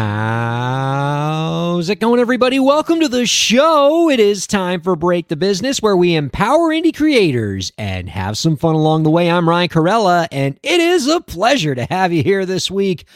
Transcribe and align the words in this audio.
How's 0.00 1.88
it 1.88 1.98
going, 1.98 2.20
everybody? 2.20 2.60
Welcome 2.60 3.00
to 3.00 3.08
the 3.08 3.26
show. 3.26 4.08
It 4.08 4.20
is 4.20 4.46
time 4.46 4.80
for 4.80 4.94
Break 4.94 5.26
the 5.26 5.34
Business, 5.34 5.82
where 5.82 5.96
we 5.96 6.14
empower 6.14 6.68
indie 6.68 6.96
creators 6.96 7.72
and 7.76 8.08
have 8.08 8.38
some 8.38 8.56
fun 8.56 8.76
along 8.76 9.02
the 9.02 9.10
way. 9.10 9.28
I'm 9.28 9.48
Ryan 9.48 9.68
Kairalla, 9.68 10.28
and 10.30 10.56
it 10.62 10.78
is 10.78 11.08
a 11.08 11.20
pleasure 11.20 11.74
to 11.74 11.84
have 11.86 12.12
you 12.12 12.22
here 12.22 12.46
this 12.46 12.70
week. 12.70 13.06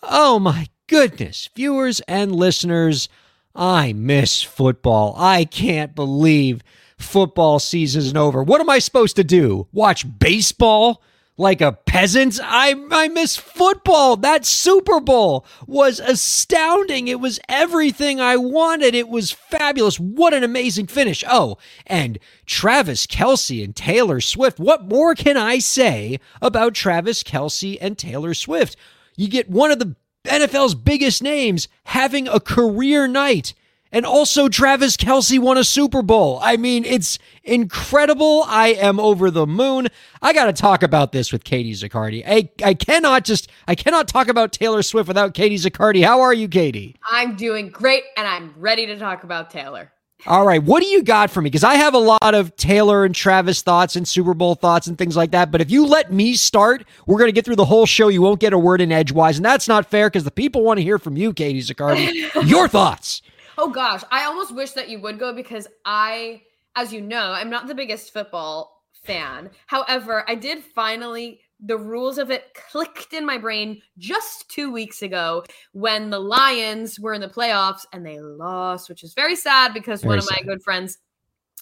Oh, 0.00 0.38
my 0.38 0.68
goodness, 0.86 1.50
viewers 1.56 1.98
and 2.06 2.36
listeners, 2.36 3.08
I 3.56 3.92
miss 3.92 4.40
football. 4.40 5.16
I 5.18 5.44
can't 5.44 5.96
believe 5.96 6.62
football 6.98 7.58
season's 7.58 8.14
over. 8.14 8.44
What 8.44 8.60
am 8.60 8.70
I 8.70 8.78
supposed 8.78 9.16
to 9.16 9.24
do? 9.24 9.66
Watch 9.72 10.06
baseball? 10.20 11.02
Like 11.40 11.60
a 11.60 11.72
peasant. 11.72 12.40
I 12.42 12.74
I 12.90 13.06
miss 13.06 13.36
football. 13.36 14.16
That 14.16 14.44
Super 14.44 14.98
Bowl 14.98 15.46
was 15.68 16.00
astounding. 16.00 17.06
It 17.06 17.20
was 17.20 17.38
everything 17.48 18.20
I 18.20 18.36
wanted. 18.36 18.96
It 18.96 19.08
was 19.08 19.30
fabulous. 19.30 20.00
What 20.00 20.34
an 20.34 20.42
amazing 20.42 20.88
finish. 20.88 21.22
Oh, 21.30 21.56
and 21.86 22.18
Travis 22.44 23.06
Kelce 23.06 23.62
and 23.62 23.74
Taylor 23.74 24.20
Swift. 24.20 24.58
What 24.58 24.88
more 24.88 25.14
can 25.14 25.36
I 25.36 25.60
say 25.60 26.18
about 26.42 26.74
Travis 26.74 27.22
Kelce 27.22 27.78
and 27.80 27.96
Taylor 27.96 28.34
Swift? 28.34 28.76
You 29.16 29.28
get 29.28 29.48
one 29.48 29.70
of 29.70 29.78
the 29.78 29.94
NFL's 30.24 30.74
biggest 30.74 31.22
names 31.22 31.68
having 31.84 32.26
a 32.26 32.40
career 32.40 33.06
night. 33.06 33.54
And 33.90 34.04
also, 34.04 34.48
Travis 34.48 34.96
Kelce 34.96 35.38
won 35.38 35.56
a 35.56 35.64
Super 35.64 36.02
Bowl. 36.02 36.38
I 36.42 36.56
mean, 36.56 36.84
it's 36.84 37.18
incredible. 37.42 38.44
I 38.46 38.68
am 38.68 39.00
over 39.00 39.30
the 39.30 39.46
moon. 39.46 39.88
I 40.20 40.32
got 40.32 40.46
to 40.46 40.52
talk 40.52 40.82
about 40.82 41.12
this 41.12 41.32
with 41.32 41.44
Katie 41.44 41.72
Zaccardi. 41.72 42.22
I, 42.26 42.50
I 42.62 42.74
cannot 42.74 43.24
just, 43.24 43.50
I 43.66 43.74
cannot 43.74 44.06
talk 44.06 44.28
about 44.28 44.52
Taylor 44.52 44.82
Swift 44.82 45.08
without 45.08 45.32
Katie 45.32 45.56
Zaccardi. 45.56 46.04
How 46.04 46.20
are 46.20 46.34
you, 46.34 46.48
Katie? 46.48 46.96
I'm 47.08 47.34
doing 47.36 47.70
great 47.70 48.04
and 48.16 48.26
I'm 48.26 48.54
ready 48.58 48.86
to 48.86 48.98
talk 48.98 49.24
about 49.24 49.50
Taylor. 49.50 49.90
All 50.26 50.44
right. 50.44 50.62
What 50.62 50.82
do 50.82 50.88
you 50.88 51.02
got 51.02 51.30
for 51.30 51.40
me? 51.40 51.48
Because 51.48 51.62
I 51.62 51.76
have 51.76 51.94
a 51.94 51.98
lot 51.98 52.34
of 52.34 52.54
Taylor 52.56 53.04
and 53.04 53.14
Travis 53.14 53.62
thoughts 53.62 53.94
and 53.94 54.06
Super 54.06 54.34
Bowl 54.34 54.56
thoughts 54.56 54.88
and 54.88 54.98
things 54.98 55.16
like 55.16 55.30
that. 55.30 55.52
But 55.52 55.60
if 55.60 55.70
you 55.70 55.86
let 55.86 56.12
me 56.12 56.34
start, 56.34 56.84
we're 57.06 57.18
going 57.18 57.28
to 57.28 57.32
get 57.32 57.44
through 57.44 57.56
the 57.56 57.64
whole 57.64 57.86
show. 57.86 58.08
You 58.08 58.20
won't 58.20 58.40
get 58.40 58.52
a 58.52 58.58
word 58.58 58.80
in 58.80 58.90
edgewise. 58.90 59.36
And 59.36 59.44
that's 59.44 59.68
not 59.68 59.86
fair 59.86 60.08
because 60.08 60.24
the 60.24 60.32
people 60.32 60.64
want 60.64 60.78
to 60.78 60.82
hear 60.82 60.98
from 60.98 61.16
you, 61.16 61.32
Katie 61.32 61.62
Zaccardi. 61.62 62.46
Your 62.48 62.66
thoughts. 62.66 63.22
Oh 63.60 63.70
gosh, 63.70 64.02
I 64.12 64.24
almost 64.24 64.54
wish 64.54 64.70
that 64.72 64.88
you 64.88 65.00
would 65.00 65.18
go 65.18 65.32
because 65.32 65.66
I, 65.84 66.42
as 66.76 66.92
you 66.92 67.00
know, 67.00 67.32
I'm 67.32 67.50
not 67.50 67.66
the 67.66 67.74
biggest 67.74 68.12
football 68.12 68.84
fan. 69.02 69.50
However, 69.66 70.24
I 70.28 70.36
did 70.36 70.62
finally 70.62 71.40
the 71.58 71.76
rules 71.76 72.18
of 72.18 72.30
it 72.30 72.54
clicked 72.54 73.12
in 73.12 73.26
my 73.26 73.36
brain 73.36 73.82
just 73.98 74.48
two 74.48 74.70
weeks 74.70 75.02
ago 75.02 75.42
when 75.72 76.08
the 76.08 76.20
Lions 76.20 77.00
were 77.00 77.14
in 77.14 77.20
the 77.20 77.28
playoffs 77.28 77.84
and 77.92 78.06
they 78.06 78.20
lost, 78.20 78.88
which 78.88 79.02
is 79.02 79.12
very 79.12 79.34
sad 79.34 79.74
because 79.74 80.02
Very 80.02 80.10
one 80.10 80.18
of 80.18 80.30
my 80.30 80.38
good 80.46 80.62
friends 80.62 80.98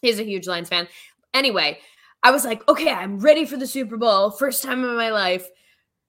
is 0.02 0.20
a 0.20 0.24
huge 0.24 0.46
Lions 0.46 0.68
fan. 0.68 0.86
Anyway, 1.32 1.78
I 2.22 2.30
was 2.30 2.44
like, 2.44 2.66
okay, 2.68 2.90
I'm 2.90 3.20
ready 3.20 3.46
for 3.46 3.56
the 3.56 3.66
Super 3.66 3.96
Bowl. 3.96 4.30
First 4.30 4.62
time 4.62 4.84
in 4.84 4.96
my 4.96 5.10
life. 5.10 5.48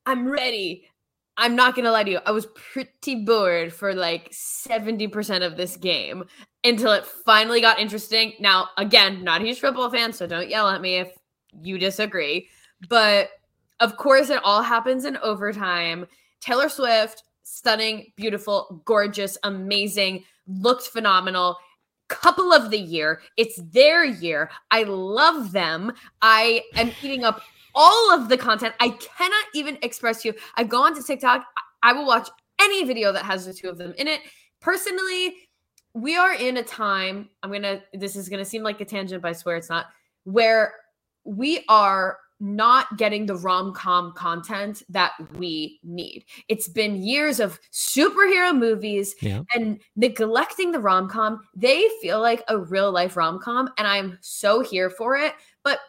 I'm 0.05 0.27
ready. 0.27 0.89
I'm 1.37 1.55
not 1.55 1.75
gonna 1.75 1.91
lie 1.91 2.03
to 2.03 2.11
you. 2.11 2.19
I 2.25 2.31
was 2.31 2.47
pretty 2.47 3.23
bored 3.23 3.71
for 3.71 3.93
like 3.93 4.31
70% 4.31 5.45
of 5.45 5.55
this 5.55 5.77
game 5.77 6.23
until 6.63 6.91
it 6.91 7.05
finally 7.05 7.61
got 7.61 7.79
interesting. 7.79 8.33
Now, 8.39 8.69
again, 8.77 9.23
not 9.23 9.41
a 9.41 9.45
huge 9.45 9.59
football 9.59 9.89
fan, 9.91 10.13
so 10.13 10.25
don't 10.25 10.49
yell 10.49 10.67
at 10.67 10.81
me 10.81 10.95
if 10.95 11.11
you 11.61 11.77
disagree. 11.77 12.49
But 12.89 13.29
of 13.79 13.97
course, 13.97 14.29
it 14.29 14.41
all 14.43 14.63
happens 14.63 15.05
in 15.05 15.17
overtime. 15.17 16.07
Taylor 16.41 16.69
Swift, 16.69 17.23
stunning, 17.43 18.11
beautiful, 18.15 18.81
gorgeous, 18.85 19.37
amazing, 19.43 20.23
looked 20.47 20.87
phenomenal. 20.87 21.57
Couple 22.07 22.53
of 22.53 22.71
the 22.71 22.79
year. 22.79 23.21
It's 23.35 23.57
their 23.71 24.05
year. 24.05 24.49
I 24.71 24.83
love 24.83 25.51
them. 25.51 25.91
I 26.21 26.63
am 26.75 26.91
eating 27.03 27.23
up 27.23 27.41
all 27.77 28.13
of 28.13 28.27
the 28.27 28.37
content. 28.37 28.73
I 28.81 28.89
cannot 28.89 29.45
even 29.53 29.77
express 29.83 30.23
to 30.23 30.29
you. 30.29 30.33
I 30.55 30.65
go 30.65 30.83
on 30.83 30.95
to 30.95 31.03
TikTok. 31.03 31.45
I 31.83 31.93
will 31.93 32.05
watch 32.07 32.27
any 32.59 32.83
video 32.83 33.13
that 33.13 33.23
has 33.23 33.45
the 33.45 33.53
two 33.53 33.69
of 33.69 33.77
them 33.77 33.93
in 33.97 34.07
it. 34.07 34.21
Personally, 34.59 35.35
we 35.93 36.17
are 36.17 36.33
in 36.33 36.57
a 36.57 36.63
time. 36.63 37.29
I'm 37.43 37.51
gonna. 37.51 37.81
This 37.93 38.15
is 38.15 38.27
gonna 38.27 38.43
seem 38.43 38.63
like 38.63 38.81
a 38.81 38.85
tangent, 38.85 39.21
but 39.21 39.29
I 39.29 39.33
swear 39.33 39.55
it's 39.55 39.69
not. 39.69 39.85
Where 40.25 40.73
we 41.23 41.63
are 41.69 42.17
not 42.39 42.97
getting 42.97 43.25
the 43.25 43.35
rom 43.35 43.73
com 43.73 44.13
content 44.13 44.83
that 44.89 45.13
we 45.37 45.79
need. 45.83 46.23
It's 46.47 46.67
been 46.67 47.01
years 47.01 47.39
of 47.39 47.59
superhero 47.71 48.55
movies 48.55 49.15
Yeah. 49.21 49.41
and 49.55 49.79
neglecting 49.95 50.71
the 50.71 50.79
rom 50.79 51.09
com. 51.09 51.41
They 51.55 51.89
feel 52.01 52.21
like 52.21 52.43
a 52.47 52.59
real 52.59 52.91
life 52.91 53.17
rom 53.17 53.39
com, 53.39 53.69
and 53.77 53.87
I'm 53.87 54.17
so 54.21 54.61
here 54.61 54.89
for 54.89 55.15
it. 55.15 55.33
But 55.63 55.79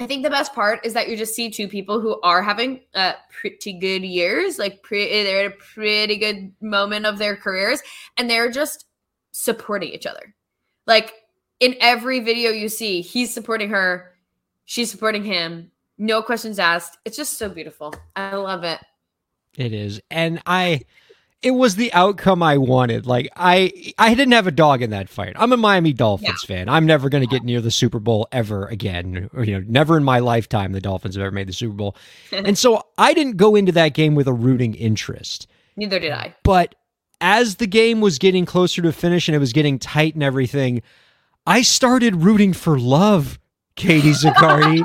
I 0.00 0.06
think 0.06 0.22
the 0.24 0.30
best 0.30 0.54
part 0.54 0.84
is 0.84 0.94
that 0.94 1.10
you 1.10 1.16
just 1.16 1.34
see 1.34 1.50
two 1.50 1.68
people 1.68 2.00
who 2.00 2.18
are 2.22 2.42
having 2.42 2.80
uh, 2.94 3.12
pretty 3.30 3.74
good 3.74 4.02
years, 4.02 4.58
like 4.58 4.82
pre- 4.82 5.24
they're 5.24 5.44
at 5.44 5.52
a 5.52 5.56
pretty 5.56 6.16
good 6.16 6.52
moment 6.62 7.04
of 7.04 7.18
their 7.18 7.36
careers, 7.36 7.82
and 8.16 8.28
they're 8.28 8.50
just 8.50 8.86
supporting 9.32 9.90
each 9.90 10.06
other. 10.06 10.34
Like 10.86 11.12
in 11.60 11.76
every 11.80 12.20
video 12.20 12.50
you 12.50 12.70
see, 12.70 13.02
he's 13.02 13.32
supporting 13.32 13.68
her, 13.68 14.12
she's 14.64 14.90
supporting 14.90 15.22
him. 15.22 15.70
No 15.98 16.22
questions 16.22 16.58
asked. 16.58 16.96
It's 17.04 17.16
just 17.16 17.36
so 17.36 17.50
beautiful. 17.50 17.94
I 18.16 18.36
love 18.36 18.64
it. 18.64 18.80
It 19.58 19.74
is. 19.74 20.00
And 20.10 20.40
I 20.46 20.80
it 21.42 21.52
was 21.52 21.76
the 21.76 21.92
outcome 21.92 22.42
I 22.42 22.58
wanted. 22.58 23.06
Like 23.06 23.28
I 23.34 23.92
I 23.98 24.14
didn't 24.14 24.32
have 24.32 24.46
a 24.46 24.52
dog 24.52 24.82
in 24.82 24.90
that 24.90 25.08
fight. 25.08 25.32
I'm 25.36 25.52
a 25.52 25.56
Miami 25.56 25.92
Dolphins 25.92 26.44
fan. 26.44 26.68
I'm 26.68 26.84
never 26.84 27.08
going 27.08 27.22
to 27.22 27.30
get 27.30 27.44
near 27.44 27.60
the 27.60 27.70
Super 27.70 27.98
Bowl 27.98 28.28
ever 28.30 28.66
again. 28.66 29.30
Or, 29.32 29.44
you 29.44 29.58
know, 29.58 29.64
never 29.66 29.96
in 29.96 30.04
my 30.04 30.18
lifetime 30.18 30.72
the 30.72 30.80
Dolphins 30.80 31.16
have 31.16 31.22
ever 31.22 31.30
made 31.30 31.48
the 31.48 31.52
Super 31.52 31.74
Bowl. 31.74 31.96
and 32.32 32.58
so 32.58 32.86
I 32.98 33.14
didn't 33.14 33.36
go 33.36 33.56
into 33.56 33.72
that 33.72 33.94
game 33.94 34.14
with 34.14 34.28
a 34.28 34.32
rooting 34.32 34.74
interest. 34.74 35.46
Neither 35.76 35.98
did 35.98 36.12
I. 36.12 36.34
But 36.42 36.74
as 37.22 37.56
the 37.56 37.66
game 37.66 38.00
was 38.00 38.18
getting 38.18 38.44
closer 38.44 38.82
to 38.82 38.92
finish 38.92 39.28
and 39.28 39.34
it 39.34 39.38
was 39.40 39.52
getting 39.52 39.78
tight 39.78 40.14
and 40.14 40.22
everything, 40.22 40.82
I 41.46 41.62
started 41.62 42.16
rooting 42.16 42.52
for 42.52 42.78
love, 42.78 43.38
Katie 43.76 44.10
Zaccardi. 44.12 44.84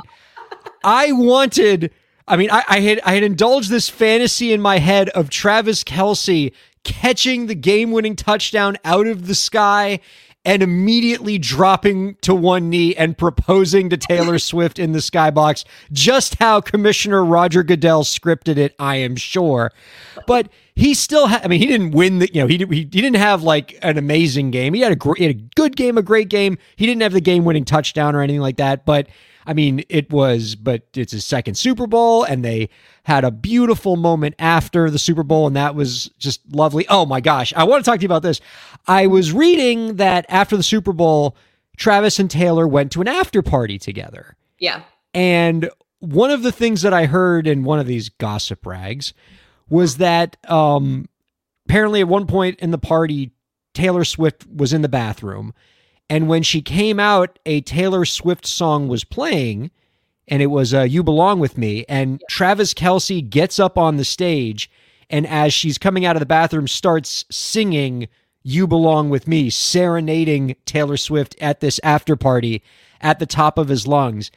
I 0.85 1.11
wanted. 1.11 1.91
I 2.27 2.37
mean, 2.37 2.49
I, 2.51 2.63
I 2.67 2.79
had 2.79 3.01
I 3.01 3.13
had 3.13 3.23
indulged 3.23 3.69
this 3.69 3.89
fantasy 3.89 4.51
in 4.51 4.61
my 4.61 4.79
head 4.79 5.09
of 5.09 5.29
Travis 5.29 5.83
Kelce 5.83 6.51
catching 6.83 7.47
the 7.47 7.55
game-winning 7.55 8.15
touchdown 8.15 8.77
out 8.85 9.07
of 9.07 9.27
the 9.27 9.35
sky 9.35 9.99
and 10.45 10.61
immediately 10.61 11.39
dropping 11.39 12.15
to 12.21 12.35
one 12.35 12.69
knee 12.69 12.95
and 12.95 13.17
proposing 13.17 13.89
to 13.89 13.97
Taylor 13.97 14.37
Swift 14.39 14.77
in 14.77 14.91
the 14.91 14.99
skybox. 14.99 15.65
Just 15.91 16.35
how 16.35 16.61
Commissioner 16.61 17.25
Roger 17.25 17.63
Goodell 17.63 18.03
scripted 18.03 18.57
it, 18.57 18.75
I 18.77 18.97
am 18.97 19.15
sure. 19.15 19.71
But 20.27 20.49
he 20.75 20.93
still 20.93 21.27
had. 21.27 21.43
I 21.43 21.47
mean, 21.47 21.59
he 21.59 21.67
didn't 21.67 21.91
win 21.91 22.19
the. 22.19 22.31
You 22.33 22.41
know, 22.41 22.47
he 22.47 22.57
he, 22.57 22.65
he 22.75 22.85
didn't 22.85 23.15
have 23.15 23.43
like 23.43 23.77
an 23.81 23.97
amazing 23.97 24.51
game. 24.51 24.73
He 24.73 24.81
had 24.81 24.91
a 24.91 24.95
great, 24.95 25.17
he 25.17 25.25
had 25.25 25.35
a 25.35 25.39
good 25.55 25.75
game, 25.75 25.97
a 25.97 26.03
great 26.03 26.29
game. 26.29 26.57
He 26.75 26.85
didn't 26.85 27.01
have 27.01 27.13
the 27.13 27.21
game-winning 27.21 27.65
touchdown 27.65 28.15
or 28.15 28.21
anything 28.21 28.41
like 28.41 28.57
that. 28.57 28.85
But 28.85 29.07
I 29.45 29.53
mean, 29.53 29.83
it 29.89 30.11
was. 30.11 30.55
But 30.55 30.83
it's 30.95 31.11
his 31.11 31.25
second 31.25 31.55
Super 31.55 31.87
Bowl, 31.87 32.23
and 32.23 32.43
they 32.43 32.69
had 33.03 33.23
a 33.23 33.31
beautiful 33.31 33.95
moment 33.95 34.35
after 34.39 34.89
the 34.89 34.99
Super 34.99 35.23
Bowl, 35.23 35.47
and 35.47 35.55
that 35.55 35.75
was 35.75 36.09
just 36.17 36.41
lovely. 36.51 36.87
Oh 36.89 37.05
my 37.05 37.21
gosh, 37.21 37.53
I 37.55 37.63
want 37.63 37.83
to 37.83 37.89
talk 37.89 37.99
to 37.99 38.03
you 38.03 38.07
about 38.07 38.23
this. 38.23 38.41
I 38.87 39.07
was 39.07 39.31
reading 39.31 39.95
that 39.97 40.25
after 40.29 40.57
the 40.57 40.63
Super 40.63 40.93
Bowl, 40.93 41.35
Travis 41.77 42.19
and 42.19 42.29
Taylor 42.29 42.67
went 42.67 42.91
to 42.93 43.01
an 43.01 43.07
after 43.07 43.41
party 43.41 43.77
together. 43.77 44.35
Yeah. 44.59 44.83
And 45.13 45.69
one 45.99 46.31
of 46.31 46.43
the 46.43 46.51
things 46.51 46.81
that 46.81 46.93
I 46.93 47.05
heard 47.05 47.47
in 47.47 47.63
one 47.63 47.79
of 47.79 47.87
these 47.87 48.09
gossip 48.09 48.65
rags 48.65 49.13
was 49.69 49.97
that 49.97 50.37
um, 50.49 51.07
apparently 51.67 52.01
at 52.01 52.07
one 52.07 52.27
point 52.27 52.59
in 52.59 52.71
the 52.71 52.77
party, 52.77 53.31
Taylor 53.73 54.03
Swift 54.03 54.45
was 54.47 54.73
in 54.73 54.81
the 54.81 54.89
bathroom. 54.89 55.53
And 56.09 56.27
when 56.27 56.43
she 56.43 56.61
came 56.61 56.99
out, 56.99 57.39
a 57.45 57.61
Taylor 57.61 58.05
Swift 58.05 58.45
song 58.45 58.87
was 58.87 59.03
playing. 59.03 59.71
and 60.27 60.41
it 60.41 60.47
was 60.47 60.73
uh, 60.73 60.81
"You 60.81 61.03
Belong 61.03 61.39
with 61.39 61.57
Me," 61.57 61.85
and 61.87 62.21
Travis 62.29 62.73
Kelce 62.73 63.27
gets 63.27 63.59
up 63.59 63.77
on 63.77 63.97
the 63.97 64.05
stage, 64.05 64.69
and 65.09 65.27
as 65.27 65.53
she's 65.53 65.77
coming 65.77 66.05
out 66.05 66.15
of 66.15 66.19
the 66.19 66.25
bathroom, 66.25 66.67
starts 66.67 67.25
singing 67.29 68.07
"You 68.43 68.67
Belong 68.67 69.09
with 69.09 69.27
Me," 69.27 69.49
serenading 69.49 70.55
Taylor 70.65 70.97
Swift 70.97 71.35
at 71.39 71.59
this 71.59 71.79
after 71.83 72.15
party 72.15 72.63
at 73.01 73.19
the 73.19 73.25
top 73.25 73.57
of 73.57 73.67
his 73.67 73.87
lungs. 73.87 74.31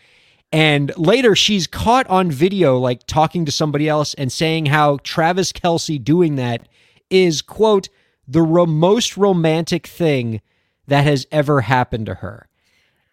And 0.50 0.92
later, 0.96 1.34
she's 1.36 1.66
caught 1.66 2.06
on 2.08 2.30
video, 2.30 2.78
like 2.78 3.06
talking 3.06 3.44
to 3.44 3.52
somebody 3.52 3.86
else 3.88 4.14
and 4.14 4.32
saying 4.32 4.66
how 4.66 4.98
Travis 5.02 5.52
Kelce 5.52 6.02
doing 6.02 6.36
that 6.36 6.66
is, 7.10 7.42
quote, 7.42 7.88
the 8.26 8.42
most 8.42 9.16
romantic 9.18 9.86
thing 9.86 10.40
that 10.88 11.04
has 11.04 11.26
ever 11.30 11.60
happened 11.62 12.06
to 12.06 12.14
her. 12.14 12.48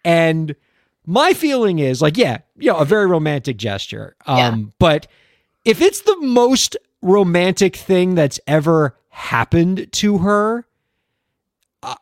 And 0.04 0.54
my 1.06 1.32
feeling 1.32 1.78
is 1.78 2.02
like, 2.02 2.16
yeah, 2.16 2.38
you 2.56 2.72
know, 2.72 2.78
a 2.78 2.84
very 2.84 3.06
romantic 3.06 3.56
gesture. 3.56 4.16
Um, 4.26 4.36
Yeah. 4.38 4.56
but 4.78 5.06
if 5.64 5.80
it's 5.80 6.00
the 6.02 6.16
most 6.20 6.76
romantic 7.02 7.76
thing 7.76 8.14
that's 8.16 8.40
ever 8.46 8.96
happened 9.10 9.88
to 9.92 10.18
her, 10.18 10.66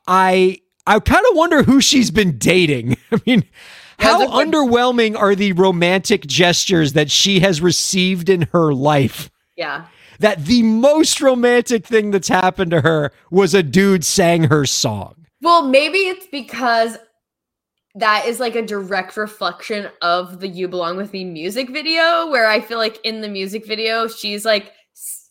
I 0.07 0.61
I 0.87 1.01
kind 1.01 1.25
of 1.31 1.37
wonder 1.37 1.63
who 1.63 1.81
she's 1.81 2.11
been 2.11 2.37
dating. 2.39 2.97
I 3.13 3.21
mean, 3.27 3.45
how 3.99 4.19
good- 4.19 4.29
underwhelming 4.53 5.17
are 5.19 5.35
the 5.35 5.53
romantic 5.53 6.27
gestures 6.27 6.93
that 6.93 7.11
she 7.11 7.41
has 7.41 7.61
received 7.61 8.29
in 8.29 8.49
her 8.53 8.73
life? 8.73 9.31
Yeah. 9.57 9.87
That 10.21 10.45
the 10.47 10.63
most 10.63 11.21
romantic 11.21 11.87
thing 11.87 12.11
that's 12.11 12.29
happened 12.29 12.71
to 12.71 12.83
her 12.83 13.13
was 13.31 13.55
a 13.55 13.63
dude 13.63 14.05
sang 14.05 14.45
her 14.45 14.65
song. 14.67 15.24
Well, 15.45 15.63
maybe 15.69 15.99
it's 15.99 16.27
because 16.27 16.97
that 17.97 18.25
is 18.25 18.41
like 18.41 18.57
a 18.57 18.63
direct 18.63 19.19
reflection 19.19 19.91
of 20.01 20.41
the 20.41 20.49
You 20.49 20.69
Belong 20.69 20.97
With 20.97 21.13
Me 21.13 21.23
music 21.23 21.69
video, 21.69 22.31
where 22.31 22.47
I 22.47 22.63
feel 22.63 22.79
like 22.79 22.99
in 23.05 23.21
the 23.21 23.29
music 23.29 23.67
video, 23.67 24.09
she's 24.09 24.47
like 24.47 24.73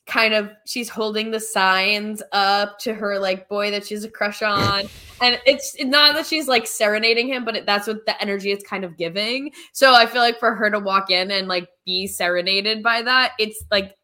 kind 0.06 0.36
of 0.36 0.52
she's 0.68 0.88
holding 0.88 1.32
the 1.32 1.40
signs 1.40 2.22
up 2.32 2.78
to 2.78 2.94
her 2.94 3.18
like 3.18 3.50
boy 3.50 3.72
that 3.72 3.88
she's 3.88 4.04
a 4.04 4.10
crush 4.10 4.44
on. 4.44 4.84
and 5.20 5.42
it's 5.48 5.76
not 5.84 6.14
that 6.14 6.28
she's 6.28 6.48
like 6.48 6.68
serenading 6.68 7.28
him, 7.28 7.44
but 7.44 7.56
it, 7.56 7.66
that's 7.66 7.88
what 7.88 8.06
the 8.06 8.22
energy 8.22 8.52
it's 8.52 8.64
kind 8.64 8.84
of 8.84 8.96
giving. 8.98 9.52
So 9.72 9.96
I 9.96 10.06
feel 10.06 10.22
like 10.22 10.38
for 10.38 10.54
her 10.54 10.70
to 10.70 10.78
walk 10.80 11.10
in 11.10 11.32
and 11.32 11.48
like 11.48 11.68
be 11.88 12.06
serenaded 12.06 12.84
by 12.84 13.02
that, 13.02 13.32
it's 13.40 13.64
like 13.72 13.96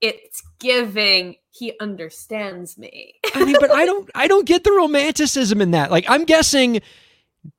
it's 0.00 0.42
giving 0.58 1.36
he 1.52 1.74
understands 1.80 2.78
me. 2.78 3.14
I 3.34 3.44
mean, 3.44 3.56
but 3.60 3.70
I 3.70 3.84
don't 3.84 4.10
I 4.14 4.26
don't 4.26 4.46
get 4.46 4.64
the 4.64 4.72
romanticism 4.72 5.60
in 5.60 5.70
that. 5.72 5.90
Like 5.90 6.06
I'm 6.08 6.24
guessing 6.24 6.80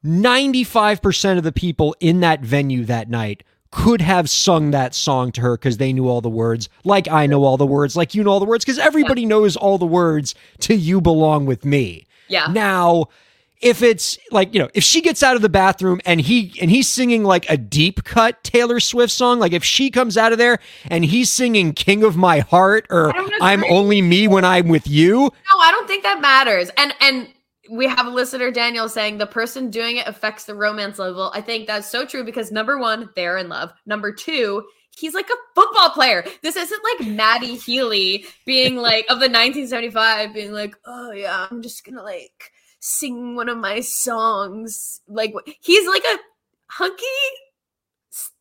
95% 0.04 1.38
of 1.38 1.44
the 1.44 1.52
people 1.52 1.96
in 2.00 2.22
that 2.22 2.42
venue 2.42 2.86
that 2.86 3.10
night 3.10 3.44
could 3.72 4.02
have 4.02 4.30
sung 4.30 4.72
that 4.72 4.96
song 4.96 5.32
to 5.34 5.42
her 5.42 5.58
because 5.58 5.78
they 5.78 5.94
knew 5.94 6.08
all 6.08 6.22
the 6.22 6.30
words, 6.30 6.70
like 6.84 7.08
I 7.08 7.26
know 7.28 7.44
all 7.44 7.58
the 7.58 7.66
words, 7.66 7.96
like 7.96 8.16
you 8.16 8.24
know 8.24 8.32
all 8.32 8.40
the 8.40 8.46
words, 8.46 8.66
because 8.66 8.80
everybody 8.80 9.26
knows 9.26 9.56
all 9.56 9.78
the 9.78 9.86
words 9.86 10.36
to 10.60 10.76
You 10.76 11.00
Belong 11.02 11.46
With 11.46 11.66
Me. 11.66 12.06
yeah. 12.28 12.48
Now, 12.52 13.10
if 13.64 13.82
it's 13.82 14.18
like, 14.30 14.54
you 14.54 14.60
know, 14.60 14.70
if 14.74 14.84
she 14.84 15.02
gets 15.02 15.24
out 15.24 15.36
of 15.36 15.42
the 15.42 15.50
bathroom 15.50 16.02
and 16.06 16.20
he 16.20 16.54
and 16.62 16.70
he's 16.70 16.90
singing 16.90 17.24
like 17.24 17.50
a 17.50 17.58
deep 17.58 18.04
cut 18.04 18.44
Taylor 18.44 18.80
Swift 18.80 19.12
song, 19.12 19.40
like 19.40 19.54
if 19.54 19.64
she 19.64 19.90
comes 19.90 20.18
out 20.18 20.32
of 20.34 20.38
there 20.38 20.60
and 20.90 21.06
he's 21.06 21.32
singing 21.32 21.74
King 21.74 22.04
of 22.04 22.18
My 22.18 22.40
Heart 22.40 22.88
or 22.90 23.14
I'm 23.42 23.64
only 23.66 24.02
me 24.02 24.28
when 24.28 24.44
I'm 24.44 24.68
with 24.68 24.88
you, 24.88 25.22
No, 25.22 25.60
I 25.60 25.72
don't 25.72 25.88
think 25.88 26.04
that 26.04 26.22
matters. 26.22 26.70
And 26.78 26.94
and 27.00 27.30
we 27.72 27.88
have 27.88 28.06
a 28.06 28.10
listener, 28.10 28.52
Daniel, 28.52 28.90
saying 28.90 29.18
the 29.18 29.26
person 29.26 29.70
doing 29.70 29.98
it 29.98 30.08
affects 30.08 30.44
the 30.44 30.56
romance 30.56 31.00
level. 31.00 31.32
I 31.34 31.40
think 31.40 31.66
that's 31.66 31.90
so 31.90 32.06
true 32.06 32.26
because 32.26 32.52
number 32.52 32.78
one, 32.78 33.10
they're 33.16 33.38
in 33.38 33.48
love. 33.48 33.72
Number 33.86 34.12
two, 34.12 34.64
he's 34.98 35.14
like 35.14 35.30
a 35.30 35.56
football 35.56 35.90
player. 35.92 36.26
This 36.42 36.58
isn't 36.58 36.84
like 36.84 37.08
Matty 37.08 37.56
Healy 37.56 38.26
being 38.46 38.76
like 38.76 39.06
of 39.06 39.20
the 39.20 39.30
1975, 39.30 40.34
being 40.34 40.52
like, 40.52 40.76
oh 40.86 41.12
yeah, 41.12 41.48
I'm 41.50 41.62
just 41.62 41.86
gonna 41.86 42.04
like 42.04 42.52
sing 42.84 43.34
one 43.34 43.48
of 43.48 43.58
my 43.58 43.80
songs. 43.80 45.00
Like 45.08 45.34
he's 45.62 45.88
like 45.88 46.04
a 46.04 46.18
hunky 46.70 47.06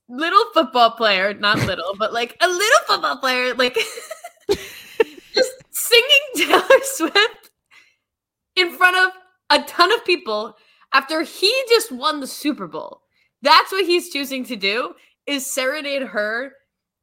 little 0.08 0.44
football 0.52 0.90
player, 0.90 1.32
not 1.32 1.58
little, 1.58 1.94
but 1.96 2.12
like 2.12 2.36
a 2.40 2.48
little 2.48 2.80
football 2.86 3.18
player, 3.18 3.54
like 3.54 3.74
just 4.50 5.52
singing 5.70 6.08
Taylor 6.36 6.82
Swift 6.82 7.50
in 8.56 8.72
front 8.72 8.96
of 8.96 9.12
a 9.50 9.62
ton 9.64 9.92
of 9.92 10.04
people 10.04 10.56
after 10.92 11.22
he 11.22 11.54
just 11.68 11.92
won 11.92 12.18
the 12.18 12.26
Super 12.26 12.66
Bowl. 12.66 13.02
That's 13.42 13.70
what 13.70 13.86
he's 13.86 14.10
choosing 14.10 14.44
to 14.46 14.56
do 14.56 14.94
is 15.26 15.46
serenade 15.46 16.02
her 16.02 16.52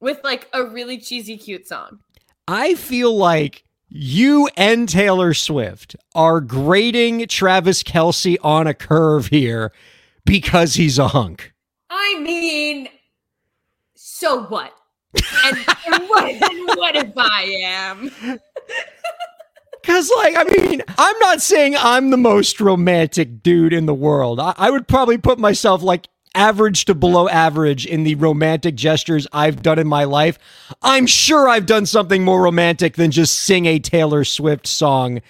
with 0.00 0.20
like 0.22 0.46
a 0.52 0.64
really 0.64 0.98
cheesy 0.98 1.38
cute 1.38 1.66
song. 1.66 2.00
I 2.46 2.74
feel 2.74 3.16
like 3.16 3.64
you 3.90 4.48
and 4.56 4.88
Taylor 4.88 5.34
Swift 5.34 5.96
are 6.14 6.40
grading 6.40 7.26
Travis 7.26 7.82
Kelce 7.82 8.36
on 8.42 8.66
a 8.66 8.74
curve 8.74 9.26
here 9.26 9.72
because 10.24 10.74
he's 10.74 10.98
a 10.98 11.08
hunk. 11.08 11.52
I 11.90 12.18
mean, 12.20 12.88
so 13.94 14.44
what? 14.44 14.72
And, 15.44 15.56
and 15.86 16.08
what, 16.08 16.24
and 16.30 16.68
what 16.78 16.96
if 16.96 17.12
I 17.16 17.42
am? 17.62 18.38
Because, 19.82 20.12
like, 20.18 20.36
I 20.36 20.44
mean, 20.44 20.82
I'm 20.98 21.18
not 21.20 21.40
saying 21.40 21.74
I'm 21.78 22.10
the 22.10 22.18
most 22.18 22.60
romantic 22.60 23.42
dude 23.42 23.72
in 23.72 23.86
the 23.86 23.94
world. 23.94 24.38
I, 24.38 24.52
I 24.58 24.70
would 24.70 24.86
probably 24.86 25.16
put 25.16 25.38
myself 25.38 25.82
like 25.82 26.06
average 26.34 26.84
to 26.86 26.94
below 26.94 27.28
average 27.28 27.86
in 27.86 28.04
the 28.04 28.14
romantic 28.14 28.74
gestures 28.74 29.26
I've 29.32 29.62
done 29.62 29.78
in 29.78 29.86
my 29.86 30.04
life. 30.04 30.38
I'm 30.82 31.06
sure 31.06 31.48
I've 31.48 31.66
done 31.66 31.86
something 31.86 32.24
more 32.24 32.42
romantic 32.42 32.96
than 32.96 33.10
just 33.10 33.40
sing 33.40 33.66
a 33.66 33.78
Taylor 33.78 34.24
Swift 34.24 34.66
song 34.66 35.20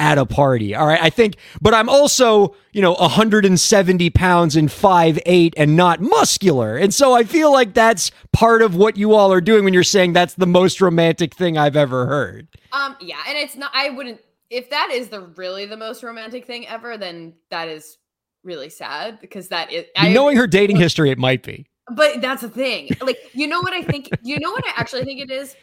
at 0.00 0.16
a 0.16 0.24
party. 0.24 0.74
All 0.74 0.86
right. 0.86 1.00
I 1.00 1.10
think, 1.10 1.36
but 1.60 1.74
I'm 1.74 1.88
also, 1.88 2.56
you 2.72 2.80
know, 2.80 2.94
170 2.94 4.10
pounds 4.10 4.56
and 4.56 4.68
5'8 4.70 5.52
and 5.58 5.76
not 5.76 6.00
muscular. 6.00 6.76
And 6.78 6.92
so 6.92 7.12
I 7.12 7.22
feel 7.24 7.52
like 7.52 7.74
that's 7.74 8.10
part 8.32 8.62
of 8.62 8.74
what 8.74 8.96
you 8.96 9.12
all 9.12 9.30
are 9.30 9.42
doing 9.42 9.62
when 9.62 9.74
you're 9.74 9.84
saying 9.84 10.14
that's 10.14 10.34
the 10.34 10.46
most 10.46 10.80
romantic 10.80 11.34
thing 11.34 11.58
I've 11.58 11.76
ever 11.76 12.06
heard. 12.06 12.48
Um, 12.72 12.96
yeah, 13.00 13.18
and 13.28 13.36
it's 13.36 13.56
not. 13.56 13.70
I 13.74 13.90
wouldn't. 13.90 14.20
If 14.48 14.70
that 14.70 14.90
is 14.90 15.08
the 15.08 15.20
really 15.20 15.66
the 15.66 15.76
most 15.76 16.02
romantic 16.02 16.46
thing 16.46 16.66
ever, 16.66 16.96
then 16.96 17.34
that 17.50 17.68
is 17.68 17.98
really 18.44 18.70
sad 18.70 19.20
because 19.20 19.48
that 19.48 19.72
is. 19.72 19.84
I, 19.96 20.12
Knowing 20.12 20.36
her 20.36 20.46
dating 20.46 20.76
history, 20.76 21.10
it 21.10 21.18
might 21.18 21.42
be. 21.42 21.66
but 21.94 22.20
that's 22.20 22.42
the 22.42 22.48
thing. 22.48 22.88
Like, 23.00 23.18
you 23.32 23.46
know 23.46 23.60
what 23.60 23.72
I 23.72 23.82
think? 23.82 24.08
You 24.22 24.38
know 24.40 24.50
what 24.52 24.64
I 24.66 24.72
actually 24.76 25.04
think 25.04 25.20
it 25.20 25.30
is? 25.30 25.54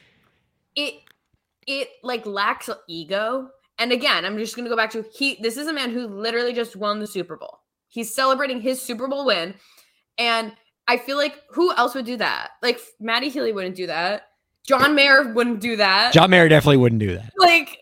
It 0.75 0.95
it 1.65 1.89
like 2.03 2.25
lacks 2.25 2.69
ego. 2.87 3.49
And 3.79 3.91
again, 3.91 4.25
I'm 4.25 4.37
just 4.37 4.55
gonna 4.55 4.69
go 4.69 4.75
back 4.75 4.91
to 4.91 5.05
he. 5.13 5.37
This 5.41 5.57
is 5.57 5.67
a 5.67 5.73
man 5.73 5.91
who 5.91 6.07
literally 6.07 6.53
just 6.53 6.75
won 6.75 6.99
the 6.99 7.07
Super 7.07 7.35
Bowl. 7.37 7.59
He's 7.89 8.13
celebrating 8.13 8.59
his 8.61 8.81
Super 8.81 9.07
Bowl 9.07 9.25
win, 9.25 9.53
and 10.17 10.51
I 10.87 10.97
feel 10.97 11.17
like 11.17 11.41
who 11.51 11.73
else 11.75 11.93
would 11.95 12.05
do 12.05 12.17
that? 12.17 12.51
Like 12.61 12.79
Matty 12.99 13.29
Healy 13.29 13.51
wouldn't 13.53 13.75
do 13.75 13.87
that. 13.87 14.23
John 14.67 14.95
Mayer 14.95 15.31
wouldn't 15.33 15.61
do 15.61 15.75
that. 15.77 16.11
John 16.13 16.29
Mayer 16.29 16.49
definitely 16.49 16.77
wouldn't 16.77 16.99
do 16.99 17.15
that. 17.15 17.31
like 17.37 17.77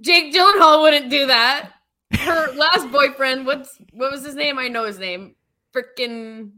Jake 0.00 0.32
Gyllenhaal 0.32 0.82
wouldn't 0.82 1.10
do 1.10 1.26
that. 1.26 1.72
Her 2.12 2.52
last 2.54 2.90
boyfriend, 2.90 3.46
what's 3.46 3.78
what 3.92 4.10
was 4.10 4.24
his 4.24 4.34
name? 4.34 4.58
I 4.58 4.68
know 4.68 4.84
his 4.84 4.98
name. 4.98 5.34
Freaking. 5.74 6.52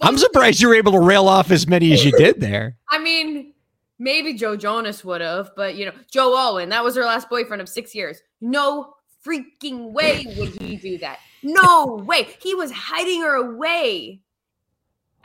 I'm 0.00 0.18
surprised 0.18 0.60
you 0.60 0.68
were 0.68 0.74
able 0.74 0.92
to 0.92 1.00
rail 1.00 1.28
off 1.28 1.50
as 1.50 1.66
many 1.66 1.92
as 1.92 2.04
you 2.04 2.12
did 2.12 2.40
there. 2.40 2.76
I 2.90 2.98
mean, 2.98 3.54
maybe 3.98 4.34
Joe 4.34 4.56
Jonas 4.56 5.04
would 5.04 5.20
have, 5.20 5.50
but 5.56 5.76
you 5.76 5.86
know, 5.86 5.92
Joe 6.10 6.36
Alwyn, 6.36 6.70
that 6.70 6.82
was 6.82 6.96
her 6.96 7.04
last 7.04 7.28
boyfriend 7.28 7.62
of 7.62 7.68
six 7.68 7.94
years. 7.94 8.20
No 8.40 8.94
freaking 9.24 9.92
way 9.92 10.26
would 10.36 10.60
he 10.60 10.76
do 10.76 10.98
that. 10.98 11.18
No 11.42 12.02
way. 12.06 12.28
He 12.42 12.54
was 12.54 12.70
hiding 12.70 13.22
her 13.22 13.34
away. 13.34 14.20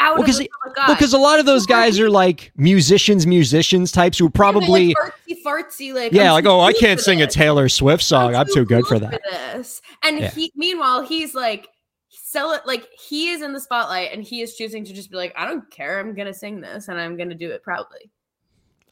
Out 0.01 0.13
Well, 0.13 0.21
of 0.21 0.25
'cause 0.27 0.37
the 0.37 0.43
he- 0.43 0.49
public 0.63 0.79
eye. 0.79 0.93
Because 0.93 1.13
a 1.13 1.17
lot 1.17 1.39
of 1.39 1.45
those 1.45 1.65
guys 1.65 1.99
are 1.99 2.09
like 2.09 2.51
musicians, 2.55 3.27
musicians 3.27 3.91
types 3.91 4.17
who 4.17 4.25
Yeah, 4.25 4.31
probably, 4.33 4.87
like, 4.87 4.97
artsy 5.27 5.43
fartsy, 5.45 5.93
like 5.93 6.13
yeah, 6.13 6.27
I'm 6.29 6.33
like, 6.33 6.45
oh, 6.45 6.61
I 6.61 6.71
can't 6.73 6.99
for 6.99 7.03
sing 7.03 7.21
a. 7.21 7.27
Taylor 7.27 7.67
Swift 7.69 8.03
song. 8.03 8.33
I'm 8.35 8.47
too 8.53 8.63
good 8.65 8.85
for 8.87 8.97
that. 8.99 9.19
this. 9.29 9.81
And 10.03 10.19
Yeah. 10.19 10.31
he, 10.31 10.51
meanwhile, 10.55 11.01
he's 11.03 11.35
like, 11.35 11.67
sell 12.09 12.53
it 12.53 12.61
like 12.65 12.87
he 13.09 13.29
is 13.29 13.41
in 13.41 13.51
the 13.53 13.59
spotlight, 13.59 14.13
and 14.13 14.23
he 14.23 14.41
is 14.41 14.55
choosing 14.55 14.85
to 14.85 14.93
just 14.93 15.11
be 15.11 15.17
like, 15.17 15.33
I 15.37 15.45
don't 15.45 15.69
care. 15.71 15.99
I'm 15.99 16.15
gonna 16.15 16.33
sing 16.33 16.61
this, 16.61 16.87
and 16.87 16.99
I'm 16.99 17.17
gonna 17.17 17.35
do 17.35 17.51
it 17.51 17.61
proudly. 17.63 18.09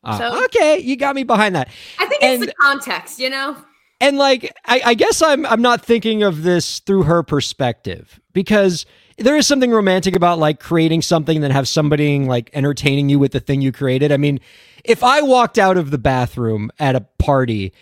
Uh, 0.03 0.17
So- 0.17 0.43
okay, 0.45 0.79
you 0.79 0.95
got 0.97 1.15
me 1.15 1.23
behind 1.23 1.55
that. 1.55 1.69
I 1.99 2.05
think 2.07 2.21
it's 2.21 2.45
the 2.47 2.53
context, 2.59 3.19
you 3.19 3.29
know. 3.29 3.55
And 4.01 4.17
like, 4.17 4.53
I, 4.65 4.81
I 4.87 4.93
guess 4.93 5.21
I'm 5.21 5.45
I'm 5.45 5.61
not 5.61 5.83
thinking 5.83 6.21
of 6.21 6.43
this 6.43 6.79
through 6.79 7.03
her 7.03 7.23
perspective 7.23 8.19
because 8.33 8.85
there 9.17 9.35
is 9.35 9.47
something 9.47 9.71
romantic 9.71 10.15
about 10.15 10.39
like 10.39 10.59
creating 10.59 11.01
something 11.01 11.41
that 11.41 11.51
have 11.51 11.67
somebody 11.67 12.19
like 12.19 12.49
entertaining 12.53 13.09
you 13.09 13.19
with 13.19 13.31
the 13.31 13.39
thing 13.39 13.61
you 13.61 13.71
created. 13.71 14.11
I 14.11 14.17
mean, 14.17 14.39
if 14.83 15.03
I 15.03 15.21
walked 15.21 15.57
out 15.57 15.77
of 15.77 15.91
the 15.91 15.97
bathroom 15.97 16.71
at 16.79 16.95
a 16.95 17.01
party 17.17 17.73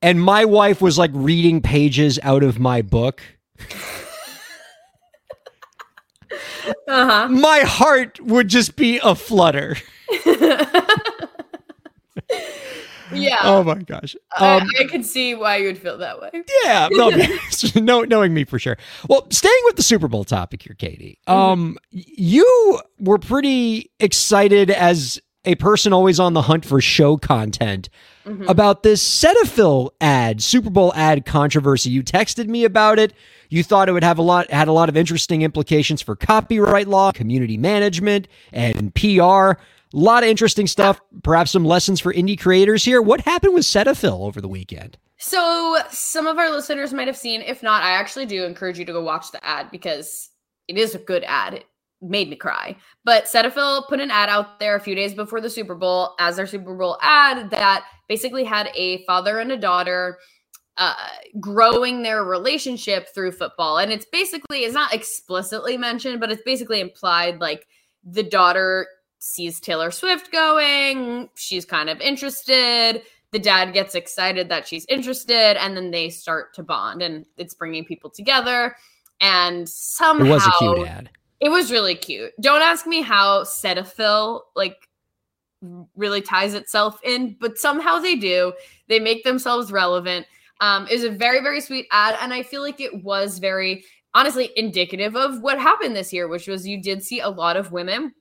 and 0.00 0.22
my 0.22 0.44
wife 0.44 0.80
was 0.80 0.96
like 0.96 1.10
reading 1.12 1.60
pages 1.60 2.18
out 2.22 2.42
of 2.42 2.58
my 2.58 2.82
book, 2.82 3.20
Uh 6.86 7.28
my 7.30 7.60
heart 7.60 8.20
would 8.20 8.48
just 8.48 8.76
be 8.76 8.98
a 9.02 9.14
flutter. 9.14 9.76
yeah. 13.12 13.36
Oh 13.42 13.62
my 13.64 13.74
gosh. 13.76 14.14
I, 14.36 14.56
Um, 14.58 14.68
I 14.78 14.84
could 14.84 15.04
see 15.04 15.34
why 15.34 15.56
you 15.56 15.66
would 15.66 15.78
feel 15.78 15.98
that 15.98 16.20
way. 16.20 16.30
yeah, 16.64 16.88
no, 16.92 17.10
no, 17.76 18.02
knowing 18.02 18.34
me 18.34 18.44
for 18.44 18.58
sure. 18.58 18.76
Well, 19.08 19.26
staying 19.30 19.60
with 19.64 19.76
the 19.76 19.82
Super 19.82 20.08
Bowl 20.08 20.24
topic 20.24 20.62
here, 20.62 20.74
Katie. 20.78 21.18
Um, 21.26 21.78
you 21.90 22.80
were 23.00 23.18
pretty 23.18 23.90
excited 24.00 24.70
as 24.70 25.20
a 25.44 25.54
person 25.54 25.92
always 25.92 26.20
on 26.20 26.34
the 26.34 26.42
hunt 26.42 26.64
for 26.64 26.80
show 26.80 27.16
content 27.16 27.88
Mhm. 28.26 28.46
about 28.50 28.82
this 28.82 29.02
Cetaphil 29.02 29.90
ad, 30.02 30.42
Super 30.42 30.68
Bowl 30.68 30.92
ad 30.94 31.24
controversy. 31.24 31.88
You 31.88 32.02
texted 32.02 32.46
me 32.46 32.64
about 32.64 32.98
it. 32.98 33.14
You 33.48 33.62
thought 33.62 33.88
it 33.88 33.92
would 33.92 34.04
have 34.04 34.18
a 34.18 34.22
lot 34.22 34.50
had 34.50 34.68
a 34.68 34.72
lot 34.72 34.90
of 34.90 34.96
interesting 34.98 35.40
implications 35.40 36.02
for 36.02 36.14
copyright 36.14 36.88
law, 36.88 37.10
community 37.12 37.56
management, 37.56 38.28
and 38.52 38.94
PR. 38.94 39.52
A 39.92 39.96
lot 39.96 40.22
of 40.22 40.28
interesting 40.28 40.66
stuff. 40.66 41.00
Perhaps 41.22 41.52
some 41.52 41.64
lessons 41.64 42.00
for 42.00 42.12
indie 42.12 42.38
creators 42.38 42.84
here. 42.84 43.00
What 43.00 43.22
happened 43.22 43.54
with 43.54 43.64
Cetaphil 43.64 44.26
over 44.26 44.40
the 44.40 44.48
weekend? 44.48 44.98
So, 45.18 45.78
some 45.90 46.26
of 46.26 46.38
our 46.38 46.50
listeners 46.50 46.92
might 46.92 47.08
have 47.08 47.16
seen. 47.16 47.40
If 47.42 47.62
not, 47.62 47.82
I 47.82 47.92
actually 47.92 48.26
do 48.26 48.44
encourage 48.44 48.78
you 48.78 48.84
to 48.84 48.92
go 48.92 49.02
watch 49.02 49.32
the 49.32 49.44
ad 49.44 49.70
because 49.70 50.30
it 50.68 50.76
is 50.76 50.94
a 50.94 50.98
good 50.98 51.24
ad. 51.26 51.54
It 51.54 51.64
made 52.00 52.28
me 52.28 52.36
cry. 52.36 52.76
But 53.04 53.24
Cetaphil 53.24 53.88
put 53.88 54.00
an 54.00 54.10
ad 54.10 54.28
out 54.28 54.60
there 54.60 54.76
a 54.76 54.80
few 54.80 54.94
days 54.94 55.14
before 55.14 55.40
the 55.40 55.50
Super 55.50 55.74
Bowl 55.74 56.14
as 56.20 56.36
their 56.36 56.46
Super 56.46 56.76
Bowl 56.76 56.98
ad 57.02 57.50
that 57.50 57.84
basically 58.08 58.44
had 58.44 58.70
a 58.74 59.04
father 59.06 59.40
and 59.40 59.50
a 59.50 59.56
daughter 59.56 60.18
uh, 60.76 60.94
growing 61.40 62.02
their 62.02 62.22
relationship 62.22 63.08
through 63.12 63.32
football. 63.32 63.78
And 63.78 63.90
it's 63.90 64.06
basically, 64.12 64.60
it's 64.60 64.74
not 64.74 64.94
explicitly 64.94 65.76
mentioned, 65.76 66.20
but 66.20 66.30
it's 66.30 66.42
basically 66.44 66.80
implied 66.80 67.40
like 67.40 67.66
the 68.04 68.22
daughter 68.22 68.86
sees 69.28 69.60
Taylor 69.60 69.90
Swift 69.90 70.32
going, 70.32 71.28
she's 71.34 71.64
kind 71.64 71.88
of 71.90 72.00
interested. 72.00 73.02
The 73.30 73.38
dad 73.38 73.72
gets 73.72 73.94
excited 73.94 74.48
that 74.48 74.66
she's 74.66 74.86
interested, 74.88 75.62
and 75.62 75.76
then 75.76 75.90
they 75.90 76.08
start 76.08 76.54
to 76.54 76.62
bond, 76.62 77.02
and 77.02 77.26
it's 77.36 77.54
bringing 77.54 77.84
people 77.84 78.08
together. 78.10 78.74
And 79.20 79.68
somehow 79.68 80.24
It 80.24 80.30
was 80.30 80.46
a 80.46 80.50
cute 80.58 80.86
ad. 80.88 81.10
it 81.40 81.48
was 81.50 81.70
really 81.70 81.94
cute. 81.94 82.32
Don't 82.40 82.62
ask 82.62 82.86
me 82.86 83.02
how 83.02 83.42
Cetaphil 83.44 84.42
like 84.56 84.76
really 85.96 86.22
ties 86.22 86.54
itself 86.54 87.00
in, 87.04 87.36
but 87.40 87.58
somehow 87.58 87.98
they 87.98 88.14
do. 88.14 88.52
They 88.88 89.00
make 89.00 89.24
themselves 89.24 89.72
relevant. 89.72 90.26
Um, 90.60 90.86
it 90.88 90.94
was 90.94 91.04
a 91.04 91.10
very 91.10 91.40
very 91.40 91.60
sweet 91.60 91.86
ad, 91.90 92.16
and 92.20 92.32
I 92.32 92.42
feel 92.42 92.62
like 92.62 92.80
it 92.80 93.02
was 93.04 93.38
very 93.38 93.84
honestly 94.14 94.50
indicative 94.56 95.16
of 95.16 95.42
what 95.42 95.58
happened 95.58 95.94
this 95.94 96.12
year, 96.12 96.28
which 96.28 96.48
was 96.48 96.66
you 96.66 96.80
did 96.80 97.02
see 97.02 97.20
a 97.20 97.28
lot 97.28 97.56
of 97.56 97.72
women 97.72 98.14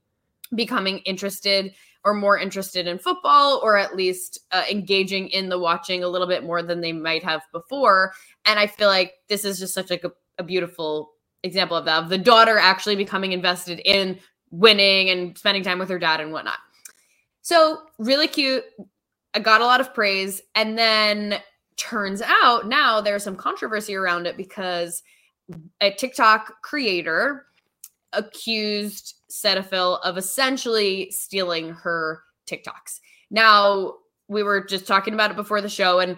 becoming 0.56 1.00
interested 1.00 1.74
or 2.04 2.14
more 2.14 2.38
interested 2.38 2.88
in 2.88 2.98
football 2.98 3.60
or 3.64 3.78
at 3.78 3.96
least 3.96 4.40
uh, 4.52 4.64
engaging 4.70 5.28
in 5.30 5.50
the 5.50 5.60
watching 5.60 6.04
a 6.04 6.08
little 6.08 6.28
bit 6.28 6.44
more 6.44 6.64
than 6.64 6.80
they 6.80 6.94
might 6.94 7.24
have 7.24 7.42
before. 7.52 8.14
And 8.46 8.60
i 8.60 8.68
feel 8.68 8.88
like 8.88 9.14
this 9.28 9.44
is 9.44 9.60
just 9.60 9.74
such 9.74 9.90
like 9.90 10.04
a, 10.04 10.12
a 10.38 10.44
beautiful 10.44 11.12
example 11.44 11.76
of 11.76 11.86
that 11.86 12.04
of 12.04 12.10
the 12.10 12.18
daughter 12.18 12.58
actually 12.58 12.96
becoming 12.96 13.32
invested 13.32 13.82
in 13.86 14.20
winning 14.52 15.10
and 15.10 15.38
spending 15.38 15.64
time 15.64 15.80
with 15.80 15.90
her 15.90 16.00
dad 16.00 16.22
and 16.22 16.32
whatnot. 16.32 16.60
So 17.42 17.82
really 18.00 18.28
cute. 18.28 18.64
I 19.34 19.40
got 19.40 19.62
a 19.62 19.66
lot 19.66 19.82
of 19.82 19.94
praise. 19.94 20.42
And 20.56 20.78
then 20.78 21.40
turns 21.76 22.22
out 22.22 22.68
now 22.68 23.02
there's 23.02 23.24
some 23.24 23.36
controversy 23.36 23.96
around 23.96 24.26
it 24.26 24.36
because 24.36 25.04
a 25.80 25.92
tiktok 25.92 26.62
creator 26.62 27.46
accused 28.14 29.17
Cetaphil 29.30 30.00
of 30.04 30.18
essentially 30.18 31.12
stealing 31.12 31.70
her 31.70 32.24
TikToks. 32.50 33.00
Now, 33.30 33.96
we 34.28 34.44
were 34.44 34.64
just 34.64 34.88
talking 34.88 35.14
about 35.14 35.32
it 35.32 35.38
before 35.38 35.62
the 35.62 35.70
show, 35.70 36.00
and 36.00 36.18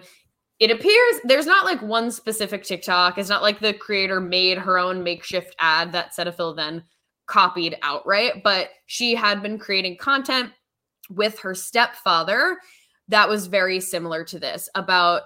it 0.58 0.70
appears 0.70 1.20
there's 1.24 1.46
not 1.46 1.64
like 1.64 1.80
one 1.82 2.10
specific 2.10 2.64
TikTok. 2.64 3.18
It's 3.18 3.28
not 3.28 3.42
like 3.42 3.60
the 3.60 3.72
creator 3.72 4.20
made 4.20 4.58
her 4.58 4.78
own 4.78 5.02
makeshift 5.02 5.56
ad 5.58 5.92
that 5.92 6.14
Cetaphil 6.14 6.54
then 6.54 6.84
copied 7.26 7.76
outright, 7.82 8.42
but 8.42 8.70
she 8.86 9.14
had 9.14 9.42
been 9.42 9.58
creating 9.58 9.96
content 9.96 10.50
with 11.08 11.38
her 11.40 11.54
stepfather 11.54 12.58
that 13.10 13.28
was 13.28 13.48
very 13.48 13.80
similar 13.80 14.24
to 14.24 14.38
this 14.38 14.68
about 14.74 15.22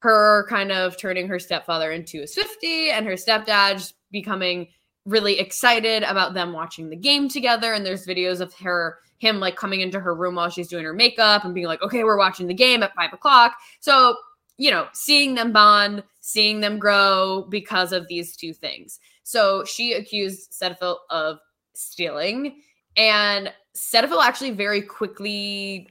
her 0.00 0.46
kind 0.48 0.70
of 0.70 0.96
turning 0.96 1.28
her 1.28 1.38
stepfather 1.38 1.90
into 1.90 2.22
a 2.22 2.26
Swifty 2.26 2.90
and 2.90 3.06
her 3.06 3.14
stepdad 3.14 3.92
becoming 4.10 4.68
really 5.04 5.38
excited 5.38 6.02
about 6.02 6.34
them 6.34 6.52
watching 6.52 6.88
the 6.88 6.96
game 6.96 7.28
together 7.28 7.72
and 7.74 7.84
there's 7.84 8.06
videos 8.06 8.40
of 8.40 8.54
her 8.54 8.98
him 9.18 9.38
like 9.38 9.56
coming 9.56 9.80
into 9.80 10.00
her 10.00 10.14
room 10.14 10.34
while 10.34 10.50
she's 10.50 10.68
doing 10.68 10.84
her 10.84 10.92
makeup 10.92 11.44
and 11.44 11.54
being 11.54 11.66
like 11.66 11.82
okay 11.82 12.04
we're 12.04 12.18
watching 12.18 12.46
the 12.46 12.54
game 12.54 12.82
at 12.82 12.94
five 12.94 13.12
o'clock. 13.12 13.54
So 13.80 14.16
you 14.56 14.70
know 14.70 14.86
seeing 14.92 15.34
them 15.34 15.52
bond 15.52 16.02
seeing 16.20 16.60
them 16.60 16.78
grow 16.78 17.46
because 17.50 17.92
of 17.92 18.08
these 18.08 18.36
two 18.36 18.52
things. 18.54 18.98
So 19.22 19.64
she 19.64 19.92
accused 19.94 20.52
Cetaphil 20.52 20.96
of 21.10 21.38
stealing 21.74 22.60
and 22.96 23.52
Cetaphil 23.76 24.22
actually 24.22 24.52
very 24.52 24.80
quickly 24.82 25.88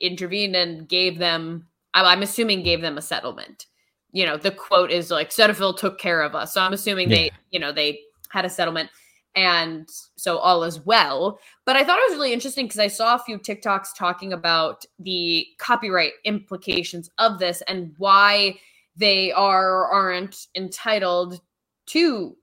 intervened 0.00 0.54
and 0.54 0.88
gave 0.88 1.18
them 1.18 1.66
i'm 1.94 2.22
assuming 2.22 2.62
gave 2.62 2.80
them 2.82 2.98
a 2.98 3.02
settlement. 3.02 3.66
You 4.12 4.24
know 4.26 4.36
the 4.36 4.50
quote 4.50 4.90
is 4.90 5.10
like 5.10 5.30
Cetaphil 5.30 5.76
took 5.76 5.98
care 5.98 6.22
of 6.22 6.34
us. 6.34 6.54
So 6.54 6.60
i'm 6.60 6.72
assuming 6.72 7.10
Yeah. 7.10 7.16
they 7.16 7.30
you 7.50 7.58
know 7.60 7.72
they 7.72 8.00
had 8.36 8.44
a 8.44 8.50
settlement 8.50 8.90
and 9.34 9.88
so 10.16 10.38
all 10.38 10.62
is 10.62 10.84
well. 10.84 11.38
But 11.64 11.76
i 11.76 11.84
thought 11.84 11.98
it 11.98 12.10
was 12.10 12.16
really 12.16 12.32
interesting 12.32 12.66
because 12.66 12.78
i 12.78 12.88
saw 12.88 13.14
a 13.14 13.18
few 13.18 13.38
tiktoks 13.38 13.88
talking 13.96 14.32
about 14.32 14.84
the 14.98 15.46
copyright 15.58 16.12
implications 16.24 17.10
of 17.18 17.38
this 17.38 17.62
and 17.68 17.94
why 17.98 18.58
they 18.96 19.32
are 19.32 19.70
or 19.70 19.86
aren't 19.92 20.46
entitled 20.54 21.40
to 21.86 22.36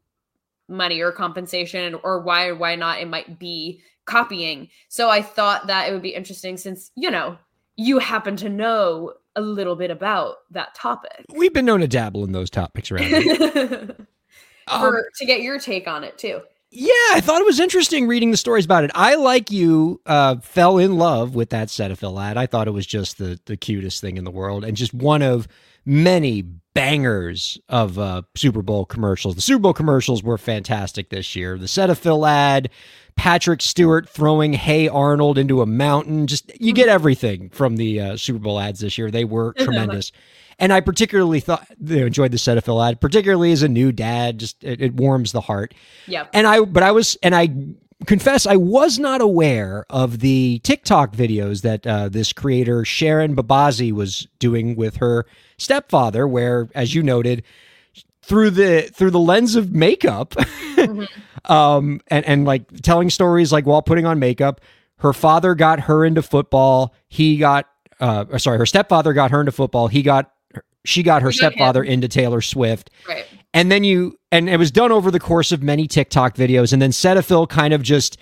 money 0.69 1.01
or 1.01 1.11
compensation 1.11 1.95
or 2.03 2.21
why 2.21 2.47
or 2.47 2.55
why 2.55 2.75
not 2.75 3.01
it 3.01 3.07
might 3.07 3.37
be 3.37 3.81
copying. 4.05 4.69
So 4.89 5.09
i 5.09 5.21
thought 5.21 5.67
that 5.67 5.87
it 5.87 5.93
would 5.93 6.01
be 6.01 6.15
interesting 6.15 6.57
since 6.57 6.91
you 6.95 7.11
know 7.11 7.37
you 7.75 7.99
happen 7.99 8.35
to 8.37 8.49
know 8.49 9.13
a 9.35 9.41
little 9.41 9.75
bit 9.75 9.89
about 9.89 10.35
that 10.51 10.75
topic. 10.75 11.25
We've 11.33 11.53
been 11.53 11.65
known 11.65 11.79
to 11.79 11.87
dabble 11.87 12.23
in 12.23 12.33
those 12.33 12.51
topics 12.51 12.91
around 12.91 14.07
here. 14.69 14.87
Um, 14.87 15.03
to 15.15 15.25
get 15.25 15.41
your 15.41 15.59
take 15.59 15.87
on 15.87 16.03
it 16.03 16.17
too 16.17 16.41
yeah, 16.75 16.89
I 17.11 17.21
thought 17.21 17.39
it 17.39 17.45
was 17.45 17.59
interesting 17.59 18.07
reading 18.07 18.31
the 18.31 18.37
stories 18.37 18.65
about 18.65 18.83
it. 18.83 18.89
I, 18.95 19.13
like 19.13 19.51
you, 19.51 20.01
uh, 20.07 20.37
fell 20.37 20.79
in 20.79 20.97
love 20.97 21.35
with 21.35 21.51
that 21.51 21.67
Cetaphil 21.67 22.21
ad. 22.21 22.35
I 22.35 22.47
thought 22.47 22.67
it 22.67 22.71
was 22.71 22.87
just 22.87 23.19
the 23.19 23.39
the 23.45 23.55
cutest 23.55 24.01
thing 24.01 24.17
in 24.17 24.23
the 24.23 24.31
world, 24.31 24.63
and 24.63 24.75
just 24.75 24.93
one 24.93 25.21
of 25.21 25.47
many 25.85 26.41
bangers 26.41 27.59
of 27.69 27.99
uh, 27.99 28.23
Super 28.35 28.63
Bowl 28.63 28.85
commercials. 28.85 29.35
The 29.35 29.41
Super 29.41 29.59
Bowl 29.59 29.73
commercials 29.73 30.23
were 30.23 30.37
fantastic 30.37 31.09
this 31.09 31.35
year. 31.35 31.59
The 31.59 31.67
Cetaphil 31.67 32.27
ad, 32.27 32.69
Patrick 33.15 33.61
Stewart 33.61 34.09
throwing 34.09 34.53
Hey 34.53 34.87
Arnold 34.87 35.37
into 35.37 35.61
a 35.61 35.67
mountain. 35.67 36.25
Just 36.25 36.59
you 36.59 36.73
get 36.73 36.89
everything 36.89 37.49
from 37.49 37.75
the 37.75 38.01
uh, 38.01 38.17
Super 38.17 38.39
Bowl 38.39 38.59
ads 38.59 38.79
this 38.79 38.97
year. 38.97 39.11
They 39.11 39.25
were 39.25 39.53
tremendous. 39.59 40.11
And 40.59 40.71
I 40.71 40.81
particularly 40.81 41.39
thought 41.39 41.67
you 41.83 41.99
know, 41.99 42.05
enjoyed 42.05 42.31
the 42.31 42.37
Cetaphil 42.37 42.87
ad, 42.87 43.01
particularly 43.01 43.51
as 43.51 43.63
a 43.63 43.67
new 43.67 43.91
dad. 43.91 44.39
Just 44.39 44.63
it, 44.63 44.81
it 44.81 44.93
warms 44.95 45.31
the 45.31 45.41
heart. 45.41 45.73
yep 46.07 46.29
And 46.33 46.47
I, 46.47 46.61
but 46.61 46.83
I 46.83 46.91
was, 46.91 47.17
and 47.23 47.35
I 47.35 47.49
confess, 48.05 48.45
I 48.45 48.55
was 48.55 48.99
not 48.99 49.21
aware 49.21 49.85
of 49.89 50.19
the 50.19 50.59
TikTok 50.63 51.15
videos 51.15 51.61
that 51.61 51.85
uh, 51.87 52.09
this 52.09 52.33
creator 52.33 52.85
Sharon 52.85 53.35
Babazi 53.35 53.91
was 53.91 54.27
doing 54.39 54.75
with 54.75 54.97
her 54.97 55.25
stepfather, 55.57 56.27
where, 56.27 56.69
as 56.75 56.93
you 56.93 57.03
noted, 57.03 57.43
through 58.21 58.51
the 58.51 58.83
through 58.93 59.11
the 59.11 59.19
lens 59.19 59.55
of 59.55 59.71
makeup, 59.71 60.35
um, 61.45 61.99
and 62.07 62.25
and 62.25 62.45
like 62.45 62.81
telling 62.81 63.09
stories 63.09 63.51
like 63.51 63.65
while 63.65 63.81
putting 63.81 64.05
on 64.05 64.19
makeup, 64.19 64.61
her 64.97 65.13
father 65.13 65.55
got 65.55 65.81
her 65.81 66.05
into 66.05 66.21
football. 66.21 66.93
He 67.07 67.37
got, 67.37 67.67
uh, 67.99 68.37
sorry, 68.37 68.57
her 68.57 68.65
stepfather 68.65 69.13
got 69.13 69.31
her 69.31 69.39
into 69.39 69.51
football. 69.51 69.87
He 69.87 70.01
got. 70.01 70.32
She 70.85 71.03
got 71.03 71.21
her 71.21 71.29
got 71.29 71.35
stepfather 71.35 71.83
into 71.83 72.07
Taylor 72.07 72.41
Swift. 72.41 72.89
Right. 73.07 73.25
And 73.53 73.71
then 73.71 73.83
you 73.83 74.17
and 74.31 74.49
it 74.49 74.57
was 74.57 74.71
done 74.71 74.91
over 74.91 75.11
the 75.11 75.19
course 75.19 75.51
of 75.51 75.61
many 75.63 75.87
TikTok 75.87 76.35
videos. 76.35 76.73
And 76.73 76.81
then 76.81 76.91
Cetaphil 76.91 77.47
kind 77.47 77.73
of 77.73 77.81
just 77.83 78.17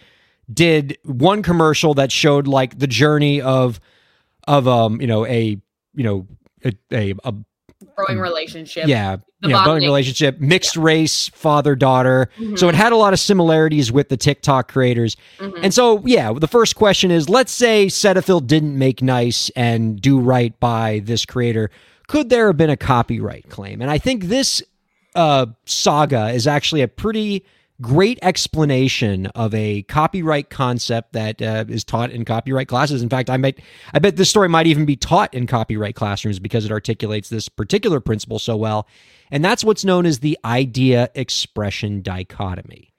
did 0.53 0.97
one 1.03 1.41
commercial 1.41 1.93
that 1.95 2.11
showed 2.11 2.47
like 2.47 2.77
the 2.79 2.87
journey 2.87 3.41
of 3.41 3.79
of 4.47 4.67
um 4.67 4.99
you 5.01 5.07
know 5.07 5.25
a 5.25 5.57
you 5.95 6.03
know 6.03 6.27
a, 6.65 6.73
a, 6.91 7.13
a 7.23 7.33
growing 7.95 8.19
relationship. 8.19 8.87
Yeah 8.87 9.15
The 9.41 9.47
building 9.47 9.63
bonding. 9.65 9.83
relationship 9.89 10.39
mixed 10.39 10.75
race 10.77 11.29
father 11.29 11.75
daughter 11.75 12.29
so 12.55 12.67
it 12.69 12.75
had 12.75 12.91
a 12.91 12.95
lot 12.97 13.13
of 13.13 13.19
similarities 13.19 13.91
with 13.91 14.09
the 14.09 14.17
TikTok 14.17 14.67
creators. 14.71 15.15
Mhm. 15.39 15.59
and 15.63 15.73
so 15.73 16.01
yeah 16.05 16.31
the 16.33 16.47
first 16.47 16.75
question 16.75 17.09
is 17.11 17.29
let's 17.29 17.51
say 17.51 17.87
Cetaphil 17.87 18.45
didn't 18.45 18.77
make 18.77 19.01
nice 19.01 19.49
and 19.55 19.99
do 20.01 20.19
right 20.19 20.59
by 20.59 21.01
this 21.05 21.25
creator 21.25 21.71
could 22.11 22.29
there 22.29 22.47
have 22.47 22.57
been 22.57 22.69
a 22.69 22.77
copyright 22.77 23.49
claim 23.49 23.81
and 23.81 23.89
I 23.89 23.97
think 23.97 24.25
this 24.25 24.61
uh, 25.15 25.45
saga 25.65 26.29
is 26.29 26.47
actually 26.47 26.81
a 26.81 26.87
pretty 26.87 27.45
great 27.81 28.19
explanation 28.21 29.25
of 29.27 29.53
a 29.53 29.81
copyright 29.83 30.49
concept 30.49 31.13
that 31.13 31.41
uh, 31.41 31.65
is 31.67 31.83
taught 31.83 32.11
in 32.11 32.23
copyright 32.23 32.67
classes. 32.67 33.01
In 33.01 33.09
fact, 33.09 33.29
I 33.29 33.37
might, 33.37 33.59
I 33.93 33.99
bet 33.99 34.17
this 34.17 34.29
story 34.29 34.47
might 34.47 34.67
even 34.67 34.85
be 34.85 34.95
taught 34.95 35.33
in 35.33 35.47
copyright 35.47 35.95
classrooms 35.95 36.37
because 36.37 36.63
it 36.63 36.71
articulates 36.71 37.29
this 37.29 37.49
particular 37.49 37.99
principle 37.99 38.39
so 38.39 38.55
well. 38.55 38.87
And 39.31 39.43
that's 39.43 39.63
what's 39.63 39.83
known 39.83 40.05
as 40.05 40.19
the 40.19 40.37
idea 40.45 41.09
expression 41.15 42.01
dichotomy. 42.01 42.93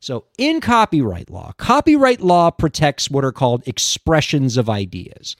So, 0.00 0.24
in 0.38 0.60
copyright 0.60 1.30
law, 1.30 1.52
copyright 1.56 2.20
law 2.20 2.50
protects 2.50 3.10
what 3.10 3.24
are 3.24 3.32
called 3.32 3.66
expressions 3.66 4.56
of 4.56 4.68
ideas. 4.68 5.36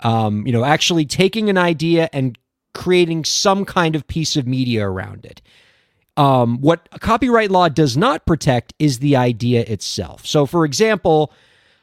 Um, 0.00 0.46
you 0.46 0.52
know, 0.52 0.64
actually 0.64 1.06
taking 1.06 1.48
an 1.48 1.56
idea 1.56 2.10
and 2.12 2.38
creating 2.74 3.24
some 3.24 3.64
kind 3.64 3.96
of 3.96 4.06
piece 4.06 4.36
of 4.36 4.46
media 4.46 4.86
around 4.86 5.24
it. 5.24 5.40
Um, 6.18 6.60
what 6.60 6.88
copyright 7.00 7.50
law 7.50 7.68
does 7.68 7.96
not 7.96 8.26
protect 8.26 8.74
is 8.78 8.98
the 8.98 9.16
idea 9.16 9.62
itself. 9.62 10.26
So, 10.26 10.46
for 10.46 10.64
example, 10.64 11.32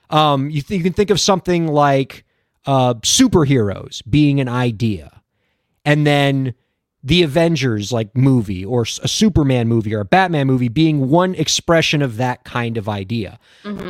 um, 0.10 0.50
you, 0.50 0.62
th- 0.62 0.78
you 0.78 0.84
can 0.84 0.94
think 0.94 1.10
of 1.10 1.20
something 1.20 1.68
like 1.68 2.24
uh, 2.66 2.96
superheroes 2.96 4.02
being 4.10 4.40
an 4.40 4.48
idea, 4.48 5.22
and 5.86 6.06
then 6.06 6.54
the 7.04 7.22
Avengers 7.22 7.92
like 7.92 8.16
movie 8.16 8.64
or 8.64 8.84
a 8.84 9.08
Superman 9.08 9.68
movie 9.68 9.94
or 9.94 10.00
a 10.00 10.06
Batman 10.06 10.48
movie 10.48 10.70
being 10.70 11.10
one 11.10 11.36
expression 11.36 12.02
of 12.02 12.18
that 12.18 12.46
kind 12.46 12.78
of 12.78 12.88
idea. 12.88 13.40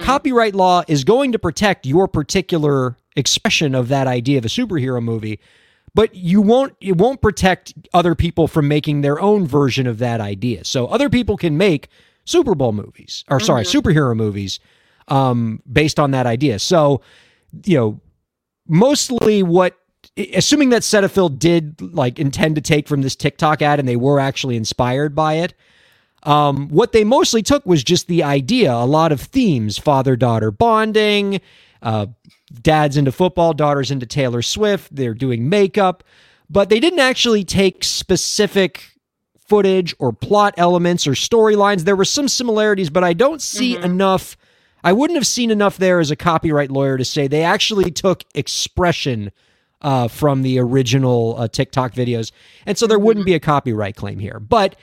Copyright 0.01 0.55
law 0.55 0.83
is 0.87 1.03
going 1.03 1.31
to 1.31 1.39
protect 1.39 1.85
your 1.85 2.07
particular 2.07 2.97
expression 3.15 3.75
of 3.75 3.88
that 3.89 4.08
idea 4.08 4.38
of 4.38 4.46
a 4.46 4.50
superhero 4.50 5.01
movie, 5.01 5.39
but 5.93 6.13
you 6.15 6.41
won't 6.41 6.75
it 6.82 6.98
won't 6.98 7.22
protect 7.22 7.74
other 7.93 8.15
people 8.15 8.48
from 8.48 8.67
making 8.67 9.01
their 9.01 9.20
own 9.20 9.46
version 9.46 9.88
of 9.88 10.00
that 10.00 10.22
idea. 10.22 10.63
So 10.63 10.88
other 10.88 11.10
people 11.10 11.38
can 11.38 11.58
make 11.58 11.89
Super 12.25 12.55
Bowl 12.55 12.72
movies 12.72 13.24
or 13.29 13.39
sorry, 13.39 13.63
superhero 13.63 14.15
movies 14.15 14.60
um 15.08 15.62
based 15.72 16.00
on 16.00 16.12
that 16.12 16.25
idea. 16.25 16.60
So, 16.60 17.01
you 17.65 17.77
know, 17.77 18.00
mostly 18.67 19.43
what 19.43 19.77
assuming 20.17 20.70
that 20.70 20.82
Cetaphil 20.82 21.38
did 21.38 21.82
like 21.93 22.20
intend 22.20 22.55
to 22.55 22.62
take 22.62 22.88
from 22.88 23.01
this 23.01 23.15
TikTok 23.15 23.62
ad 23.62 23.79
and 23.79 23.88
they 23.88 23.96
were 23.96 24.20
actually 24.20 24.55
inspired 24.55 25.15
by 25.15 25.36
it. 25.36 25.53
Um, 26.24 26.70
what 26.70 26.93
they 26.93 27.03
mostly 27.03 27.43
took 27.43 27.65
was 27.65 27.84
just 27.84 28.08
the 28.08 28.24
idea, 28.24 28.74
a 28.74 28.86
lot 28.86 29.12
of 29.12 29.20
themes, 29.20 29.77
father 29.77 30.15
daughter 30.15 30.51
bonding, 30.51 31.41
uh, 31.82 32.08
dad's 32.62 32.98
into 32.98 33.12
football, 33.12 33.53
daughter's 33.53 33.91
into 33.91 34.05
Taylor 34.05 34.41
Swift, 34.41 34.95
they're 34.95 35.13
doing 35.13 35.50
makeup, 35.50 36.03
but 36.50 36.69
they 36.69 36.79
didn't 36.79 37.00
actually 37.00 37.43
take 37.43 37.83
specific 37.83 38.93
footage 39.39 39.95
or 40.00 40.13
plot 40.13 40.53
elements 40.57 41.05
or 41.05 41.12
storylines. 41.12 41.83
There 41.83 41.95
were 41.95 42.05
some 42.05 42.27
similarities, 42.27 42.89
but 42.89 43.03
I 43.03 43.13
don't 43.13 43.41
see 43.41 43.75
enough. 43.77 44.38
I 44.83 44.93
wouldn't 44.93 45.17
have 45.17 45.27
seen 45.27 45.51
enough 45.51 45.77
there 45.77 46.00
as 46.00 46.12
a 46.12 46.15
copyright 46.15 46.72
lawyer 46.72 46.98
to 46.98 47.05
say 47.05 47.27
they 47.27 47.43
actually 47.43 47.91
took 47.91 48.24
expression 48.36 49.31
uh, 49.81 50.07
from 50.07 50.41
the 50.41 50.60
original 50.60 51.36
uh, 51.38 51.48
TikTok 51.48 51.93
videos. 51.93 52.31
And 52.65 52.77
so 52.77 52.88
there 52.88 53.00
wouldn't 53.00 53.25
be 53.25 53.33
a 53.33 53.39
copyright 53.39 53.95
claim 53.95 54.19
here. 54.19 54.39
But 54.39 54.75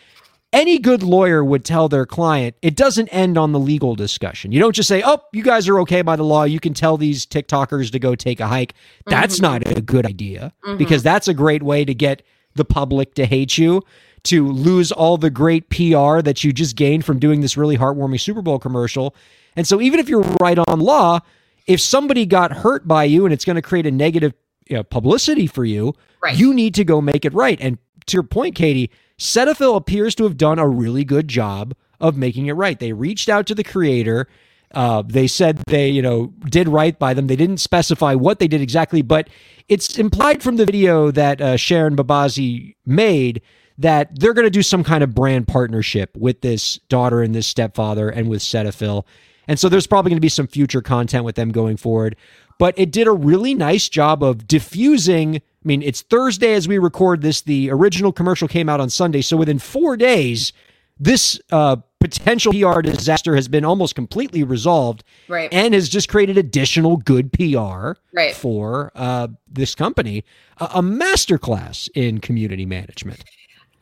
any 0.52 0.78
good 0.78 1.02
lawyer 1.02 1.45
would 1.45 1.64
tell 1.64 1.88
their 1.88 2.07
client 2.07 2.57
it 2.62 2.75
doesn't 2.75 3.09
end 3.09 3.38
on 3.38 3.52
the 3.52 3.59
legal 3.59 3.95
discussion. 3.95 4.52
You 4.52 4.61
don't 4.61 4.75
just 4.75 4.88
say, 4.88 5.02
oh, 5.04 5.21
you 5.33 5.42
guys 5.42 5.69
are 5.69 5.78
okay 5.80 6.02
by 6.02 6.16
the 6.16 6.25
law. 6.25 6.45
You 6.45 6.61
can 6.61 6.75
tell 6.75 6.97
these 6.97 7.25
TikTokers 7.25 7.92
to 7.92 7.99
go 7.99 8.14
take 8.14 8.40
a 8.40 8.47
hike. 8.47 8.75
That's 9.07 9.37
mm-hmm. 9.37 9.66
not 9.66 9.78
a 9.78 9.80
good 9.80 10.07
idea 10.07 10.52
mm-hmm. 10.64 10.76
because 10.76 11.02
that's 11.02 11.28
a 11.28 11.35
great 11.35 11.62
way 11.62 11.85
to 11.85 11.95
get 11.95 12.23
the 12.54 12.64
public 12.64 13.14
to 13.14 13.26
hate 13.26 13.57
you, 13.59 13.83
to 14.25 14.49
lose 14.49 14.90
all 14.90 15.16
the 15.16 15.30
great 15.30 15.71
PR 15.71 16.21
that 16.21 16.42
you 16.42 16.52
just 16.52 16.75
gained 16.75 17.04
from 17.04 17.19
doing 17.19 17.40
this 17.40 17.57
really 17.57 17.78
heartwarming 17.78 18.21
Super 18.21 18.42
Bowl 18.42 18.59
commercial. 18.59 19.14
And 19.54 19.66
so 19.66 19.80
even 19.80 20.00
if 20.00 20.09
you're 20.09 20.25
right 20.40 20.59
on 20.59 20.80
law, 20.80 21.21
if 21.66 21.80
somebody 21.80 22.26
got 22.26 22.50
hurt 22.50 22.88
by 22.88 23.04
you 23.04 23.25
and 23.25 23.33
it's 23.33 23.45
going 23.45 23.57
to 23.57 23.62
create 23.62 23.87
a 23.87 23.90
negative 23.90 24.35
you 24.66 24.76
know, 24.76 24.83
publicity 24.83 25.47
for 25.47 25.64
you, 25.64 25.95
Right. 26.22 26.37
you 26.37 26.53
need 26.53 26.75
to 26.75 26.85
go 26.85 27.01
make 27.01 27.25
it 27.25 27.33
right. 27.33 27.59
And 27.61 27.79
to 28.07 28.16
your 28.16 28.22
point, 28.22 28.55
Katie, 28.55 28.90
Cetaphil 29.20 29.76
appears 29.76 30.14
to 30.14 30.24
have 30.24 30.38
done 30.38 30.59
a 30.59 30.66
really 30.66 31.04
good 31.04 31.28
job 31.28 31.74
of 32.00 32.16
making 32.16 32.46
it 32.46 32.54
right. 32.54 32.80
They 32.80 32.94
reached 32.94 33.28
out 33.28 33.46
to 33.48 33.54
the 33.54 33.62
creator. 33.62 34.26
Uh, 34.72 35.02
they 35.06 35.26
said 35.26 35.59
they, 35.66 35.90
you 35.90 36.00
know, 36.00 36.33
did 36.48 36.68
right 36.68 36.98
by 36.98 37.12
them. 37.12 37.26
They 37.26 37.37
didn't 37.37 37.59
specify 37.59 38.14
what 38.14 38.38
they 38.38 38.48
did 38.48 38.62
exactly, 38.62 39.02
but 39.02 39.28
it's 39.68 39.98
implied 39.98 40.42
from 40.42 40.56
the 40.56 40.64
video 40.64 41.11
that 41.11 41.40
uh, 41.40 41.56
Sharon 41.59 41.96
Babazi 41.96 42.74
made 42.87 43.42
that 43.76 44.18
they're 44.18 44.33
going 44.33 44.46
to 44.46 44.50
do 44.50 44.62
some 44.62 44.83
kind 44.83 45.04
of 45.04 45.14
brand 45.14 45.46
partnership 45.46 46.16
with 46.16 46.40
this 46.40 46.78
daughter 46.88 47.20
and 47.20 47.35
this 47.35 47.46
stepfather 47.46 48.09
and 48.09 48.28
with 48.28 48.40
Cetaphil. 48.40 49.04
And 49.46 49.59
so 49.59 49.68
there's 49.68 49.87
probably 49.87 50.11
going 50.11 50.16
to 50.16 50.22
be 50.22 50.30
some 50.30 50.46
future 50.46 50.80
content 50.80 51.24
with 51.24 51.35
them 51.35 51.50
going 51.50 51.76
forward. 51.76 52.16
But 52.59 52.78
it 52.78 52.90
did 52.90 53.06
a 53.06 53.12
really 53.12 53.54
nice 53.54 53.88
job 53.88 54.22
of 54.22 54.46
diffusing. 54.46 55.42
I 55.62 55.68
mean, 55.68 55.83
it's 55.83 56.01
Thursday 56.03 56.55
as 56.55 56.66
we 56.66 56.79
record 56.79 57.20
this. 57.20 57.42
The 57.42 57.70
original 57.70 58.12
commercial 58.12 58.49
came 58.49 58.68
out 58.68 58.81
on 58.81 58.88
Sunday. 58.88 59.20
So 59.20 59.37
within 59.37 59.59
four 59.59 59.96
days, 59.96 60.53
this 60.99 61.38
uh, 61.53 61.77
potential 61.99 62.53
PR 62.53 62.81
disaster 62.81 63.35
has 63.35 63.46
been 63.46 63.64
almost 63.64 63.94
completely 63.94 64.42
resolved 64.42 65.05
Right. 65.29 65.53
and 65.53 65.75
has 65.75 65.90
just 65.90 66.09
created 66.09 66.38
additional 66.38 66.96
good 66.96 67.31
PR 67.33 67.92
Right. 68.14 68.35
for 68.35 68.90
uh, 68.94 69.29
this 69.51 69.75
company, 69.75 70.25
a, 70.59 70.64
a 70.77 70.83
masterclass 70.83 71.90
in 71.94 72.20
community 72.20 72.64
management. 72.64 73.23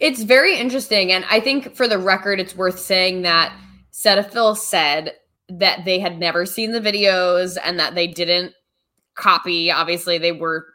It's 0.01 0.23
very 0.25 0.57
interesting. 0.59 1.13
And 1.13 1.25
I 1.31 1.39
think 1.39 1.77
for 1.77 1.87
the 1.87 1.99
record, 1.99 2.41
it's 2.41 2.57
worth 2.57 2.79
saying 2.81 3.23
that 3.23 3.53
Cetaphil 3.93 4.57
said 4.57 5.13
that 5.49 5.85
they 5.85 5.99
had 6.01 6.19
never 6.19 6.45
seen 6.45 6.73
the 6.73 6.81
videos 6.81 7.57
and 7.65 7.79
that 7.79 7.95
they 7.95 8.07
didn't 8.09 8.53
copy. 9.15 9.71
Obviously, 9.73 10.19
they 10.19 10.33
were 10.33 10.67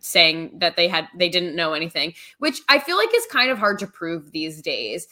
saying 0.00 0.58
that 0.58 0.76
they 0.76 0.88
had 0.88 1.08
they 1.16 1.28
didn't 1.28 1.56
know 1.56 1.72
anything, 1.72 2.14
which 2.38 2.60
I 2.68 2.78
feel 2.78 2.96
like 2.96 3.14
is 3.14 3.26
kind 3.26 3.50
of 3.50 3.58
hard 3.58 3.78
to 3.80 3.86
prove 3.86 4.32
these 4.32 4.62
days. 4.62 5.06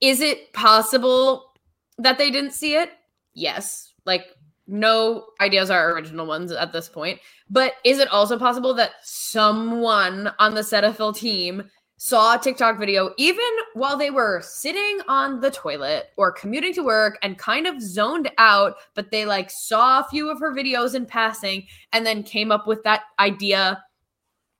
Is 0.00 0.20
it 0.20 0.52
possible 0.52 1.52
that 1.98 2.18
they 2.18 2.30
didn't 2.30 2.52
see 2.52 2.74
it? 2.74 2.92
Yes. 3.34 3.92
Like 4.04 4.26
no 4.68 5.26
ideas 5.40 5.70
are 5.70 5.92
original 5.92 6.26
ones 6.26 6.52
at 6.52 6.72
this 6.72 6.88
point. 6.88 7.18
But 7.50 7.74
is 7.84 7.98
it 7.98 8.08
also 8.08 8.38
possible 8.38 8.74
that 8.74 8.92
someone 9.02 10.30
on 10.38 10.54
the 10.54 10.60
Cetaphil 10.60 11.16
team 11.16 11.64
saw 11.96 12.36
a 12.36 12.38
TikTok 12.38 12.78
video 12.78 13.12
even 13.16 13.44
while 13.74 13.96
they 13.96 14.10
were 14.10 14.40
sitting 14.40 15.00
on 15.08 15.40
the 15.40 15.50
toilet 15.50 16.10
or 16.16 16.30
commuting 16.30 16.72
to 16.74 16.84
work 16.84 17.18
and 17.22 17.38
kind 17.38 17.66
of 17.66 17.82
zoned 17.82 18.30
out, 18.38 18.76
but 18.94 19.10
they 19.10 19.24
like 19.24 19.50
saw 19.50 20.00
a 20.00 20.08
few 20.08 20.30
of 20.30 20.38
her 20.38 20.54
videos 20.54 20.94
in 20.94 21.04
passing 21.04 21.66
and 21.92 22.06
then 22.06 22.22
came 22.22 22.52
up 22.52 22.68
with 22.68 22.82
that 22.84 23.02
idea, 23.18 23.82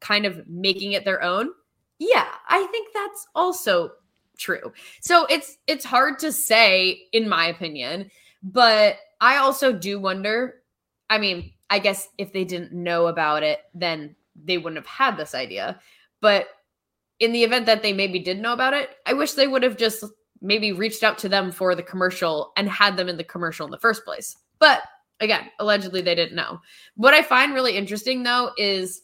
kind 0.01 0.27
of 0.27 0.47
making 0.49 0.93
it 0.93 1.05
their 1.05 1.23
own? 1.23 1.51
Yeah, 1.99 2.27
I 2.49 2.67
think 2.67 2.89
that's 2.95 3.27
also 3.35 3.91
true. 4.37 4.73
So 5.01 5.27
it's 5.27 5.59
it's 5.67 5.85
hard 5.85 6.19
to 6.21 6.33
say 6.33 7.09
in 7.13 7.29
my 7.29 7.47
opinion, 7.47 8.11
but 8.43 8.97
I 9.21 9.37
also 9.37 9.73
do 9.73 9.99
wonder, 9.99 10.63
I 11.11 11.19
mean, 11.19 11.53
I 11.71 11.81
guess 11.81 12.09
if 12.19 12.33
they 12.33 12.45
didn't 12.45 12.73
know 12.73 13.09
about 13.09 13.43
it, 13.43 13.61
then 13.75 14.15
they 14.45 14.59
wouldn't 14.59 14.79
have 14.79 14.87
had 14.87 15.17
this 15.17 15.35
idea. 15.35 15.81
But 16.21 16.47
in 17.19 17.33
the 17.33 17.43
event 17.43 17.67
that 17.67 17.83
they 17.83 17.93
maybe 17.93 18.21
did 18.21 18.41
know 18.41 18.53
about 18.53 18.75
it, 18.75 18.91
I 19.07 19.13
wish 19.13 19.33
they 19.33 19.49
would 19.49 19.65
have 19.65 19.77
just 19.77 20.05
maybe 20.41 20.73
reached 20.73 21.03
out 21.03 21.19
to 21.19 21.29
them 21.29 21.51
for 21.51 21.75
the 21.75 21.83
commercial 21.83 22.53
and 22.57 22.69
had 22.69 22.97
them 22.97 23.09
in 23.09 23.17
the 23.17 23.25
commercial 23.25 23.67
in 23.67 23.73
the 23.73 23.79
first 23.79 24.05
place. 24.05 24.37
But 24.61 24.83
again, 25.21 25.51
allegedly 25.59 26.01
they 26.01 26.15
didn't 26.15 26.37
know. 26.37 26.61
What 26.95 27.15
I 27.15 27.23
find 27.23 27.55
really 27.55 27.77
interesting 27.77 28.23
though 28.23 28.53
is 28.57 29.03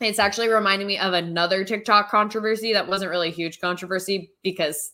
it's 0.00 0.18
actually 0.18 0.48
reminding 0.48 0.86
me 0.86 0.98
of 0.98 1.12
another 1.12 1.64
TikTok 1.64 2.10
controversy 2.10 2.72
that 2.72 2.88
wasn't 2.88 3.10
really 3.10 3.28
a 3.28 3.32
huge 3.32 3.60
controversy 3.60 4.30
because 4.42 4.92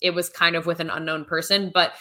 it 0.00 0.10
was 0.10 0.28
kind 0.28 0.54
of 0.56 0.66
with 0.66 0.80
an 0.80 0.90
unknown 0.90 1.24
person, 1.24 1.70
but 1.74 1.92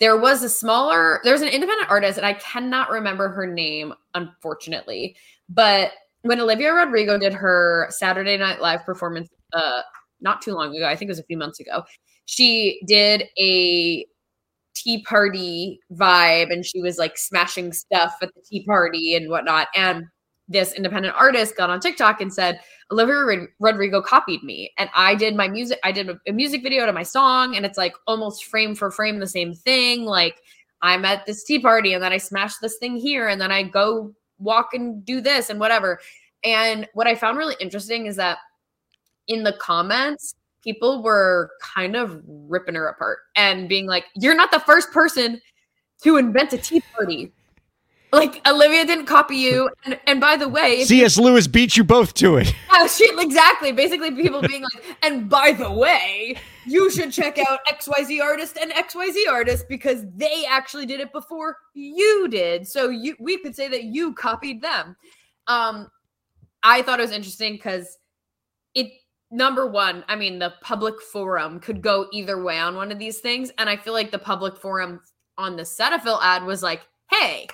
there 0.00 0.18
was 0.18 0.42
a 0.42 0.48
smaller 0.48 1.20
there's 1.24 1.40
an 1.40 1.48
independent 1.48 1.90
artist 1.90 2.18
and 2.18 2.26
I 2.26 2.34
cannot 2.34 2.90
remember 2.90 3.28
her 3.28 3.46
name 3.46 3.94
unfortunately, 4.14 5.16
but 5.48 5.92
when 6.22 6.40
Olivia 6.40 6.72
Rodrigo 6.72 7.18
did 7.18 7.32
her 7.32 7.86
Saturday 7.90 8.36
Night 8.36 8.60
Live 8.60 8.84
performance 8.84 9.28
uh 9.52 9.82
not 10.20 10.42
too 10.42 10.52
long 10.52 10.74
ago, 10.74 10.86
I 10.86 10.96
think 10.96 11.08
it 11.08 11.12
was 11.12 11.18
a 11.18 11.24
few 11.24 11.36
months 11.36 11.60
ago, 11.60 11.84
she 12.26 12.80
did 12.86 13.24
a 13.38 14.06
tea 14.74 15.02
party 15.04 15.78
vibe 15.92 16.52
and 16.52 16.66
she 16.66 16.82
was 16.82 16.98
like 16.98 17.16
smashing 17.16 17.72
stuff 17.72 18.16
at 18.20 18.34
the 18.34 18.42
tea 18.42 18.64
party 18.66 19.14
and 19.14 19.30
whatnot. 19.30 19.68
And 19.76 20.06
this 20.48 20.74
independent 20.74 21.14
artist 21.16 21.56
got 21.56 21.70
on 21.70 21.80
TikTok 21.80 22.20
and 22.20 22.32
said, 22.32 22.60
Olivia 22.90 23.46
Rodrigo 23.60 24.02
copied 24.02 24.42
me. 24.42 24.72
And 24.78 24.90
I 24.94 25.14
did 25.14 25.34
my 25.34 25.48
music, 25.48 25.78
I 25.84 25.92
did 25.92 26.10
a, 26.10 26.32
music 26.32 26.62
video 26.62 26.86
to 26.86 26.92
my 26.92 27.02
song, 27.02 27.56
and 27.56 27.64
it's 27.64 27.78
like 27.78 27.94
almost 28.06 28.44
frame 28.44 28.74
for 28.74 28.90
frame 28.90 29.18
the 29.18 29.26
same 29.26 29.54
thing. 29.54 30.04
Like 30.04 30.40
I'm 30.82 31.04
at 31.04 31.24
this 31.26 31.44
tea 31.44 31.60
party 31.60 31.94
and 31.94 32.02
then 32.02 32.12
I 32.12 32.18
smash 32.18 32.58
this 32.58 32.76
thing 32.76 32.96
here 32.96 33.28
and 33.28 33.40
then 33.40 33.50
I 33.50 33.62
go 33.62 34.14
walk 34.38 34.74
and 34.74 35.04
do 35.04 35.20
this 35.20 35.48
and 35.48 35.58
whatever. 35.58 36.00
And 36.44 36.86
what 36.92 37.06
I 37.06 37.14
found 37.14 37.38
really 37.38 37.56
interesting 37.58 38.06
is 38.06 38.16
that 38.16 38.38
in 39.28 39.44
the 39.44 39.54
comments 39.54 40.34
people 40.62 41.02
were 41.02 41.50
kind 41.62 41.96
of 41.96 42.22
ripping 42.26 42.74
her 42.74 42.88
apart 42.88 43.20
and 43.36 43.68
being 43.68 43.86
like, 43.86 44.04
"You're 44.14 44.34
not 44.34 44.50
the 44.50 44.60
first 44.60 44.92
person 44.92 45.40
to 46.02 46.16
invent 46.16 46.52
a 46.52 46.58
tea 46.58 46.82
party." 46.94 47.32
Like 48.14 48.46
Olivia 48.46 48.86
didn't 48.86 49.06
copy 49.06 49.36
you, 49.36 49.68
and, 49.84 49.98
and 50.06 50.20
by 50.20 50.36
the 50.36 50.48
way, 50.48 50.84
C.S. 50.84 51.18
Lewis 51.18 51.48
beat 51.48 51.76
you 51.76 51.82
both 51.82 52.14
to 52.14 52.36
it. 52.36 52.54
yeah, 52.72 52.86
she, 52.86 53.10
exactly. 53.18 53.72
Basically, 53.72 54.12
people 54.12 54.40
being 54.40 54.62
like, 54.62 54.96
and 55.02 55.28
by 55.28 55.52
the 55.52 55.70
way, 55.70 56.36
you 56.64 56.90
should 56.90 57.12
check 57.12 57.38
out 57.38 57.58
XYZ 57.68 58.22
artist 58.22 58.56
and 58.56 58.70
XYZ 58.70 59.28
artist 59.28 59.66
because 59.68 60.04
they 60.14 60.44
actually 60.48 60.86
did 60.86 61.00
it 61.00 61.12
before 61.12 61.56
you 61.74 62.28
did. 62.28 62.68
So 62.68 62.88
you 62.88 63.16
we 63.18 63.38
could 63.38 63.56
say 63.56 63.66
that 63.68 63.84
you 63.84 64.14
copied 64.14 64.62
them. 64.62 64.96
Um, 65.48 65.90
I 66.62 66.82
thought 66.82 67.00
it 67.00 67.02
was 67.02 67.10
interesting 67.10 67.54
because 67.54 67.98
it 68.74 68.92
number 69.34 69.66
one, 69.66 70.04
I 70.08 70.14
mean, 70.14 70.38
the 70.38 70.54
public 70.62 71.00
forum 71.02 71.58
could 71.58 71.82
go 71.82 72.06
either 72.12 72.42
way 72.42 72.58
on 72.58 72.76
one 72.76 72.92
of 72.92 72.98
these 72.98 73.18
things. 73.18 73.50
And 73.58 73.68
I 73.68 73.76
feel 73.76 73.92
like 73.92 74.12
the 74.12 74.18
public 74.18 74.56
forum 74.56 75.00
on 75.36 75.56
the 75.56 75.62
Cetaphil 75.62 76.20
ad 76.22 76.44
was 76.44 76.62
like, 76.62 76.82
hey, 77.10 77.48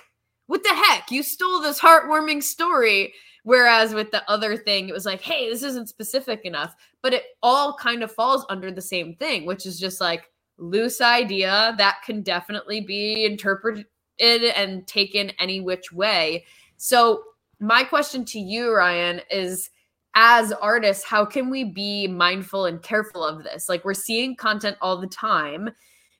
what 0.51 0.63
the 0.63 0.75
heck? 0.75 1.09
You 1.09 1.23
stole 1.23 1.61
this 1.61 1.79
heartwarming 1.79 2.43
story. 2.43 3.13
Whereas 3.43 3.93
with 3.93 4.11
the 4.11 4.29
other 4.29 4.57
thing, 4.57 4.89
it 4.89 4.93
was 4.93 5.05
like, 5.05 5.21
hey, 5.21 5.49
this 5.49 5.63
isn't 5.63 5.87
specific 5.87 6.41
enough. 6.43 6.75
But 7.01 7.13
it 7.13 7.23
all 7.41 7.77
kind 7.77 8.03
of 8.03 8.11
falls 8.11 8.45
under 8.49 8.69
the 8.69 8.81
same 8.81 9.15
thing, 9.15 9.45
which 9.45 9.65
is 9.65 9.79
just 9.79 10.01
like 10.01 10.29
loose 10.57 10.99
idea 10.99 11.73
that 11.77 11.99
can 12.05 12.21
definitely 12.21 12.81
be 12.81 13.23
interpreted 13.23 13.85
and 14.19 14.85
taken 14.87 15.29
any 15.39 15.61
which 15.61 15.93
way. 15.93 16.43
So, 16.75 17.23
my 17.61 17.85
question 17.85 18.25
to 18.25 18.39
you, 18.39 18.75
Ryan, 18.75 19.21
is 19.31 19.69
as 20.15 20.51
artists, 20.51 21.05
how 21.05 21.23
can 21.23 21.49
we 21.49 21.63
be 21.63 22.09
mindful 22.09 22.65
and 22.65 22.83
careful 22.83 23.23
of 23.23 23.45
this? 23.45 23.69
Like, 23.69 23.85
we're 23.85 23.93
seeing 23.93 24.35
content 24.35 24.75
all 24.81 24.97
the 24.97 25.07
time. 25.07 25.69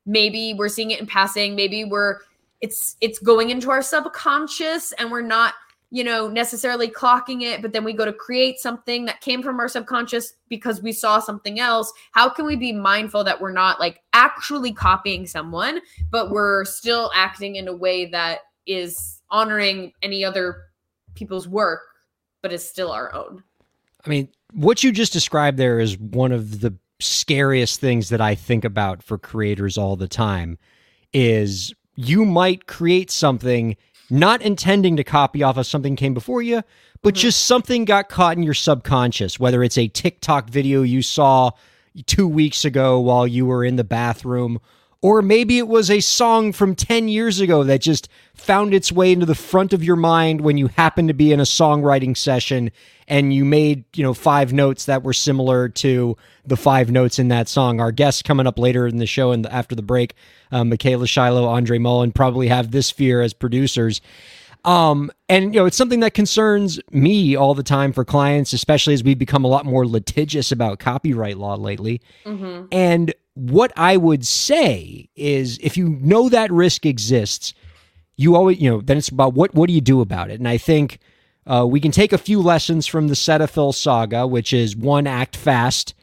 Maybe 0.05 0.53
we're 0.57 0.69
seeing 0.69 0.91
it 0.91 1.01
in 1.01 1.05
passing. 1.05 1.53
Maybe 1.53 1.83
we're 1.83 2.19
it's 2.61 2.95
it's 3.01 3.19
going 3.19 3.49
into 3.49 3.71
our 3.71 3.81
subconscious 3.81 4.93
and 4.93 5.11
we're 5.11 5.21
not 5.21 5.55
you 5.89 6.03
know 6.03 6.29
necessarily 6.29 6.87
clocking 6.87 7.41
it 7.41 7.61
but 7.61 7.73
then 7.73 7.83
we 7.83 7.91
go 7.91 8.05
to 8.05 8.13
create 8.13 8.59
something 8.59 9.05
that 9.05 9.19
came 9.21 9.43
from 9.43 9.59
our 9.59 9.67
subconscious 9.67 10.33
because 10.47 10.81
we 10.81 10.93
saw 10.93 11.19
something 11.19 11.59
else. 11.59 11.91
How 12.11 12.29
can 12.29 12.45
we 12.45 12.55
be 12.55 12.71
mindful 12.71 13.23
that 13.23 13.41
we're 13.41 13.51
not 13.51 13.79
like 13.79 14.01
actually 14.13 14.73
copying 14.73 15.27
someone 15.27 15.81
but 16.09 16.31
we're 16.31 16.63
still 16.65 17.11
acting 17.15 17.55
in 17.55 17.67
a 17.67 17.75
way 17.75 18.05
that 18.05 18.39
is 18.65 19.21
honoring 19.29 19.91
any 20.01 20.23
other 20.23 20.63
people's 21.15 21.47
work 21.47 21.81
but 22.41 22.53
is 22.53 22.67
still 22.67 22.91
our 22.91 23.13
own? 23.13 23.43
I 24.05 24.09
mean, 24.09 24.29
what 24.53 24.83
you 24.83 24.91
just 24.91 25.13
described 25.13 25.57
there 25.57 25.79
is 25.79 25.97
one 25.97 26.31
of 26.31 26.61
the 26.61 26.75
scariest 26.99 27.79
things 27.79 28.09
that 28.09 28.21
I 28.21 28.35
think 28.35 28.63
about 28.63 29.03
for 29.03 29.17
creators 29.17 29.77
all 29.77 29.95
the 29.95 30.07
time 30.07 30.57
is 31.13 31.73
you 31.95 32.25
might 32.25 32.67
create 32.67 33.11
something 33.11 33.77
not 34.09 34.41
intending 34.41 34.97
to 34.97 35.03
copy 35.03 35.41
off 35.41 35.57
of 35.57 35.65
something 35.65 35.95
came 35.95 36.13
before 36.13 36.41
you, 36.41 36.63
but 37.01 37.13
mm-hmm. 37.13 37.21
just 37.21 37.45
something 37.45 37.85
got 37.85 38.09
caught 38.09 38.37
in 38.37 38.43
your 38.43 38.53
subconscious, 38.53 39.39
whether 39.39 39.63
it's 39.63 39.77
a 39.77 39.87
TikTok 39.87 40.49
video 40.49 40.81
you 40.81 41.01
saw 41.01 41.51
2 42.05 42.27
weeks 42.27 42.65
ago 42.65 42.99
while 42.99 43.25
you 43.25 43.45
were 43.45 43.63
in 43.63 43.75
the 43.75 43.83
bathroom 43.83 44.59
or 45.01 45.21
maybe 45.21 45.57
it 45.57 45.67
was 45.67 45.89
a 45.89 45.99
song 45.99 46.51
from 46.51 46.75
10 46.75 47.07
years 47.07 47.39
ago 47.39 47.63
that 47.63 47.81
just 47.81 48.07
found 48.35 48.73
its 48.73 48.91
way 48.91 49.11
into 49.11 49.25
the 49.25 49.35
front 49.35 49.73
of 49.73 49.83
your 49.83 49.95
mind 49.95 50.41
when 50.41 50.57
you 50.57 50.67
happened 50.67 51.07
to 51.07 51.13
be 51.13 51.31
in 51.31 51.39
a 51.39 51.43
songwriting 51.43 52.15
session 52.15 52.71
and 53.07 53.33
you 53.33 53.43
made, 53.43 53.83
you 53.95 54.03
know, 54.03 54.13
five 54.13 54.53
notes 54.53 54.85
that 54.85 55.03
were 55.03 55.13
similar 55.13 55.67
to 55.69 56.15
the 56.45 56.55
five 56.55 56.91
notes 56.91 57.17
in 57.17 57.29
that 57.29 57.49
song. 57.49 57.81
Our 57.81 57.91
guests 57.91 58.21
coming 58.21 58.45
up 58.45 58.59
later 58.59 58.87
in 58.87 58.97
the 58.97 59.07
show 59.07 59.31
and 59.31 59.45
after 59.47 59.75
the 59.75 59.81
break, 59.81 60.13
uh, 60.51 60.63
Michaela 60.63 61.07
Shiloh, 61.07 61.49
Andrea 61.49 61.79
Mullen 61.79 62.11
probably 62.11 62.47
have 62.47 62.69
this 62.71 62.91
fear 62.91 63.21
as 63.21 63.33
producers. 63.33 64.01
Um, 64.63 65.11
and 65.27 65.55
you 65.55 65.59
know, 65.59 65.65
it's 65.65 65.77
something 65.77 66.01
that 66.01 66.13
concerns 66.13 66.79
me 66.91 67.35
all 67.35 67.55
the 67.55 67.63
time 67.63 67.91
for 67.93 68.05
clients, 68.05 68.53
especially 68.53 68.93
as 68.93 69.03
we've 69.03 69.17
become 69.17 69.43
a 69.43 69.47
lot 69.47 69.65
more 69.65 69.87
litigious 69.87 70.51
about 70.51 70.77
copyright 70.77 71.37
law 71.37 71.55
lately. 71.55 71.99
And 72.71 73.13
what 73.33 73.71
I 73.75 73.97
would 73.97 74.25
say 74.25 75.09
is 75.15 75.57
if 75.61 75.77
you 75.77 75.89
know 75.89 76.29
that 76.29 76.51
risk 76.51 76.85
exists, 76.85 77.53
you 78.17 78.35
always, 78.35 78.59
you 78.59 78.69
know, 78.69 78.81
then 78.81 78.97
it's 78.97 79.09
about 79.09 79.33
what 79.33 79.53
what 79.55 79.67
do 79.67 79.73
you 79.73 79.81
do 79.81 80.01
about 80.01 80.29
it? 80.29 80.39
And 80.39 80.47
I 80.47 80.57
think 80.57 80.99
uh, 81.47 81.65
we 81.67 81.79
can 81.79 81.91
take 81.91 82.13
a 82.13 82.17
few 82.17 82.41
lessons 82.41 82.85
from 82.87 83.07
the 83.07 83.15
Cetaphil 83.15 83.73
saga, 83.73 84.27
which 84.27 84.53
is 84.53 84.75
one, 84.75 85.07
act 85.07 85.35
fast. 85.35 85.93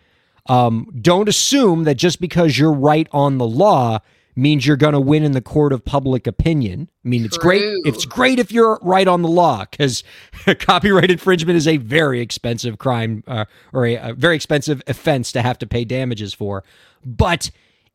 Um, 0.46 0.90
don't 1.00 1.28
assume 1.28 1.84
that 1.84 1.96
just 1.96 2.20
because 2.20 2.58
you're 2.58 2.72
right 2.72 3.06
on 3.12 3.38
the 3.38 3.46
law 3.46 4.00
means 4.38 4.66
you're 4.66 4.76
going 4.76 4.92
to 4.92 5.00
win 5.00 5.24
in 5.24 5.32
the 5.32 5.40
court 5.40 5.72
of 5.72 5.84
public 5.84 6.26
opinion. 6.26 6.88
I 7.04 7.08
mean, 7.08 7.24
it's 7.24 7.36
great. 7.36 7.62
It's 7.84 8.04
great 8.04 8.38
if 8.38 8.52
you're 8.52 8.78
right 8.82 9.06
on 9.06 9.22
the 9.22 9.28
law 9.28 9.64
because 9.68 10.04
copyright 10.60 11.10
infringement 11.10 11.56
is 11.56 11.66
a 11.66 11.76
very 11.76 12.20
expensive 12.20 12.78
crime 12.78 13.24
uh, 13.26 13.46
or 13.72 13.84
a, 13.84 13.96
a 13.96 14.14
very 14.14 14.36
expensive 14.36 14.80
offense 14.86 15.32
to 15.32 15.42
have 15.42 15.58
to 15.58 15.66
pay 15.66 15.84
damages 15.84 16.32
for. 16.32 16.62
But 17.04 17.50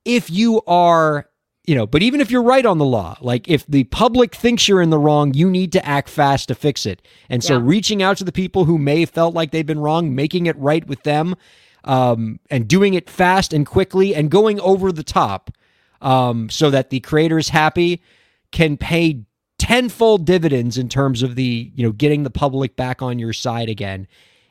if 0.05 0.29
you 0.29 0.61
are, 0.67 1.29
you 1.65 1.75
know, 1.75 1.87
but 1.87 2.01
even 2.03 2.19
if 2.21 2.29
you're 2.29 2.43
right 2.43 2.65
on 2.65 2.77
the 2.77 2.85
law, 2.85 3.17
like 3.21 3.47
if 3.47 3.65
the 3.67 3.85
public 3.85 4.35
thinks 4.35 4.67
you're 4.67 4.81
in 4.81 4.89
the 4.89 4.99
wrong, 4.99 5.33
you 5.33 5.49
need 5.49 5.71
to 5.73 5.85
act 5.85 6.09
fast 6.09 6.49
to 6.49 6.55
fix 6.55 6.85
it. 6.85 7.01
And 7.29 7.43
so 7.43 7.55
Yeah. 7.55 7.61
reaching 7.63 8.03
out 8.03 8.17
to 8.17 8.23
the 8.23 8.31
people 8.31 8.65
who 8.65 8.77
may 8.77 8.99
have 9.01 9.09
felt 9.09 9.33
like 9.33 9.51
they've 9.51 9.65
been 9.65 9.79
wrong, 9.79 10.13
making 10.13 10.45
it 10.45 10.57
right 10.57 10.85
with 10.87 11.03
them, 11.03 11.35
um, 11.85 12.39
and 12.49 12.67
doing 12.67 12.93
it 12.93 13.09
fast 13.09 13.53
and 13.53 13.65
quickly 13.65 14.13
and 14.15 14.29
going 14.31 14.59
over 14.61 14.91
the 14.91 15.03
top 15.03 15.51
um, 16.01 16.49
so 16.49 16.69
that 16.69 16.89
the 16.89 16.99
creator's 16.99 17.49
happy 17.49 18.01
can 18.51 18.77
pay 18.77 19.23
tenfold 19.57 20.25
dividends 20.25 20.77
in 20.77 20.89
terms 20.89 21.23
of 21.23 21.35
the 21.35 21.71
you 21.75 21.83
know 21.85 21.91
getting 21.93 22.23
the 22.23 22.29
public 22.29 22.75
back 22.75 23.01
on 23.01 23.17
your 23.17 23.31
side 23.31 23.69
again 23.69 24.05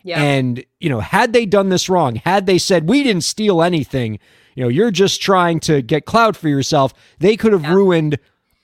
yeah 0.05 0.23
and 0.23 0.65
you 0.81 0.89
know 0.89 1.01
had 1.01 1.35
they 1.35 1.45
done 1.45 1.69
this 1.69 1.89
wrong 1.91 2.15
had 2.17 2.47
they 2.47 2.57
said 2.57 2.89
we 2.89 3.03
didn't 3.03 3.23
steal 3.23 3.61
anything 3.63 4.19
you 4.55 4.63
know 4.63 4.69
you're 4.69 4.91
just 4.91 5.21
trying 5.23 5.61
to 5.61 5.83
get 5.83 6.05
clout 6.05 6.37
for 6.37 6.49
yourself. 6.49 6.93
They 7.19 7.37
could 7.37 7.53
have 7.53 7.63
Yeah. 7.63 7.75
ruined 7.75 8.19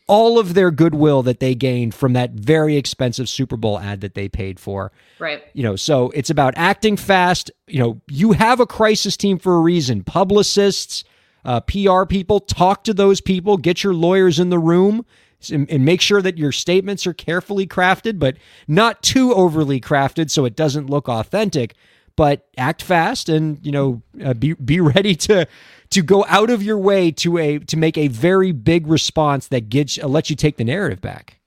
all 0.06 0.38
of 0.38 0.54
their 0.54 0.70
goodwill 0.70 1.22
that 1.22 1.38
they 1.38 1.54
gained 1.54 1.94
from 1.94 2.14
that 2.14 2.30
very 2.30 2.76
expensive 2.76 3.28
super 3.28 3.58
bowl 3.58 3.78
ad 3.78 4.00
that 4.00 4.14
they 4.14 4.26
paid 4.26 4.58
for. 4.58 4.90
Right. 5.18 5.42
You 5.52 5.62
know 5.62 5.76
so 5.76 6.10
it's 6.14 6.30
about 6.30 6.54
acting 6.56 6.96
fast. 6.96 7.50
You 7.66 7.78
know 7.78 8.00
you 8.08 8.32
have 8.32 8.60
a 8.60 8.66
crisis 8.66 9.16
team 9.16 9.38
for 9.38 9.56
a 9.56 9.60
reason. 9.60 10.02
Publicists 10.04 11.04
uh, 11.44 11.60
pr 11.60 12.04
people 12.08 12.40
talk 12.40 12.84
to 12.84 12.92
those 12.94 13.20
people 13.20 13.56
get 13.56 13.82
your 13.84 13.94
lawyers 13.94 14.38
in 14.38 14.50
the 14.50 14.58
room 14.58 15.06
and, 15.52 15.70
and 15.70 15.84
make 15.84 16.00
sure 16.00 16.20
that 16.20 16.36
your 16.36 16.50
statements 16.52 17.06
are 17.06 17.14
carefully 17.14 17.64
crafted 17.66 18.18
but 18.18 18.36
not 18.66 19.02
too 19.02 19.32
overly 19.32 19.80
crafted 19.80 20.30
so 20.30 20.44
it 20.44 20.56
doesn't 20.56 20.90
look 20.90 21.08
authentic 21.08 21.74
but 22.18 22.48
act 22.56 22.82
fast 22.82 23.28
and 23.28 23.64
you 23.64 23.70
know 23.70 24.02
uh, 24.24 24.34
be 24.34 24.52
be 24.54 24.80
ready 24.94 25.14
to 25.14 25.46
to 25.90 26.02
go 26.02 26.24
out 26.28 26.50
of 26.50 26.64
your 26.64 26.76
way 26.76 27.12
to 27.12 27.38
a 27.38 27.60
to 27.60 27.76
make 27.76 27.96
a 27.96 28.08
very 28.08 28.50
big 28.50 28.88
response 28.88 29.46
that 29.46 29.68
gets 29.68 29.98
uh, 30.02 30.08
lets 30.08 30.28
you 30.28 30.34
take 30.34 30.56
the 30.56 30.64
narrative 30.64 31.00
back. 31.00 31.38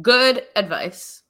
Good 0.00 0.44
advice 0.54 1.24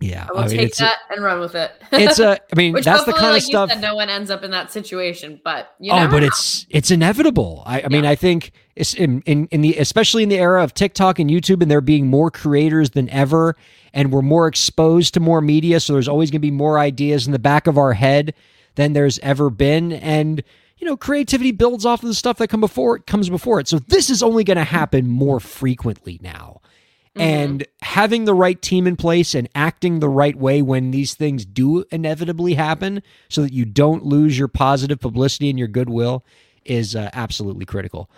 yeah 0.00 0.26
i 0.34 0.40
will 0.40 0.48
take 0.48 0.60
it's 0.60 0.80
a- 0.80 0.84
that 0.84 0.98
and 1.10 1.22
run 1.22 1.40
with 1.40 1.54
it 1.54 1.72
it's 1.92 2.18
a 2.18 2.40
i 2.52 2.56
mean, 2.56 2.72
that's 2.82 3.04
the 3.04 3.12
kind 3.12 3.32
like 3.32 3.38
of 3.38 3.42
stuff 3.42 3.70
said, 3.70 3.80
no 3.80 3.94
one 3.94 4.08
ends 4.10 4.30
up 4.30 4.42
in 4.42 4.50
that 4.50 4.72
situation. 4.72 5.40
But 5.42 5.74
you 5.78 5.92
oh, 5.92 6.08
but 6.08 6.20
know. 6.20 6.26
it's 6.26 6.66
it's 6.70 6.90
inevitable. 6.90 7.62
I, 7.66 7.82
I 7.82 7.88
mean, 7.88 8.04
I 8.04 8.14
think 8.14 8.52
it's 8.76 8.94
in, 8.94 9.22
in 9.22 9.46
in 9.50 9.60
the 9.60 9.76
especially 9.76 10.22
in 10.22 10.28
the 10.28 10.38
era 10.38 10.62
of 10.62 10.74
TikTok 10.74 11.18
and 11.18 11.30
YouTube, 11.30 11.62
and 11.62 11.70
there 11.70 11.80
being 11.80 12.06
more 12.06 12.30
creators 12.30 12.90
than 12.90 13.08
ever, 13.10 13.56
and 13.92 14.12
we're 14.12 14.22
more 14.22 14.46
exposed 14.46 15.14
to 15.14 15.20
more 15.20 15.40
media, 15.40 15.80
so 15.80 15.92
there's 15.92 16.08
always 16.08 16.30
going 16.30 16.40
to 16.40 16.46
be 16.46 16.50
more 16.50 16.78
ideas 16.78 17.26
in 17.26 17.32
the 17.32 17.38
back 17.38 17.66
of 17.66 17.78
our 17.78 17.92
head 17.92 18.34
than 18.74 18.92
there's 18.92 19.18
ever 19.20 19.50
been, 19.50 19.92
and 19.92 20.42
you 20.78 20.86
know, 20.86 20.96
creativity 20.96 21.52
builds 21.52 21.86
off 21.86 22.02
of 22.02 22.08
the 22.08 22.14
stuff 22.14 22.38
that 22.38 22.48
come 22.48 22.60
before 22.60 22.96
it 22.96 23.06
comes 23.06 23.30
before 23.30 23.60
it. 23.60 23.68
So 23.68 23.78
this 23.78 24.10
is 24.10 24.22
only 24.22 24.44
going 24.44 24.56
to 24.56 24.64
happen 24.64 25.08
more 25.08 25.40
frequently 25.40 26.18
now. 26.22 26.60
And 27.22 27.66
having 27.80 28.24
the 28.24 28.34
right 28.34 28.60
team 28.60 28.86
in 28.86 28.96
place 28.96 29.34
and 29.34 29.48
acting 29.54 30.00
the 30.00 30.08
right 30.08 30.36
way 30.36 30.62
when 30.62 30.90
these 30.90 31.14
things 31.14 31.44
do 31.44 31.84
inevitably 31.92 32.54
happen 32.54 33.02
so 33.28 33.42
that 33.42 33.52
you 33.52 33.64
don't 33.64 34.04
lose 34.04 34.36
your 34.36 34.48
positive 34.48 34.98
publicity 34.98 35.48
and 35.48 35.58
your 35.58 35.68
goodwill 35.68 36.24
is 36.64 36.96
uh, 36.96 37.10
absolutely 37.12 37.64
critical. 37.64 38.10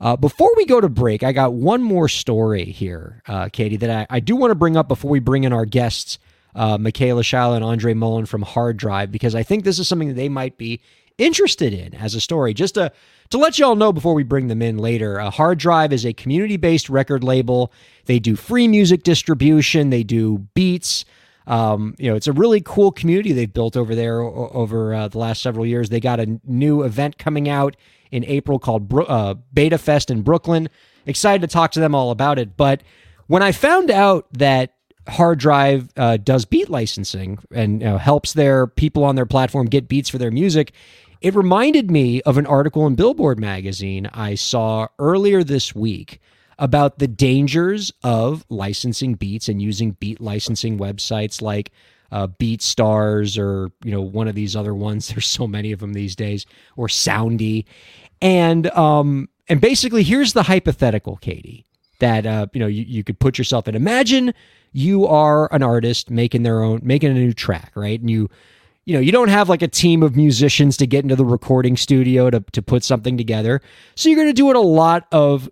Uh, 0.00 0.16
before 0.16 0.50
we 0.56 0.64
go 0.64 0.80
to 0.80 0.88
break, 0.88 1.22
I 1.22 1.32
got 1.32 1.52
one 1.52 1.82
more 1.82 2.08
story 2.08 2.64
here, 2.64 3.22
uh, 3.26 3.48
Katie, 3.52 3.76
that 3.78 3.90
I, 3.90 4.16
I 4.16 4.20
do 4.20 4.36
want 4.36 4.52
to 4.52 4.54
bring 4.54 4.76
up 4.76 4.88
before 4.88 5.10
we 5.10 5.18
bring 5.18 5.44
in 5.44 5.52
our 5.52 5.64
guests, 5.64 6.18
uh, 6.54 6.78
Michaela 6.78 7.24
Shiloh 7.24 7.56
and 7.56 7.64
Andrea 7.64 7.96
Mullen 7.96 8.26
from 8.26 8.44
HRDRV, 8.44 9.10
because 9.10 9.34
I 9.34 9.42
think 9.42 9.64
this 9.64 9.78
is 9.78 9.88
something 9.88 10.08
that 10.08 10.14
they 10.14 10.28
might 10.28 10.56
be 10.56 10.80
interested 11.18 11.74
in 11.74 11.94
as 11.94 12.14
a 12.14 12.20
story. 12.20 12.54
Just 12.54 12.74
to, 12.74 12.92
to 13.30 13.38
let 13.38 13.58
y'all 13.58 13.74
know 13.74 13.92
before 13.92 14.14
we 14.14 14.22
bring 14.22 14.46
them 14.46 14.62
in 14.62 14.78
later, 14.78 15.20
uh, 15.20 15.32
HRDRV 15.32 15.92
is 15.92 16.06
a 16.06 16.12
community 16.12 16.56
based 16.56 16.88
record 16.88 17.24
label. 17.24 17.72
They 18.08 18.18
do 18.18 18.36
free 18.36 18.66
music 18.68 19.02
distribution, 19.02 19.90
they 19.90 20.02
do 20.02 20.38
beats. 20.54 21.04
Um, 21.46 21.94
you 21.98 22.10
know, 22.10 22.16
it's 22.16 22.26
a 22.26 22.32
really 22.32 22.62
cool 22.62 22.90
community 22.90 23.32
they've 23.32 23.52
built 23.52 23.76
over 23.76 23.94
there 23.94 24.20
over 24.20 24.94
uh, 24.94 25.08
the 25.08 25.18
last 25.18 25.42
several 25.42 25.66
years. 25.66 25.90
They 25.90 26.00
got 26.00 26.18
a 26.18 26.40
new 26.44 26.82
event 26.82 27.18
coming 27.18 27.48
out 27.48 27.76
in 28.10 28.24
April 28.24 28.58
called 28.58 28.88
Bro- 28.88 29.04
uh, 29.04 29.34
BetaFest 29.54 30.10
in 30.10 30.22
Brooklyn. 30.22 30.70
Excited 31.04 31.42
to 31.42 31.52
talk 31.52 31.70
to 31.72 31.80
them 31.80 31.94
all 31.94 32.10
about 32.10 32.38
it. 32.38 32.56
But 32.56 32.82
when 33.26 33.42
I 33.42 33.52
found 33.52 33.90
out 33.90 34.26
that 34.32 34.72
HRDRV 35.06 35.90
uh, 35.96 36.16
does 36.16 36.46
beat 36.46 36.70
licensing 36.70 37.38
and 37.50 37.82
you 37.82 37.88
know, 37.88 37.98
helps 37.98 38.32
their 38.32 38.66
people 38.66 39.04
on 39.04 39.16
their 39.16 39.26
platform 39.26 39.66
get 39.66 39.86
beats 39.86 40.08
for 40.08 40.16
their 40.16 40.30
music, 40.30 40.72
it 41.20 41.34
reminded 41.34 41.90
me 41.90 42.22
of 42.22 42.38
an 42.38 42.46
article 42.46 42.86
in 42.86 42.94
Billboard 42.94 43.38
magazine 43.38 44.08
I 44.14 44.34
saw 44.34 44.88
earlier 44.98 45.44
this 45.44 45.74
week 45.74 46.20
about 46.58 46.98
the 46.98 47.08
dangers 47.08 47.92
of 48.02 48.44
licensing 48.48 49.14
beats 49.14 49.48
and 49.48 49.62
using 49.62 49.92
beat 49.92 50.20
licensing 50.20 50.78
websites 50.78 51.40
like 51.40 51.70
uh, 52.10 52.26
BeatStars 52.26 53.38
or 53.38 53.70
you 53.84 53.92
know 53.92 54.00
one 54.00 54.28
of 54.28 54.34
these 54.34 54.56
other 54.56 54.74
ones. 54.74 55.08
There's 55.14 55.26
so 55.26 55.46
many 55.46 55.72
of 55.72 55.80
them 55.80 55.92
these 55.92 56.16
days, 56.16 56.46
or 56.76 56.88
Soundy, 56.88 57.64
and 58.20 58.68
um 58.70 59.28
and 59.48 59.60
basically 59.60 60.02
here's 60.02 60.32
the 60.32 60.42
hypothetical, 60.42 61.16
Katie, 61.16 61.66
that 62.00 62.26
uh 62.26 62.46
you 62.52 62.60
know 62.60 62.66
you, 62.66 62.84
you 62.84 63.04
could 63.04 63.18
put 63.18 63.38
yourself 63.38 63.68
in. 63.68 63.74
Imagine 63.74 64.34
you 64.72 65.06
are 65.06 65.52
an 65.52 65.62
artist 65.62 66.10
making 66.10 66.42
their 66.42 66.62
own 66.62 66.80
making 66.82 67.10
a 67.10 67.14
new 67.14 67.32
track, 67.32 67.72
right? 67.74 68.00
And 68.00 68.10
you 68.10 68.28
you 68.88 68.94
know, 68.94 69.00
you 69.00 69.12
don't 69.12 69.28
have 69.28 69.50
like 69.50 69.60
a 69.60 69.68
team 69.68 70.02
of 70.02 70.16
musicians 70.16 70.78
to 70.78 70.86
get 70.86 71.02
into 71.02 71.14
the 71.14 71.24
recording 71.24 71.76
studio 71.76 72.30
to, 72.30 72.40
to 72.52 72.62
put 72.62 72.82
something 72.82 73.18
together. 73.18 73.60
So 73.96 74.08
you're 74.08 74.16
going 74.16 74.28
to 74.28 74.32
do 74.32 74.46
what 74.46 74.56
a 74.56 74.60
lot 74.60 75.06
of 75.12 75.50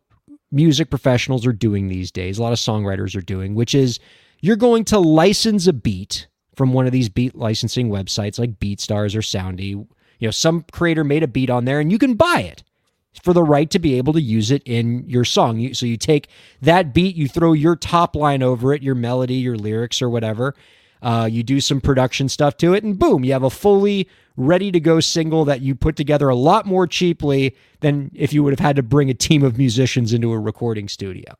music 0.50 0.90
professionals 0.90 1.46
are 1.46 1.52
doing 1.52 1.88
these 1.88 2.10
days, 2.10 2.38
a 2.38 2.42
lot 2.42 2.52
of 2.52 2.58
songwriters 2.58 3.16
are 3.16 3.22
doing, 3.22 3.54
which 3.54 3.74
is 3.74 3.98
you're 4.40 4.56
going 4.56 4.84
to 4.84 4.98
license 4.98 5.66
a 5.66 5.72
beat 5.72 6.28
from 6.54 6.72
one 6.72 6.86
of 6.86 6.92
these 6.92 7.08
beat 7.08 7.34
licensing 7.34 7.88
websites 7.88 8.38
like 8.38 8.58
BeatStars 8.58 9.14
or 9.14 9.20
Soundy. 9.20 9.70
You 10.18 10.28
know, 10.28 10.30
some 10.30 10.64
creator 10.72 11.04
made 11.04 11.22
a 11.22 11.28
beat 11.28 11.50
on 11.50 11.64
there 11.64 11.80
and 11.80 11.92
you 11.92 11.98
can 11.98 12.14
buy 12.14 12.40
it 12.40 12.62
for 13.22 13.32
the 13.32 13.42
right 13.42 13.70
to 13.70 13.78
be 13.78 13.96
able 13.96 14.12
to 14.12 14.20
use 14.20 14.50
it 14.50 14.62
in 14.64 15.04
your 15.08 15.24
song. 15.24 15.72
So 15.74 15.86
you 15.86 15.96
take 15.96 16.28
that 16.62 16.94
beat, 16.94 17.16
you 17.16 17.28
throw 17.28 17.52
your 17.52 17.76
top 17.76 18.14
line 18.14 18.42
over 18.42 18.72
it, 18.72 18.82
your 18.82 18.94
melody, 18.94 19.34
your 19.34 19.56
lyrics, 19.56 20.00
or 20.00 20.08
whatever. 20.10 20.54
Uh, 21.02 21.28
you 21.30 21.42
do 21.42 21.60
some 21.60 21.80
production 21.80 22.28
stuff 22.28 22.56
to 22.56 22.74
it, 22.74 22.82
and 22.82 22.98
boom, 22.98 23.24
you 23.24 23.32
have 23.32 23.42
a 23.42 23.50
fully 23.50 24.08
ready 24.36 24.70
to 24.72 24.80
go 24.80 25.00
single 25.00 25.44
that 25.44 25.60
you 25.60 25.74
put 25.74 25.96
together 25.96 26.28
a 26.28 26.34
lot 26.34 26.66
more 26.66 26.86
cheaply 26.86 27.54
than 27.80 28.10
if 28.14 28.32
you 28.32 28.42
would 28.42 28.52
have 28.52 28.60
had 28.60 28.76
to 28.76 28.82
bring 28.82 29.08
a 29.10 29.14
team 29.14 29.42
of 29.42 29.56
musicians 29.58 30.12
into 30.12 30.32
a 30.32 30.38
recording 30.38 30.88
studio. 30.88 31.36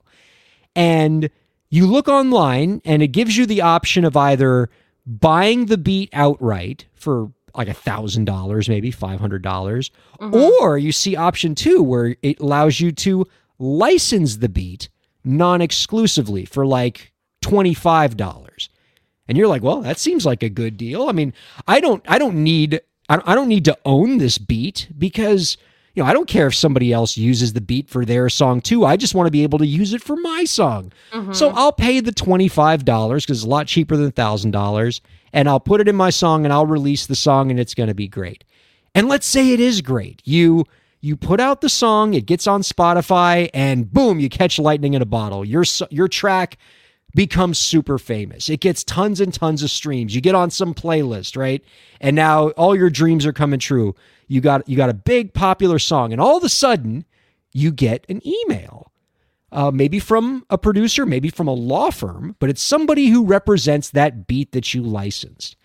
And 0.75 1.31
you 1.69 1.87
look 1.87 2.09
online, 2.09 2.81
and 2.85 3.03
it 3.03 3.09
gives 3.09 3.37
you 3.37 3.47
the 3.47 3.62
option 3.62 4.05
of 4.05 4.16
either 4.16 4.69
buying 5.07 5.66
the 5.66 5.79
beat 5.79 6.11
outright 6.12 6.87
for 6.95 7.33
like 7.55 7.69
a 7.69 7.75
thousand 7.75 8.27
dollars, 8.27 8.69
maybe 8.69 8.90
five 8.90 9.19
hundred 9.19 9.42
dollars, 9.42 9.90
or 10.61 10.77
you 10.77 10.92
see 10.92 11.16
option 11.16 11.55
two 11.55 11.83
where 11.83 12.14
it 12.23 12.38
allows 12.40 12.81
you 12.81 12.92
to 12.92 13.27
license 13.59 14.37
the 14.37 14.49
beat 14.49 14.90
non-exclusively 15.25 16.45
for 16.45 16.66
like 16.66 17.12
twenty 17.40 17.73
five 17.75 18.16
dollars. 18.16 18.69
And 19.29 19.37
you're 19.37 19.49
like, 19.49 19.62
well, 19.62 19.83
that 19.83 19.99
seems 19.99 20.25
like 20.25 20.43
a 20.43 20.49
good 20.49 20.77
deal. 20.77 21.09
I 21.09 21.12
mean, 21.12 21.33
I 21.67 21.81
don't, 21.81 22.03
I 22.07 22.19
don't 22.19 22.43
need, 22.43 22.81
I 23.09 23.35
don't- 23.35 23.49
need 23.49 23.65
to 23.67 23.79
own 23.85 24.19
this 24.19 24.39
beat 24.39 24.89
because 24.99 25.57
you 25.95 26.03
know 26.03 26.09
I 26.09 26.12
don't 26.12 26.29
care 26.29 26.49
if 26.49 26.55
somebody 26.55 26.93
else 26.93 27.17
uses 27.17 27.53
the 27.53 27.61
beat 27.61 27.89
for 27.89 28.05
their 28.05 28.29
song 28.29 28.61
too. 28.61 28.85
I 28.85 28.97
just 28.97 29.15
want 29.15 29.29
to 29.29 29.31
be 29.31 29.45
able 29.45 29.59
to 29.61 29.67
use 29.67 29.95
it 29.95 30.03
for 30.03 30.17
my 30.17 30.45
song. 30.45 30.93
So 31.12 31.19
mm-hmm. 31.19 31.59
I'll 31.59 31.73
pay 31.73 32.01
the 32.01 32.12
twenty 32.12 32.49
five 32.49 32.85
dollars 32.85 33.25
because 33.25 33.39
it's 33.39 33.47
a 33.47 33.49
lot 33.49 33.67
cheaper 33.67 33.97
than 33.97 34.11
thousand 34.12 34.51
dollars, 34.51 35.01
and 35.33 35.49
I'll 35.49 35.61
put 35.61 35.81
it 35.81 35.89
in 35.89 35.97
my 35.97 36.11
song 36.11 36.45
and 36.45 36.53
I'll 36.53 36.67
release 36.67 37.07
the 37.07 37.15
song 37.15 37.51
and 37.51 37.59
it's 37.59 37.75
going 37.75 37.89
to 37.89 37.95
be 37.95 38.09
great. 38.09 38.45
And 38.95 39.09
let's 39.09 39.27
say 39.27 39.53
it 39.53 39.61
is 39.61 39.81
great. 39.81 40.21
You 40.25 40.65
you 41.01 41.17
put 41.17 41.41
out 41.41 41.61
the 41.61 41.69
song, 41.69 42.15
it 42.15 42.27
gets 42.27 42.47
on 42.47 42.62
Spotify, 42.62 43.49
and 43.55 43.91
boom, 43.91 44.19
you 44.19 44.29
catch 44.29 44.59
lightning 44.59 44.95
in 44.95 45.03
a 45.03 45.07
bottle. 45.07 45.45
Your 45.45 45.65
your 45.91 46.09
track 46.09 46.59
becomes 47.16 47.59
super 47.59 47.98
famous. 47.98 48.48
It 48.48 48.61
gets 48.61 48.85
tons 48.85 49.20
and 49.20 49.35
tons 49.35 49.64
of 49.64 49.70
streams. 49.70 50.14
You 50.14 50.20
get 50.20 50.37
on 50.37 50.50
some 50.50 50.74
playlist, 50.74 51.37
right? 51.37 51.64
And 52.00 52.14
now 52.14 52.50
all 52.50 52.76
your 52.76 52.90
dreams 52.90 53.26
are 53.26 53.33
coming 53.33 53.59
true. 53.59 53.96
You 54.29 54.40
got 54.40 54.68
you 54.68 54.76
got 54.76 54.90
a 54.90 54.94
big 54.94 55.33
popular 55.35 55.81
song, 55.81 56.12
and 56.12 56.20
all 56.20 56.37
of 56.37 56.44
a 56.44 56.48
sudden 56.48 57.05
you 57.52 57.72
get 57.72 58.07
an 58.09 58.20
email. 58.24 58.92
Uh, 59.52 59.70
maybe 59.70 59.98
from 59.98 60.44
a 60.50 60.59
producer, 60.59 61.07
maybe 61.07 61.31
from 61.31 61.48
a 61.48 61.52
law 61.52 61.90
firm, 61.90 62.37
but 62.40 62.50
it's 62.50 62.61
somebody 62.61 63.07
who 63.07 63.24
represents 63.24 63.88
that 63.90 64.26
beat 64.26 64.52
that 64.52 64.74
you 64.74 64.83
licensed 64.83 65.57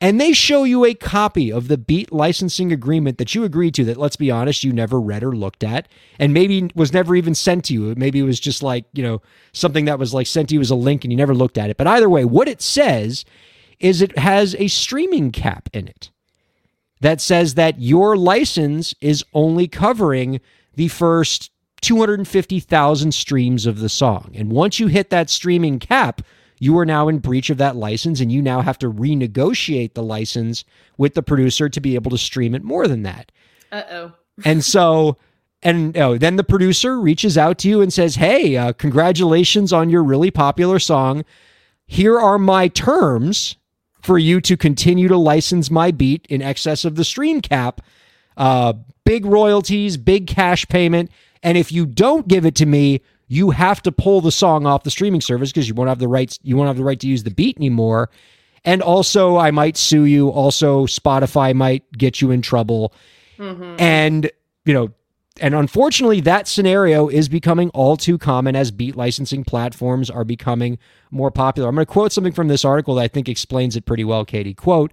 and 0.00 0.20
they 0.20 0.32
show 0.32 0.62
you 0.64 0.84
a 0.84 0.94
copy 0.94 1.50
of 1.50 1.68
the 1.68 1.78
beat 1.78 2.12
licensing 2.12 2.70
agreement 2.72 3.18
that 3.18 3.34
you 3.34 3.44
agreed 3.44 3.74
to 3.74 3.84
that 3.84 3.96
let's 3.96 4.16
be 4.16 4.30
honest 4.30 4.64
you 4.64 4.72
never 4.72 5.00
read 5.00 5.22
or 5.22 5.34
looked 5.34 5.64
at 5.64 5.88
and 6.18 6.32
maybe 6.32 6.70
was 6.74 6.92
never 6.92 7.16
even 7.16 7.34
sent 7.34 7.64
to 7.64 7.74
you 7.74 7.94
maybe 7.96 8.18
it 8.18 8.24
was 8.24 8.40
just 8.40 8.62
like 8.62 8.84
you 8.92 9.02
know 9.02 9.20
something 9.52 9.84
that 9.84 9.98
was 9.98 10.14
like 10.14 10.26
sent 10.26 10.48
to 10.48 10.54
you 10.54 10.60
as 10.60 10.70
a 10.70 10.76
link 10.76 11.04
and 11.04 11.12
you 11.12 11.16
never 11.16 11.34
looked 11.34 11.58
at 11.58 11.70
it 11.70 11.76
but 11.76 11.86
either 11.86 12.08
way 12.08 12.24
what 12.24 12.48
it 12.48 12.62
says 12.62 13.24
is 13.80 14.02
it 14.02 14.16
has 14.18 14.54
a 14.56 14.68
streaming 14.68 15.30
cap 15.30 15.68
in 15.72 15.86
it 15.88 16.10
that 17.00 17.20
says 17.20 17.54
that 17.54 17.80
your 17.80 18.16
license 18.16 18.94
is 19.00 19.24
only 19.32 19.68
covering 19.68 20.40
the 20.74 20.88
first 20.88 21.50
250,000 21.80 23.12
streams 23.12 23.66
of 23.66 23.78
the 23.78 23.88
song. 23.88 24.32
And 24.34 24.50
once 24.50 24.80
you 24.80 24.88
hit 24.88 25.10
that 25.10 25.30
streaming 25.30 25.78
cap, 25.78 26.22
you 26.58 26.78
are 26.78 26.86
now 26.86 27.08
in 27.08 27.18
breach 27.18 27.50
of 27.50 27.58
that 27.58 27.76
license 27.76 28.20
and 28.20 28.30
you 28.32 28.42
now 28.42 28.60
have 28.60 28.78
to 28.78 28.90
renegotiate 28.90 29.94
the 29.94 30.02
license 30.02 30.64
with 30.96 31.14
the 31.14 31.22
producer 31.22 31.68
to 31.68 31.80
be 31.80 31.94
able 31.94 32.10
to 32.10 32.18
stream 32.18 32.54
it 32.54 32.62
more 32.62 32.88
than 32.88 33.02
that. 33.02 33.32
Uh 33.70 33.82
oh. 33.90 34.12
And 34.44 34.64
so, 34.64 35.16
and 35.62 35.96
oh, 35.96 36.18
then 36.18 36.36
the 36.36 36.44
producer 36.44 37.00
reaches 37.00 37.36
out 37.36 37.58
to 37.58 37.68
you 37.68 37.80
and 37.80 37.92
says, 37.92 38.16
Hey, 38.16 38.56
uh, 38.56 38.72
congratulations 38.72 39.72
on 39.72 39.90
your 39.90 40.04
really 40.04 40.30
popular 40.30 40.78
song. 40.78 41.24
Here 41.86 42.18
are 42.18 42.38
my 42.38 42.68
terms 42.68 43.56
for 44.02 44.18
you 44.18 44.40
to 44.42 44.56
continue 44.56 45.08
to 45.08 45.16
license 45.16 45.70
my 45.70 45.90
beat 45.90 46.26
in 46.28 46.42
excess 46.42 46.84
of 46.84 46.94
the 46.94 47.04
stream 47.04 47.40
cap. 47.40 47.80
Uh, 48.36 48.74
big 49.04 49.26
royalties, 49.26 49.96
big 49.96 50.26
cash 50.26 50.66
payment. 50.68 51.10
And 51.42 51.58
if 51.58 51.72
you 51.72 51.86
don't 51.86 52.28
give 52.28 52.46
it 52.46 52.54
to 52.56 52.66
me, 52.66 53.00
you 53.28 53.50
have 53.50 53.82
to 53.82 53.92
pull 53.92 54.20
the 54.20 54.32
song 54.32 54.66
off 54.66 54.82
the 54.82 54.90
streaming 54.90 55.20
service 55.20 55.50
because 55.50 55.68
you 55.68 55.74
won't 55.74 55.88
have 55.88 55.98
the 55.98 56.08
rights. 56.08 56.38
You 56.42 56.56
won't 56.56 56.68
have 56.68 56.76
the 56.76 56.84
right 56.84 56.98
to 57.00 57.06
use 57.06 57.22
the 57.22 57.30
beat 57.30 57.56
anymore. 57.58 58.10
And 58.64 58.82
also, 58.82 59.36
I 59.36 59.50
might 59.50 59.76
sue 59.76 60.04
you. 60.04 60.30
Also, 60.30 60.86
Spotify 60.86 61.54
might 61.54 61.90
get 61.92 62.20
you 62.20 62.30
in 62.30 62.42
trouble. 62.42 62.92
Mm-hmm. 63.38 63.76
And, 63.78 64.30
you 64.64 64.74
know, 64.74 64.90
and 65.40 65.54
unfortunately, 65.54 66.20
that 66.22 66.48
scenario 66.48 67.08
is 67.08 67.28
becoming 67.28 67.70
all 67.70 67.96
too 67.96 68.18
common 68.18 68.56
as 68.56 68.70
beat 68.70 68.96
licensing 68.96 69.44
platforms 69.44 70.10
are 70.10 70.24
becoming 70.24 70.78
more 71.10 71.30
popular. 71.30 71.68
I'm 71.68 71.76
going 71.76 71.86
to 71.86 71.92
quote 71.92 72.12
something 72.12 72.32
from 72.32 72.48
this 72.48 72.64
article 72.64 72.96
that 72.96 73.02
I 73.02 73.08
think 73.08 73.28
explains 73.28 73.76
it 73.76 73.86
pretty 73.86 74.04
well, 74.04 74.24
Katie. 74.24 74.54
Quote, 74.54 74.92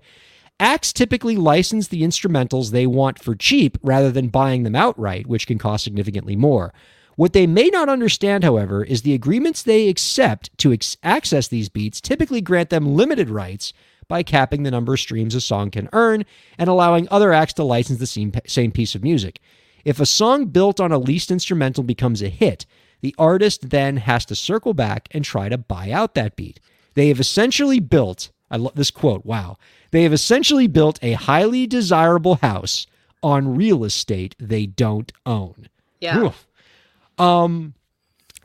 Acts 0.59 0.93
typically 0.93 1.35
license 1.35 1.87
the 1.87 2.03
instrumentals 2.03 2.71
they 2.71 2.87
want 2.87 3.21
for 3.21 3.35
cheap 3.35 3.77
rather 3.81 4.11
than 4.11 4.29
buying 4.29 4.63
them 4.63 4.75
outright, 4.75 5.27
which 5.27 5.47
can 5.47 5.57
cost 5.57 5.83
significantly 5.83 6.35
more. 6.35 6.73
What 7.15 7.33
they 7.33 7.47
may 7.47 7.69
not 7.69 7.89
understand, 7.89 8.43
however, 8.43 8.83
is 8.83 9.01
the 9.01 9.13
agreements 9.13 9.63
they 9.63 9.87
accept 9.87 10.55
to 10.59 10.73
ex- 10.73 10.97
access 11.01 11.47
these 11.47 11.69
beats 11.69 12.01
typically 12.01 12.41
grant 12.41 12.69
them 12.69 12.95
limited 12.95 13.29
rights 13.29 13.73
by 14.07 14.21
capping 14.21 14.63
the 14.63 14.71
number 14.71 14.93
of 14.93 14.99
streams 14.99 15.33
a 15.33 15.41
song 15.41 15.71
can 15.71 15.89
earn 15.93 16.25
and 16.57 16.69
allowing 16.69 17.07
other 17.09 17.33
acts 17.33 17.53
to 17.53 17.63
license 17.63 17.99
the 17.99 18.05
same, 18.05 18.33
same 18.45 18.71
piece 18.71 18.95
of 18.95 19.03
music. 19.03 19.39
If 19.83 19.99
a 19.99 20.05
song 20.05 20.47
built 20.47 20.79
on 20.79 20.91
a 20.91 20.97
leased 20.97 21.31
instrumental 21.31 21.83
becomes 21.83 22.21
a 22.21 22.29
hit, 22.29 22.65
the 23.01 23.15
artist 23.17 23.69
then 23.69 23.97
has 23.97 24.25
to 24.25 24.35
circle 24.35 24.73
back 24.73 25.07
and 25.11 25.23
try 25.23 25.47
to 25.49 25.57
buy 25.57 25.91
out 25.91 26.15
that 26.15 26.35
beat. 26.35 26.59
They 26.95 27.07
have 27.09 27.19
essentially 27.19 27.79
built, 27.79 28.31
I 28.49 28.57
love 28.57 28.75
this 28.75 28.91
quote, 28.91 29.25
wow. 29.25 29.57
They 29.91 30.03
have 30.03 30.13
essentially 30.13 30.67
built 30.67 30.99
a 31.01 31.13
highly 31.13 31.67
desirable 31.67 32.35
house 32.35 32.87
on 33.21 33.55
real 33.55 33.83
estate 33.83 34.35
they 34.39 34.65
don't 34.65 35.11
own. 35.25 35.69
Yeah. 35.99 36.19
Oof. 36.19 36.47
Um, 37.17 37.73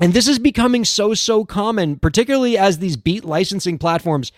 and 0.01 0.15
this 0.15 0.29
is 0.29 0.39
becoming 0.39 0.85
so 0.85 1.15
so 1.15 1.45
common, 1.45 1.97
particularly 1.97 2.57
as 2.57 2.79
these 2.79 2.97
beat 2.97 3.25
licensing 3.25 3.79
platforms 3.79 4.33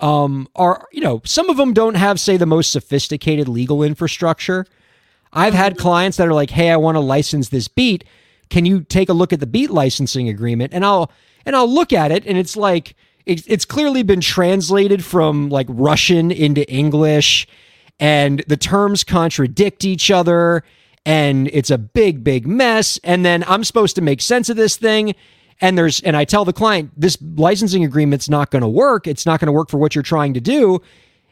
um, 0.00 0.48
are. 0.56 0.86
You 0.92 1.00
know, 1.00 1.22
some 1.24 1.48
of 1.48 1.56
them 1.56 1.72
don't 1.72 1.94
have, 1.94 2.18
say, 2.18 2.36
the 2.36 2.46
most 2.46 2.72
sophisticated 2.72 3.48
legal 3.48 3.82
infrastructure. 3.82 4.66
I've 5.32 5.54
had 5.54 5.78
clients 5.78 6.16
that 6.16 6.26
are 6.26 6.34
like, 6.34 6.50
"Hey, 6.50 6.70
I 6.70 6.76
want 6.76 6.96
to 6.96 7.00
license 7.00 7.48
this 7.48 7.68
beat. 7.68 8.04
Can 8.50 8.66
you 8.66 8.82
take 8.82 9.08
a 9.08 9.12
look 9.14 9.32
at 9.32 9.40
the 9.40 9.46
beat 9.46 9.70
licensing 9.70 10.28
agreement?" 10.28 10.74
And 10.74 10.84
I'll 10.84 11.10
and 11.46 11.54
I'll 11.54 11.72
look 11.72 11.92
at 11.92 12.10
it, 12.10 12.26
and 12.26 12.36
it's 12.36 12.56
like 12.56 12.96
it's, 13.26 13.46
it's 13.46 13.64
clearly 13.64 14.02
been 14.02 14.20
translated 14.20 15.04
from 15.04 15.48
like 15.48 15.66
Russian 15.70 16.30
into 16.30 16.68
English, 16.70 17.46
and 18.00 18.42
the 18.46 18.56
terms 18.56 19.04
contradict 19.04 19.84
each 19.84 20.10
other, 20.10 20.62
and 21.06 21.48
it's 21.52 21.70
a 21.70 21.78
big, 21.78 22.24
big 22.24 22.46
mess. 22.46 22.98
And 23.04 23.24
then 23.24 23.44
I'm 23.46 23.64
supposed 23.64 23.96
to 23.96 24.02
make 24.02 24.20
sense 24.20 24.48
of 24.48 24.56
this 24.56 24.76
thing, 24.76 25.14
and 25.60 25.76
there's 25.76 26.00
and 26.00 26.16
I 26.16 26.24
tell 26.24 26.44
the 26.44 26.52
client 26.52 26.92
this 26.96 27.18
licensing 27.36 27.84
agreement's 27.84 28.28
not 28.28 28.50
going 28.50 28.62
to 28.62 28.68
work. 28.68 29.06
It's 29.06 29.26
not 29.26 29.40
going 29.40 29.46
to 29.46 29.52
work 29.52 29.70
for 29.70 29.78
what 29.78 29.94
you're 29.94 30.02
trying 30.02 30.34
to 30.34 30.40
do. 30.40 30.80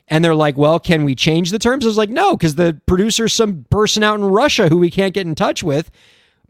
And 0.08 0.24
they're 0.24 0.34
like, 0.34 0.56
"Well, 0.56 0.78
can 0.78 1.04
we 1.04 1.14
change 1.14 1.50
the 1.50 1.58
terms?" 1.58 1.84
I 1.84 1.88
was 1.88 1.96
like, 1.96 2.10
"No, 2.10 2.36
because 2.36 2.56
the 2.56 2.80
producer's 2.86 3.32
some 3.32 3.64
person 3.70 4.02
out 4.02 4.18
in 4.18 4.24
Russia 4.24 4.68
who 4.68 4.78
we 4.78 4.90
can't 4.90 5.14
get 5.14 5.26
in 5.26 5.34
touch 5.34 5.62
with." 5.62 5.90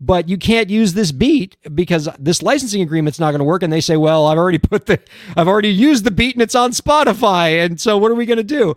But 0.01 0.29
you 0.29 0.37
can't 0.37 0.69
use 0.69 0.95
this 0.95 1.13
beat 1.13 1.57
because 1.77 2.09
this 2.19 2.43
licensing 2.43 2.83
agreement's 2.83 3.21
not 3.21 3.31
going 3.31 3.39
to 3.39 3.45
work. 3.45 3.63
And 3.63 3.73
they 3.73 3.81
say, 3.81 3.97
"Well, 3.97 4.27
I've 4.27 4.39
already 4.39 4.59
put 4.71 4.87
the, 4.87 5.01
I've 5.37 5.49
already 5.49 5.69
used 5.69 6.05
the 6.05 6.11
beat 6.11 6.35
and 6.35 6.43
it's 6.43 6.57
on 6.57 6.73
Spotify. 6.73 7.65
And 7.65 7.81
so, 7.81 7.97
what 7.99 8.11
are 8.11 8.17
we 8.17 8.27
going 8.27 8.39
to 8.39 8.43
do?" 8.43 8.77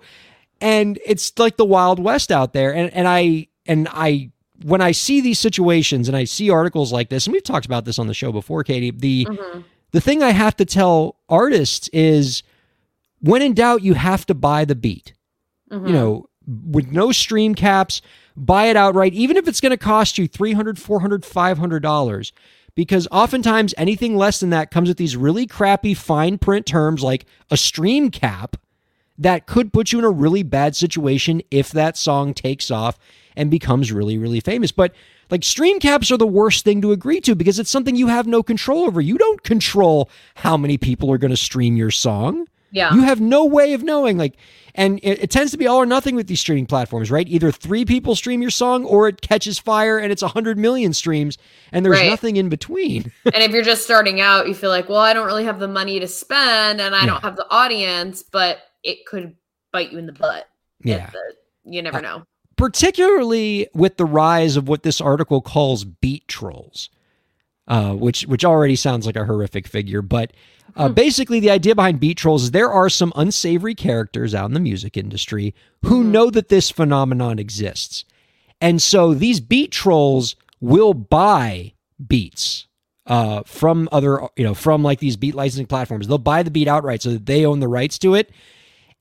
And 0.61 0.99
it's 1.03 1.37
like 1.37 1.57
the 1.57 1.65
Wild 1.65 1.99
West 1.99 2.31
out 2.31 2.53
there. 2.53 2.73
And 2.73 2.93
and 2.93 3.07
I 3.07 3.47
and 3.65 3.87
I 3.91 4.31
when 4.63 4.81
I 4.81 4.91
see 4.91 5.21
these 5.21 5.39
situations 5.39 6.07
and 6.07 6.15
I 6.15 6.23
see 6.23 6.49
articles 6.49 6.93
like 6.93 7.09
this, 7.09 7.27
and 7.27 7.33
we've 7.33 7.43
talked 7.43 7.65
about 7.65 7.85
this 7.85 7.99
on 7.99 8.07
the 8.07 8.13
show 8.13 8.31
before, 8.31 8.63
Katie, 8.63 8.91
the 8.91 9.25
mm-hmm. 9.25 9.61
the 9.91 10.01
thing 10.01 10.23
I 10.23 10.31
have 10.31 10.55
to 10.57 10.65
tell 10.65 11.17
artists 11.29 11.89
is 11.89 12.43
when 13.21 13.41
in 13.41 13.53
doubt, 13.53 13.81
you 13.81 13.95
have 13.95 14.25
to 14.27 14.33
buy 14.33 14.65
the 14.65 14.75
beat. 14.75 15.13
You 15.71 15.77
mm-hmm. 15.77 15.91
know, 15.91 16.29
with 16.47 16.91
no 16.91 17.11
stream 17.11 17.55
caps, 17.55 18.01
buy 18.35 18.65
it 18.65 18.77
outright, 18.77 19.13
even 19.13 19.37
if 19.37 19.47
it's 19.47 19.61
going 19.61 19.71
to 19.71 19.77
cost 19.77 20.17
you 20.17 20.29
$300, 20.29 20.75
$400, 20.75 21.19
$500. 21.21 22.31
Because 22.75 23.07
oftentimes 23.09 23.73
anything 23.77 24.17
less 24.17 24.41
than 24.41 24.49
that 24.49 24.69
comes 24.69 24.89
with 24.89 24.97
these 24.97 25.15
really 25.15 25.47
crappy 25.47 25.93
fine 25.93 26.37
print 26.37 26.65
terms 26.65 27.01
like 27.01 27.25
a 27.49 27.55
stream 27.55 28.11
cap 28.11 28.57
that 29.17 29.47
could 29.47 29.71
put 29.71 29.93
you 29.93 29.99
in 29.99 30.05
a 30.05 30.09
really 30.09 30.43
bad 30.43 30.75
situation 30.75 31.41
if 31.49 31.71
that 31.71 31.95
song 31.95 32.33
takes 32.33 32.69
off 32.69 32.99
and 33.35 33.49
becomes 33.51 33.91
really, 33.91 34.17
really 34.17 34.39
famous. 34.39 34.71
But 34.71 34.93
like 35.29 35.43
stream 35.43 35.79
caps 35.79 36.11
are 36.11 36.17
the 36.17 36.27
worst 36.27 36.63
thing 36.63 36.81
to 36.81 36.91
agree 36.91 37.19
to 37.21 37.35
because 37.35 37.59
it's 37.59 37.69
something 37.69 37.95
you 37.95 38.07
have 38.07 38.27
no 38.27 38.43
control 38.43 38.83
over. 38.85 39.01
You 39.01 39.17
don't 39.17 39.43
control 39.43 40.09
how 40.35 40.57
many 40.57 40.77
people 40.77 41.11
are 41.11 41.17
going 41.17 41.31
to 41.31 41.37
stream 41.37 41.75
your 41.75 41.91
song. 41.91 42.47
Yeah. 42.71 42.93
You 42.93 43.03
have 43.03 43.21
no 43.21 43.45
way 43.45 43.73
of 43.73 43.83
knowing. 43.83 44.17
Like, 44.17 44.35
and 44.73 44.99
it, 45.01 45.23
it 45.23 45.29
tends 45.31 45.51
to 45.53 45.57
be 45.57 45.65
all 45.65 45.77
or 45.77 45.85
nothing 45.85 46.13
with 46.15 46.27
these 46.27 46.41
streaming 46.41 46.65
platforms, 46.65 47.09
right? 47.09 47.25
Either 47.29 47.49
three 47.49 47.85
people 47.85 48.15
stream 48.15 48.41
your 48.41 48.51
song 48.51 48.83
or 48.83 49.07
it 49.07 49.21
catches 49.21 49.57
fire 49.57 49.97
and 49.97 50.11
it's 50.11 50.21
a 50.21 50.27
hundred 50.27 50.57
million 50.57 50.91
streams 50.91 51.37
and 51.71 51.85
there's 51.85 51.97
Right. 51.99 52.09
nothing 52.09 52.35
in 52.35 52.49
between. 52.49 53.13
and 53.25 53.41
if 53.43 53.51
you're 53.51 53.63
just 53.63 53.83
starting 53.85 54.19
out, 54.19 54.47
you 54.49 54.53
feel 54.53 54.69
like, 54.71 54.89
well, 54.89 54.99
I 54.99 55.13
don't 55.13 55.25
really 55.25 55.45
have 55.45 55.59
the 55.59 55.69
money 55.69 56.01
to 56.01 56.07
spend 56.07 56.81
and 56.81 56.93
I 56.93 57.01
Yeah. 57.01 57.05
don't 57.05 57.21
have 57.23 57.37
the 57.37 57.47
audience, 57.49 58.23
but 58.23 58.57
it 58.83 59.05
could 59.05 59.35
bite 59.71 59.91
you 59.93 59.97
in 59.97 60.05
the 60.05 60.11
butt. 60.13 60.45
yeah. 60.83 61.09
the- 61.11 61.33
you 61.67 61.81
never 61.81 61.99
know. 62.01 62.25
Particularly 62.57 63.67
with 63.73 63.97
the 63.97 64.05
rise 64.05 64.57
of 64.57 64.67
what 64.67 64.83
this 64.83 65.01
article 65.01 65.41
calls 65.41 65.83
beat 65.83 66.27
trolls, 66.27 66.89
uh, 67.67 67.93
which 67.93 68.23
which 68.23 68.45
already 68.45 68.75
sounds 68.75 69.05
like 69.05 69.15
a 69.15 69.25
horrific 69.25 69.67
figure. 69.67 70.01
But 70.01 70.31
uh, 70.75 70.89
basically, 70.89 71.39
the 71.39 71.51
idea 71.51 71.75
behind 71.75 71.99
beat 71.99 72.17
trolls 72.17 72.43
is 72.43 72.51
there 72.51 72.71
are 72.71 72.89
some 72.89 73.13
unsavory 73.15 73.75
characters 73.75 74.33
out 74.33 74.45
in 74.45 74.53
the 74.53 74.59
music 74.59 74.97
industry 74.97 75.53
who 75.83 76.03
know 76.03 76.29
that 76.29 76.49
this 76.49 76.69
phenomenon 76.69 77.39
exists, 77.39 78.05
and 78.61 78.81
so 78.81 79.13
these 79.13 79.39
beat 79.39 79.71
trolls 79.71 80.35
will 80.59 80.93
buy 80.93 81.73
beats 82.05 82.67
uh, 83.07 83.43
from 83.45 83.87
other 83.91 84.21
you 84.35 84.43
know 84.43 84.53
from 84.53 84.83
like 84.83 84.99
these 84.99 85.17
beat 85.17 85.35
licensing 85.35 85.67
platforms. 85.67 86.07
They'll 86.07 86.17
buy 86.17 86.43
the 86.43 86.51
beat 86.51 86.67
outright 86.67 87.01
so 87.01 87.11
that 87.11 87.25
they 87.25 87.45
own 87.45 87.59
the 87.59 87.67
rights 87.67 87.99
to 87.99 88.15
it, 88.15 88.31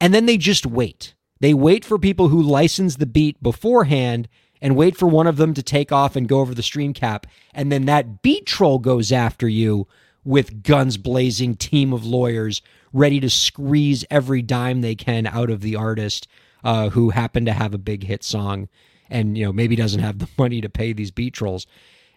and 0.01 0.13
then 0.13 0.27
they 0.27 0.37
just 0.37 0.67
wait. 0.67 1.15
They 1.45 1.53
wait 1.53 1.85
for 1.85 1.99
people 1.99 2.29
who 2.29 2.41
license 2.41 2.97
the 2.97 3.05
beat 3.05 3.43
beforehand 3.43 4.31
and 4.63 4.75
wait 4.75 4.97
for 4.97 5.07
one 5.07 5.27
of 5.27 5.37
them 5.37 5.53
to 5.53 5.63
take 5.63 5.93
off 5.93 6.17
and 6.17 6.27
go 6.27 6.41
over 6.41 6.55
the 6.55 6.63
stream 6.63 6.95
cap. 6.95 7.27
And 7.53 7.71
then 7.71 7.85
that 7.85 8.23
beat 8.23 8.47
troll 8.47 8.79
goes 8.79 9.13
after 9.13 9.47
you 9.47 9.87
with 10.25 10.63
guns 10.63 10.97
blazing, 10.97 11.57
team 11.57 11.93
of 11.93 12.07
lawyers 12.07 12.63
ready 12.95 13.21
to 13.21 13.29
squeeze 13.29 14.07
every 14.11 14.41
dime 14.41 14.81
they 14.81 14.95
can 14.95 15.27
out 15.27 15.51
of 15.51 15.61
the 15.61 15.77
artist 15.77 16.27
uh, 16.65 16.89
who 16.89 17.11
happen 17.11 17.45
to 17.45 17.53
have 17.53 17.75
a 17.75 17.79
big 17.79 18.05
hit 18.05 18.25
song 18.25 18.71
and 19.11 19.37
you 19.37 19.45
know 19.45 19.53
maybe 19.53 19.77
doesn't 19.77 20.01
have 20.01 20.21
the 20.21 20.29
money 20.39 20.63
to 20.63 20.71
pay 20.71 20.95
these 20.95 21.11
beat 21.11 21.35
trolls. 21.35 21.67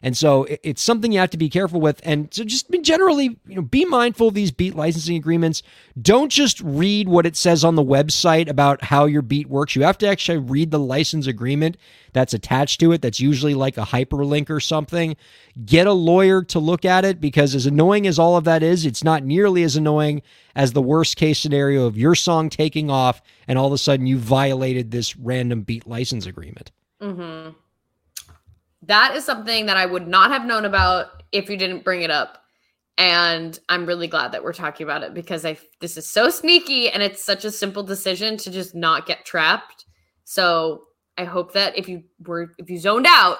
And 0.01 0.15
so 0.15 0.45
it's 0.63 0.81
something 0.81 1.11
you 1.11 1.19
have 1.19 1.31
to 1.31 1.37
be 1.37 1.49
careful 1.49 1.81
with. 1.81 1.99
And 2.03 2.31
so 2.31 2.43
just 2.43 2.67
generally, 2.81 3.39
you 3.47 3.55
know, 3.55 3.61
be 3.61 3.83
mindful 3.85 4.27
of 4.27 4.35
these 4.35 4.51
beat 4.51 4.75
licensing 4.75 5.17
agreements. 5.17 5.63
Don't 5.99 6.31
just 6.31 6.61
read 6.61 7.09
what 7.09 7.25
it 7.25 7.35
says 7.35 7.63
on 7.63 7.75
the 7.75 7.83
website 7.83 8.47
about 8.47 8.83
how 8.83 9.05
your 9.05 9.23
beat 9.23 9.47
works. 9.47 9.75
You 9.75 9.83
have 9.83 9.97
to 9.99 10.07
actually 10.07 10.37
read 10.37 10.69
the 10.69 10.79
license 10.79 11.25
agreement 11.25 11.77
that's 12.13 12.33
attached 12.33 12.79
to 12.81 12.91
it. 12.91 13.01
That's 13.01 13.19
usually 13.19 13.55
like 13.55 13.77
a 13.77 13.85
hyperlink 13.85 14.49
or 14.49 14.59
something. 14.59 15.15
Get 15.65 15.87
a 15.87 15.93
lawyer 15.93 16.43
to 16.43 16.59
look 16.59 16.85
at 16.85 17.03
it 17.03 17.19
because 17.19 17.55
as 17.55 17.65
annoying 17.65 18.05
as 18.05 18.19
all 18.19 18.37
of 18.37 18.43
that 18.43 18.61
is, 18.61 18.85
it's 18.85 19.03
not 19.03 19.23
nearly 19.23 19.63
as 19.63 19.75
annoying 19.75 20.21
as 20.55 20.73
the 20.73 20.81
worst 20.81 21.17
case 21.17 21.39
scenario 21.39 21.85
of 21.85 21.97
your 21.97 22.13
song 22.15 22.49
taking 22.49 22.91
off 22.91 23.21
and 23.47 23.57
all 23.57 23.67
of 23.67 23.73
a 23.73 23.77
sudden 23.77 24.05
you 24.05 24.17
violated 24.17 24.91
this 24.91 25.17
random 25.17 25.61
beat 25.61 25.87
license 25.87 26.27
agreement. 26.27 26.71
hmm 27.01 27.49
That 28.87 29.15
is 29.15 29.25
something 29.25 29.65
that 29.67 29.77
I 29.77 29.85
would 29.85 30.07
not 30.07 30.31
have 30.31 30.45
known 30.45 30.65
about 30.65 31.23
if 31.31 31.49
you 31.49 31.57
didn't 31.57 31.83
bring 31.83 32.01
it 32.01 32.11
up. 32.11 32.39
And 32.97 33.57
I'm 33.69 33.85
really 33.85 34.07
glad 34.07 34.31
that 34.31 34.43
we're 34.43 34.53
talking 34.53 34.83
about 34.85 35.03
it 35.03 35.13
because 35.13 35.45
I 35.45 35.57
this 35.81 35.97
is 35.97 36.07
so 36.07 36.29
sneaky 36.29 36.89
and 36.89 37.03
it's 37.03 37.23
such 37.23 37.45
a 37.45 37.51
simple 37.51 37.83
decision 37.83 38.37
to 38.37 38.49
just 38.49 38.73
not 38.73 39.05
get 39.05 39.23
trapped. 39.23 39.85
So 40.23 40.85
I 41.17 41.25
hope 41.25 41.53
that 41.53 41.77
if 41.77 41.87
you 41.87 42.03
were 42.25 42.49
if 42.57 42.69
you 42.69 42.79
zoned 42.79 43.05
out, 43.07 43.37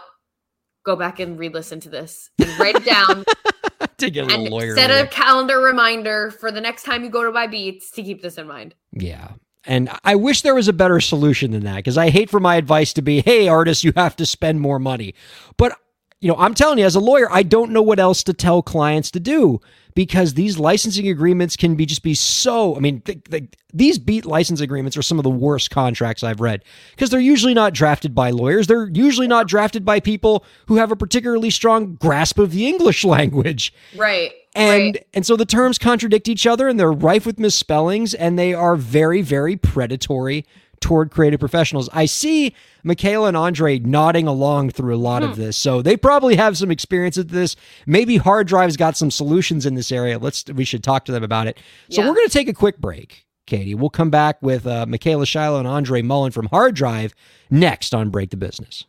go 0.85 0.95
back 0.95 1.19
and 1.19 1.39
re-listen 1.39 1.79
to 1.81 1.89
this 1.89 2.29
and 2.39 2.59
write 2.59 2.75
it 2.75 2.85
down 2.85 3.25
to 3.97 4.11
get 4.11 4.25
a 4.25 4.27
little 4.27 4.43
and 4.45 4.51
lawyer. 4.51 4.75
set 4.75 4.91
a 4.91 5.07
calendar 5.07 5.59
reminder 5.59 6.29
for 6.31 6.51
the 6.51 6.61
next 6.61 6.83
time 6.83 7.03
you 7.03 7.09
go 7.09 7.23
to 7.23 7.31
buy 7.31 7.47
beats 7.47 7.89
to 7.91 8.03
keep 8.03 8.21
this 8.21 8.37
in 8.37 8.47
mind. 8.47 8.75
Yeah. 8.93 9.31
And 9.67 9.89
I 10.05 10.15
wish 10.15 10.41
there 10.41 10.55
was 10.55 10.69
a 10.69 10.73
better 10.73 11.01
solution 11.01 11.51
than 11.51 11.65
that 11.65 11.75
because 11.75 11.97
I 11.97 12.09
hate 12.09 12.29
for 12.29 12.39
my 12.39 12.55
advice 12.55 12.93
to 12.93 13.01
be, 13.01 13.19
hey, 13.21 13.49
artists, 13.49 13.83
you 13.83 13.91
have 13.97 14.15
to 14.15 14.25
spend 14.25 14.61
more 14.61 14.79
money. 14.79 15.13
But, 15.57 15.77
you 16.19 16.27
know, 16.29 16.35
I'm 16.37 16.53
telling 16.55 16.79
you, 16.79 16.85
as 16.85 16.95
a 16.95 16.99
lawyer, 16.99 17.27
I 17.31 17.43
don't 17.43 17.71
know 17.71 17.81
what 17.81 17.99
else 17.99 18.23
to 18.23 18.33
tell 18.33 18.61
clients 18.63 19.11
to 19.11 19.19
do 19.19 19.61
because 19.93 20.33
these 20.33 20.57
licensing 20.59 21.07
agreements 21.07 21.55
can 21.55 21.75
be 21.75 21.85
just 21.85 22.01
be 22.03 22.13
so. 22.15 22.75
I 22.75 22.79
mean, 22.79 23.01
th- 23.01 23.23
th- 23.29 23.43
these 23.73 23.99
beat 23.99 24.25
license 24.25 24.59
agreements 24.59 24.97
are 24.97 25.01
some 25.03 25.19
of 25.19 25.23
the 25.23 25.29
worst 25.29 25.69
contracts 25.69 26.23
I've 26.23 26.39
read 26.39 26.63
because 26.91 27.11
they're 27.11 27.19
usually 27.19 27.53
not 27.53 27.73
drafted 27.73 28.15
by 28.15 28.31
lawyers. 28.31 28.65
They're 28.67 28.89
usually 28.89 29.27
not 29.27 29.47
drafted 29.47 29.85
by 29.85 29.99
people 29.99 30.43
who 30.67 30.77
have 30.77 30.91
a 30.91 30.95
particularly 30.95 31.49
strong 31.51 31.95
grasp 31.95 32.39
of 32.39 32.51
the 32.51 32.67
English 32.67 33.03
language 33.17 33.71
Right. 33.95 34.31
and 34.55 34.95
right. 34.95 35.07
and 35.13 35.25
so 35.25 35.35
the 35.35 35.45
terms 35.45 35.77
contradict 35.77 36.27
each 36.27 36.47
other 36.47 36.67
and 36.67 36.79
they're 36.79 36.91
rife 36.91 37.25
with 37.27 37.37
misspellings 37.39 38.13
and 38.15 38.39
they 38.39 38.53
are 38.55 38.75
very 38.75 39.21
very 39.21 39.55
predatory 39.55 40.45
toward 40.79 41.11
creative 41.11 41.39
professionals. 41.39 41.89
I 41.93 42.05
see 42.05 42.55
michaela 42.83 43.27
and 43.27 43.37
andre 43.37 43.79
nodding 43.79 44.27
along 44.27 44.69
through 44.71 44.95
a 44.95 44.97
lot 44.97 45.23
of 45.23 45.35
this. 45.35 45.57
So 45.57 45.81
they 45.81 45.97
probably 45.97 46.35
have 46.35 46.57
some 46.57 46.71
experience 46.71 47.17
with 47.17 47.29
this. 47.29 47.55
Maybe 47.85 48.19
HRDRV's 48.19 48.77
got 48.77 48.95
some 48.97 49.11
solutions 49.11 49.65
in 49.65 49.75
this 49.75 49.91
area. 49.91 50.19
Let's 50.19 50.45
we 50.53 50.63
should 50.65 50.83
talk 50.83 51.05
to 51.05 51.11
them 51.11 51.23
about 51.23 51.47
it. 51.47 51.59
So 51.89 52.01
Yeah. 52.01 52.07
we're 52.09 52.15
going 52.15 52.27
to 52.27 52.33
take 52.33 52.47
a 52.47 52.53
quick 52.53 52.77
break 52.79 53.25
katie. 53.45 53.75
We'll 53.75 53.89
come 53.89 54.09
back 54.09 54.41
with 54.41 54.67
uh, 54.67 54.85
michaela 54.85 55.25
shiloh 55.25 55.59
and 55.59 55.67
andre 55.67 56.01
mullen 56.01 56.31
from 56.31 56.47
HRDRV 56.49 57.13
next 57.49 57.93
on 57.95 58.09
break 58.09 58.29
the 58.29 58.37
business. 58.37 58.85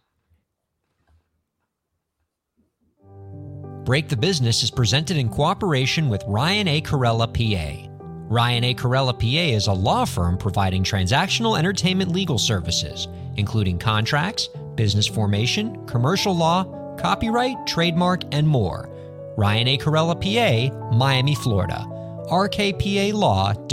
Break 3.84 4.08
the 4.08 4.16
Business 4.18 4.62
is 4.62 4.70
presented 4.70 5.16
in 5.16 5.30
cooperation 5.30 6.10
with 6.10 6.22
Ryan 6.26 6.68
A. 6.68 6.82
Kairalla, 6.82 7.26
PA. 7.32 7.87
Ryan 8.30 8.64
A. 8.64 8.74
Kairalla, 8.74 9.18
PA 9.18 9.54
is 9.54 9.68
a 9.68 9.72
law 9.72 10.04
firm 10.04 10.36
providing 10.36 10.84
transactional 10.84 11.58
entertainment 11.58 12.12
legal 12.12 12.36
services, 12.36 13.08
including 13.36 13.78
contracts, 13.78 14.50
business 14.74 15.06
formation, 15.06 15.86
commercial 15.86 16.36
law, 16.36 16.64
copyright, 16.98 17.56
trademark, 17.66 18.24
and 18.32 18.46
more. 18.46 18.90
Ryan 19.38 19.68
A. 19.68 19.78
Kairalla, 19.78 20.20
PA, 20.20 20.68
Miami, 20.94 21.34
Florida. 21.34 21.86
rkpalaw.com. 22.28 23.64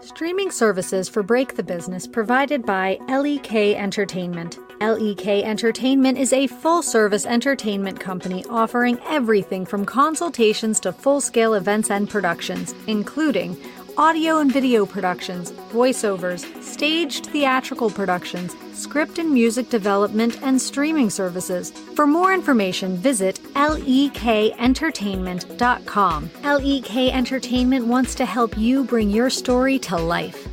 Streaming 0.00 0.50
services 0.50 1.08
for 1.08 1.22
Break 1.22 1.54
the 1.54 1.62
Business 1.62 2.08
provided 2.08 2.66
by 2.66 2.98
LEK 3.08 3.76
Entertainment. 3.76 4.58
LEK 4.82 5.44
Entertainment 5.44 6.18
is 6.18 6.32
a 6.32 6.48
full 6.48 6.82
service 6.82 7.24
entertainment 7.24 8.00
company 8.00 8.44
offering 8.50 8.98
everything 9.06 9.64
from 9.64 9.84
consultations 9.84 10.80
to 10.80 10.92
full 10.92 11.20
scale 11.20 11.54
events 11.54 11.88
and 11.88 12.10
productions, 12.10 12.74
including 12.88 13.56
audio 13.96 14.38
and 14.38 14.52
video 14.52 14.84
productions, 14.84 15.52
voiceovers, 15.70 16.44
staged 16.60 17.26
theatrical 17.26 17.90
productions, 17.90 18.56
script 18.72 19.20
and 19.20 19.32
music 19.32 19.68
development, 19.68 20.36
and 20.42 20.60
streaming 20.60 21.10
services. 21.10 21.70
For 21.94 22.04
more 22.04 22.34
information, 22.34 22.96
visit 22.96 23.36
lekentertainment.com. 23.54 26.30
LEK 26.42 26.96
Entertainment 27.14 27.86
wants 27.86 28.16
to 28.16 28.24
help 28.24 28.58
you 28.58 28.82
bring 28.82 29.10
your 29.10 29.30
story 29.30 29.78
to 29.78 29.96
life. 29.96 30.48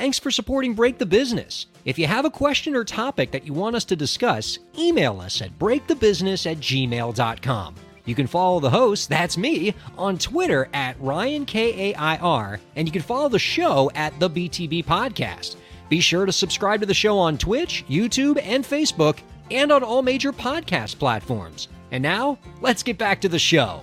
Thanks 0.00 0.18
for 0.18 0.30
supporting 0.30 0.72
Break 0.72 0.96
the 0.96 1.04
Business. 1.04 1.66
If 1.84 1.98
you 1.98 2.06
have 2.06 2.24
a 2.24 2.30
question 2.30 2.74
or 2.74 2.84
topic 2.84 3.30
that 3.32 3.44
you 3.44 3.52
want 3.52 3.76
us 3.76 3.84
to 3.84 3.94
discuss, 3.94 4.58
email 4.78 5.20
us 5.20 5.42
at 5.42 5.58
breakthebusiness 5.58 6.50
at 6.50 6.56
gmail.com. 6.56 7.74
You 8.06 8.14
can 8.14 8.26
follow 8.26 8.60
the 8.60 8.70
host, 8.70 9.10
that's 9.10 9.36
me, 9.36 9.74
on 9.98 10.16
Twitter 10.16 10.70
at 10.72 10.98
Ryan 11.02 11.44
K-A-I-R, 11.44 12.60
and 12.76 12.88
you 12.88 12.92
can 12.92 13.02
follow 13.02 13.28
the 13.28 13.38
show 13.38 13.90
at 13.94 14.18
the 14.18 14.30
BTB 14.30 14.86
Podcast. 14.86 15.56
Be 15.90 16.00
sure 16.00 16.24
to 16.24 16.32
subscribe 16.32 16.80
to 16.80 16.86
the 16.86 16.94
show 16.94 17.18
on 17.18 17.36
Twitch, 17.36 17.84
YouTube, 17.86 18.40
and 18.42 18.64
Facebook, 18.64 19.18
and 19.50 19.70
on 19.70 19.82
all 19.82 20.00
major 20.00 20.32
podcast 20.32 20.98
platforms. 20.98 21.68
And 21.90 22.02
now, 22.02 22.38
let's 22.62 22.82
get 22.82 22.96
back 22.96 23.20
to 23.20 23.28
the 23.28 23.38
show. 23.38 23.82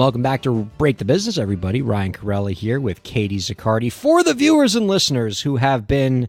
Welcome 0.00 0.22
back 0.22 0.40
to 0.44 0.64
Break 0.78 0.96
the 0.96 1.04
Business, 1.04 1.36
everybody. 1.36 1.82
Ryan 1.82 2.14
Kairalla 2.14 2.54
here 2.54 2.80
with 2.80 3.02
Katie 3.02 3.36
Zaccardi. 3.36 3.92
For 3.92 4.24
the 4.24 4.32
viewers 4.32 4.74
and 4.74 4.86
listeners 4.86 5.42
who 5.42 5.56
have 5.56 5.86
been 5.86 6.26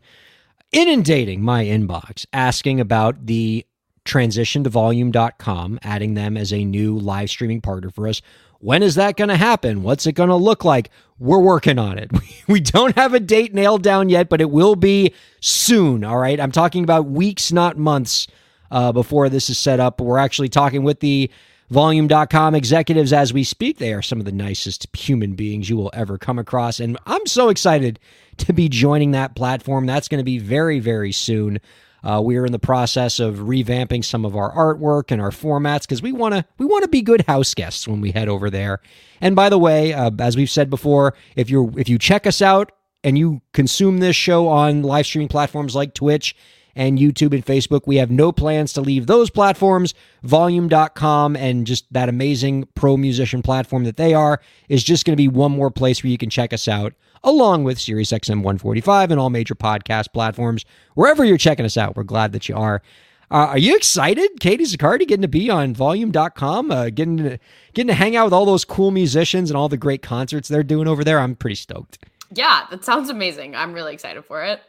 inundating 0.73 1.41
my 1.41 1.63
inbox 1.63 2.25
asking 2.33 2.81
about 2.81 3.27
the 3.27 3.65
transition 4.03 4.65
to 4.65 4.69
volume.com, 4.69 5.79
adding 5.83 6.15
them 6.15 6.35
as 6.35 6.51
a 6.51 6.65
new 6.65 6.99
live 6.99 7.29
streaming 7.29 7.61
partner 7.61 7.89
for 7.89 8.09
us. 8.09 8.21
When 8.59 8.83
is 8.83 8.95
that 8.95 9.15
going 9.15 9.29
to 9.29 9.37
happen? 9.37 9.83
What's 9.83 10.05
it 10.05 10.15
going 10.15 10.27
to 10.27 10.35
look 10.35 10.65
like? 10.65 10.89
We're 11.17 11.39
working 11.39 11.79
on 11.79 11.97
it. 11.97 12.11
We 12.49 12.59
don't 12.59 12.97
have 12.97 13.13
a 13.13 13.21
date 13.21 13.53
nailed 13.53 13.83
down 13.83 14.09
yet, 14.09 14.27
but 14.27 14.41
it 14.41 14.51
will 14.51 14.75
be 14.75 15.13
soon. 15.39 16.03
All 16.03 16.17
right. 16.17 16.41
I'm 16.41 16.51
talking 16.51 16.83
about 16.83 17.05
weeks, 17.05 17.53
not 17.53 17.77
months, 17.77 18.27
uh, 18.69 18.91
before 18.91 19.29
this 19.29 19.49
is 19.49 19.57
set 19.57 19.79
up. 19.79 20.01
We're 20.01 20.17
actually 20.17 20.49
talking 20.49 20.83
with 20.83 20.99
the 20.99 21.31
volume.com 21.71 22.53
executives 22.53 23.13
as 23.13 23.33
we 23.33 23.45
speak. 23.45 23.77
They 23.77 23.93
are 23.93 24.01
some 24.01 24.19
of 24.19 24.25
the 24.25 24.31
nicest 24.31 24.93
human 24.95 25.35
beings 25.35 25.69
you 25.69 25.77
will 25.77 25.89
ever 25.93 26.17
come 26.17 26.37
across. 26.37 26.79
And 26.81 26.97
I'm 27.05 27.25
so 27.25 27.47
excited 27.47 27.97
to 28.37 28.53
be 28.53 28.67
joining 28.67 29.11
that 29.11 29.35
platform. 29.35 29.85
That's 29.85 30.09
going 30.09 30.19
to 30.19 30.25
be 30.25 30.37
very, 30.37 30.79
very 30.79 31.13
soon. 31.13 31.59
Uh, 32.03 32.21
we 32.23 32.35
are 32.35 32.45
in 32.45 32.51
the 32.51 32.59
process 32.59 33.19
of 33.19 33.35
revamping 33.35 34.03
some 34.03 34.25
of 34.25 34.35
our 34.35 34.51
artwork 34.53 35.11
and 35.11 35.21
our 35.21 35.29
formats 35.29 35.81
because 35.81 36.01
we 36.01 36.11
want 36.11 36.33
to 36.33 36.43
we 36.57 36.65
want 36.65 36.83
to 36.83 36.89
be 36.89 37.01
good 37.01 37.23
house 37.27 37.53
guests 37.53 37.87
when 37.87 38.01
we 38.01 38.11
head 38.11 38.27
over 38.27 38.49
there. 38.49 38.79
And 39.21 39.35
by 39.35 39.49
the 39.49 39.59
way, 39.59 39.93
uh, 39.93 40.11
as 40.19 40.35
we've 40.35 40.49
said 40.49 40.69
before, 40.69 41.13
if 41.35 41.49
you 41.49 41.71
if 41.77 41.87
you 41.87 41.97
check 41.97 42.27
us 42.27 42.41
out 42.41 42.71
and 43.03 43.17
you 43.17 43.41
consume 43.53 43.99
this 43.99 44.15
show 44.15 44.47
on 44.47 44.81
live 44.81 45.05
streaming 45.05 45.27
platforms 45.27 45.75
like 45.75 45.93
Twitch 45.93 46.35
and 46.75 46.99
YouTube 46.99 47.33
and 47.33 47.45
Facebook, 47.45 47.81
we 47.85 47.97
have 47.97 48.11
no 48.11 48.31
plans 48.31 48.73
to 48.73 48.81
leave 48.81 49.07
those 49.07 49.29
platforms. 49.29 49.93
Volume.com 50.23 51.35
and 51.35 51.65
just 51.65 51.91
that 51.91 52.09
amazing 52.09 52.67
pro 52.75 52.97
musician 52.97 53.41
platform 53.41 53.83
that 53.83 53.97
they 53.97 54.13
are 54.13 54.41
is 54.69 54.83
just 54.83 55.05
going 55.05 55.13
to 55.13 55.21
be 55.21 55.27
one 55.27 55.51
more 55.51 55.71
place 55.71 56.03
where 56.03 56.11
you 56.11 56.17
can 56.17 56.29
check 56.29 56.53
us 56.53 56.67
out 56.67 56.93
along 57.23 57.63
with 57.63 57.77
SiriusXM 57.77 58.37
145 58.37 59.11
and 59.11 59.19
all 59.19 59.29
major 59.29 59.55
podcast 59.55 60.13
platforms. 60.13 60.65
Wherever 60.95 61.23
you're 61.23 61.37
checking 61.37 61.65
us 61.65 61.77
out, 61.77 61.95
we're 61.95 62.03
glad 62.03 62.31
that 62.31 62.49
you 62.49 62.55
are. 62.55 62.81
Uh, 63.29 63.47
are 63.47 63.57
you 63.57 63.77
excited, 63.77 64.29
Katie 64.41 64.65
Zaccardi, 64.65 65.07
getting 65.07 65.21
to 65.21 65.27
be 65.27 65.49
on 65.49 65.73
Volume.com, 65.73 66.69
uh, 66.69 66.89
getting 66.89 67.17
to, 67.17 67.39
getting 67.73 67.87
to 67.87 67.93
hang 67.93 68.17
out 68.17 68.25
with 68.25 68.33
all 68.33 68.45
those 68.45 68.65
cool 68.65 68.91
musicians 68.91 69.49
and 69.49 69.55
all 69.55 69.69
the 69.69 69.77
great 69.77 70.01
concerts 70.01 70.49
they're 70.49 70.63
doing 70.63 70.85
over 70.87 71.05
there? 71.05 71.17
I'm 71.19 71.35
pretty 71.35 71.55
stoked. 71.55 71.99
Yeah, 72.33 72.65
that 72.69 72.83
sounds 72.83 73.09
amazing. 73.09 73.55
I'm 73.55 73.71
really 73.73 73.93
excited 73.93 74.25
for 74.25 74.43
it. 74.43 74.61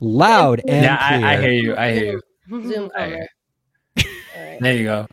Loud 0.00 0.62
and 0.66 0.82
Yeah, 0.82 1.08
clear. 1.08 1.26
I, 1.26 1.32
I 1.34 1.40
hear 1.42 1.52
you. 1.52 1.76
I 1.76 1.92
hear 1.92 2.20
you. 2.48 2.72
Zoom 2.72 2.90
I 2.96 2.98
camera. 2.98 3.26
hear 3.96 4.06
All 4.36 4.44
right. 4.44 4.60
There 4.62 4.74
you 4.74 4.84
go. 4.84 5.06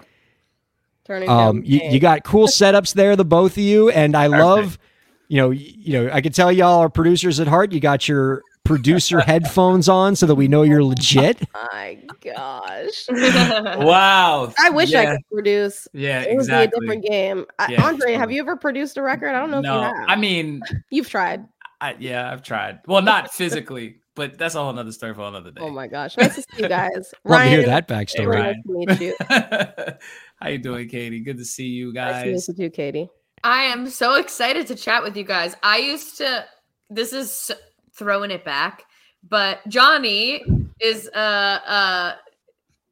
Turning 1.04 1.30
Um, 1.30 1.62
you, 1.66 1.82
you 1.90 2.00
got 2.00 2.24
cool 2.24 2.48
setups 2.48 2.94
there, 2.94 3.18
the 3.18 3.26
both 3.26 3.54
of 3.54 3.64
you, 3.64 3.90
and 3.90 4.16
I 4.16 4.28
love, 4.28 4.80
you 5.28 5.42
know, 5.42 5.50
you 5.50 5.94
know, 5.94 6.10
I 6.14 6.22
can 6.22 6.32
tell 6.32 6.54
y'all 6.54 6.80
are 6.80 6.90
producers 6.90 7.42
at 7.42 7.48
heart. 7.48 7.74
You 7.74 7.82
got 7.82 8.08
your 8.08 8.44
producer 8.64 9.20
headphones 9.20 9.90
on 9.90 10.16
so 10.16 10.26
that 10.26 10.36
we 10.36 10.48
know 10.48 10.62
you're 10.64 10.84
legit. 10.84 11.42
My 11.74 11.98
gosh. 12.22 13.06
Wow. 13.10 14.54
I 14.60 14.70
wish 14.70 14.94
I 14.94 15.06
could 15.08 15.22
produce. 15.32 15.88
Yeah, 15.94 16.22
It 16.22 16.30
would 16.36 16.42
exactly. 16.42 16.68
be 16.68 16.78
a 16.78 16.80
different 16.80 17.06
game. 17.06 17.46
Yeah, 17.70 17.84
Andre, 17.84 18.14
have 18.14 18.32
you 18.32 18.42
ever 18.42 18.56
produced 18.56 18.98
a 18.98 19.02
record? 19.02 19.30
I 19.36 19.40
don't 19.40 19.52
know 19.52 19.62
no, 19.62 19.78
if 19.78 19.92
you 19.92 19.98
have. 20.00 20.10
I 20.10 20.16
mean, 20.16 20.62
You've 20.92 21.10
tried. 21.10 21.46
I, 21.82 21.96
yeah, 22.00 22.32
I've 22.32 22.44
tried. 22.44 22.80
Well, 22.88 23.02
not 23.02 23.34
physically, 23.34 24.02
but 24.14 24.38
that's 24.38 24.54
a 24.56 24.62
whole 24.62 24.74
nother 24.74 24.92
story 24.92 25.14
for 25.14 25.22
another 25.22 25.50
day. 25.52 25.62
Oh 25.62 25.70
my 25.70 25.88
gosh. 25.88 26.18
Nice 26.18 26.36
to 26.36 26.42
see 26.42 26.64
you 26.64 26.68
guys. 26.70 27.14
Love 27.24 27.42
to 27.44 27.50
hear 27.50 27.66
that 27.66 27.90
really 27.90 28.06
backstory. 28.06 28.28
Ryan. 28.28 28.64
nice 28.66 28.98
to 28.98 29.00
meet 29.00 29.02
you. 29.02 29.96
How 30.42 30.50
you 30.50 30.58
doing, 30.58 30.90
Katie? 30.90 31.22
Good 31.22 31.38
to 31.38 31.46
see 31.46 31.68
you 31.68 31.94
guys. 31.94 32.26
Nice 32.26 32.46
to 32.48 32.52
guys. 32.52 32.60
meet 32.60 32.64
you 32.66 32.70
Katie. 32.70 33.10
I 33.44 33.64
am 33.64 33.90
so 33.90 34.16
excited 34.16 34.68
to 34.68 34.76
chat 34.76 35.02
with 35.02 35.16
you 35.16 35.24
guys. 35.24 35.56
I 35.64 35.78
used 35.78 36.18
to 36.18 36.46
this 36.90 37.14
is 37.14 37.50
s- 37.50 37.58
throwing 38.00 38.32
it 38.32 38.46
back, 38.46 38.86
but 39.30 39.60
Johnny 39.68 40.44
is 40.82 41.10
uh 41.10 41.60
uh 41.68 42.16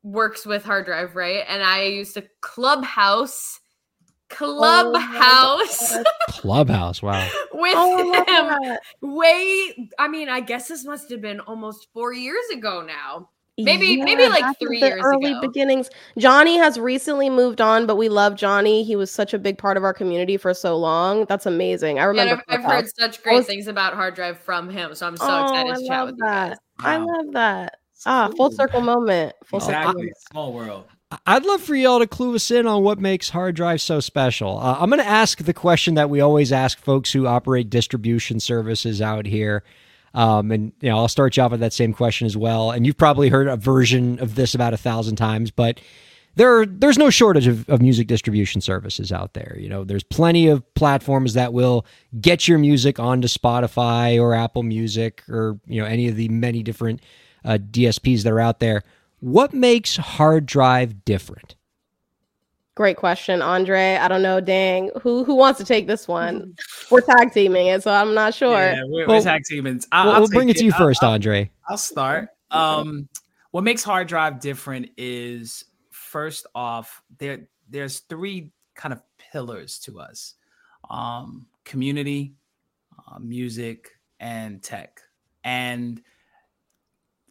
works 0.04 0.46
with 0.46 0.64
HRDRV, 0.66 1.16
right? 1.16 1.44
And 1.48 1.64
I 1.64 1.84
used 1.86 2.14
to 2.16 2.24
clubhouse 2.42 3.60
Oh 4.60 4.92
clubhouse 4.92 5.94
God. 5.94 6.06
Clubhouse, 6.30 7.02
wow. 7.02 7.28
with 7.54 7.74
Oh, 7.76 8.14
him 8.14 8.26
that. 8.26 8.80
way 9.02 9.90
I 9.98 10.08
mean, 10.10 10.30
I 10.30 10.42
guess 10.42 10.68
this 10.68 10.86
must 10.86 11.10
have 11.12 11.22
been 11.22 11.40
almost 11.42 11.88
4 11.94 12.14
years 12.14 12.44
ago 12.54 12.82
now. 12.86 13.30
Maybe- 13.66 14.02
maybe 14.02 14.28
like 14.28 14.58
three 14.60 14.80
the 14.80 14.88
years 14.88 15.02
early 15.04 15.32
ago. 15.32 15.42
beginnings. 15.42 15.90
Johnny 16.18 16.58
has 16.58 16.80
recently 16.80 17.30
moved 17.30 17.60
on, 17.60 17.86
but 17.88 17.96
we 17.96 18.08
love 18.08 18.36
Johnny. 18.36 18.84
He 18.84 18.96
was 18.96 19.10
such 19.10 19.34
a 19.34 19.40
big 19.40 19.58
part 19.58 19.78
of 19.78 19.84
our 19.84 19.94
community 19.94 20.38
for 20.38 20.54
so 20.54 20.78
long. 20.78 21.26
That's 21.28 21.46
amazing. 21.48 21.98
I 21.98 22.04
And 22.04 22.10
remember. 22.10 22.44
I've, 22.48 22.60
I've 22.60 22.66
heard 22.72 22.86
such 23.00 23.24
great 23.24 23.38
was- 23.38 23.46
things 23.48 23.68
about 23.68 23.94
HRDRV 23.94 24.38
from 24.38 24.70
him, 24.70 24.94
so 24.94 25.08
I'm 25.08 25.18
so 25.18 25.26
Oh, 25.28 25.44
excited 25.44 25.72
I 25.72 25.76
to 25.76 25.88
chat 25.88 25.90
love 25.98 26.06
with 26.10 26.16
you 26.18 26.24
guys. 26.24 26.50
that. 26.52 26.60
I 26.88 26.98
love 26.98 27.34
that. 27.34 27.78
Ah, 28.06 28.30
full 28.38 28.52
circle 28.52 28.82
moment. 28.82 29.34
Full 29.46 29.60
circle. 29.60 29.76
Exactly. 29.80 30.02
moment. 30.04 30.18
Small 30.32 30.54
world. 30.54 30.84
I- 31.10 31.18
I'd 31.26 31.46
love 31.46 31.62
for 31.62 31.74
y'all 31.74 31.98
to 32.00 32.06
clue 32.06 32.36
us 32.36 32.52
in 32.52 32.68
on 32.68 32.84
what 32.84 33.00
makes 33.00 33.32
HRDRV 33.32 33.80
so 33.82 34.00
special. 34.00 34.60
Uh, 34.60 34.78
I'm 34.80 34.90
going 34.92 35.02
to 35.02 35.08
ask 35.08 35.40
the 35.44 35.54
question 35.54 35.96
that 35.96 36.10
we 36.12 36.20
always 36.22 36.52
ask 36.52 36.78
folks 36.80 37.12
who 37.14 37.26
operate 37.26 37.72
distribution 37.72 38.40
services 38.40 39.02
out 39.02 39.26
here. 39.26 39.64
Um, 40.14 40.52
and 40.52 40.72
you 40.82 40.90
know, 40.90 40.98
I'll 40.98 41.08
start 41.08 41.38
you 41.38 41.44
off 41.44 41.52
with 41.52 41.60
that 41.60 41.74
same 41.74 41.94
question 41.94 42.26
as 42.26 42.36
well. 42.36 42.72
And 42.72 42.86
you've 42.86 42.98
probably 42.98 43.30
heard 43.30 43.48
a 43.48 43.58
version 43.58 44.20
of 44.20 44.36
this 44.36 44.56
about 44.56 44.74
a 44.74 44.78
thousand 44.78 45.16
times, 45.18 45.52
but 45.52 45.80
there 46.38 46.60
are, 46.60 46.66
there's 46.68 47.00
no 47.00 47.10
shortage 47.10 47.48
of, 47.48 47.68
of 47.68 47.82
music 47.82 48.08
distribution 48.08 48.62
services 48.62 49.12
out 49.12 49.34
there. 49.34 49.58
You 49.60 49.70
know, 49.70 49.84
there's 49.84 50.04
plenty 50.04 50.48
of 50.48 50.64
platforms 50.76 51.34
that 51.34 51.52
will 51.52 51.86
get 52.22 52.48
your 52.48 52.60
music 52.60 53.00
onto 53.00 53.28
Spotify 53.28 54.22
or 54.22 54.36
Apple 54.36 54.64
Music 54.64 55.24
or 55.30 55.60
you 55.66 55.82
know 55.82 55.88
any 55.88 56.08
of 56.08 56.16
the 56.16 56.30
many 56.30 56.62
different 56.62 57.02
uh, 57.44 57.58
DSPs 57.58 58.24
that 58.24 58.32
are 58.32 58.40
out 58.40 58.60
there. 58.60 58.84
What 59.20 59.54
makes 59.54 59.98
HRDRV 59.98 61.04
different? 61.06 61.57
Great 62.78 62.96
question, 62.98 63.42
Andre. 63.42 63.96
I 63.96 64.08
don't 64.08 64.22
know. 64.22 64.40
Dang, 64.40 64.92
who 65.02 65.24
who 65.24 65.34
wants 65.34 65.58
to 65.58 65.66
take 65.66 65.88
this 65.88 66.08
one? 66.08 66.54
We're 66.92 67.02
tag 67.02 67.34
teaming 67.34 67.66
it, 67.66 67.82
so 67.82 67.92
I'm 67.92 68.14
not 68.14 68.36
sure. 68.36 68.52
Yeah, 68.52 68.84
we're, 68.86 69.08
Well, 69.08 69.18
we're 69.18 69.24
tag 69.24 69.42
teaming. 69.50 69.82
I'll, 69.92 70.06
we'll 70.06 70.14
I'll 70.14 70.20
we'll 70.22 70.30
bring 70.30 70.50
it 70.50 70.58
to 70.58 70.64
you 70.64 70.72
I'll- 70.74 70.78
first, 70.78 71.02
I'll- 71.04 71.14
Andre. 71.14 71.50
I'll 71.68 71.78
start. 71.80 72.30
Um, 72.52 73.10
what 73.50 73.64
makes 73.64 73.84
HRDRV 73.84 74.40
different 74.40 74.90
is 74.96 75.66
first 75.90 76.46
off, 76.54 77.02
there 77.18 77.48
there's 77.68 78.02
three 78.02 78.52
kind 78.76 78.94
of 78.94 79.02
pillars 79.18 79.80
to 79.80 80.00
us: 80.00 80.36
um, 80.92 81.48
community, 81.64 82.36
uh, 83.12 83.18
music, 83.18 83.98
and 84.20 84.62
tech. 84.62 85.02
And 85.44 86.00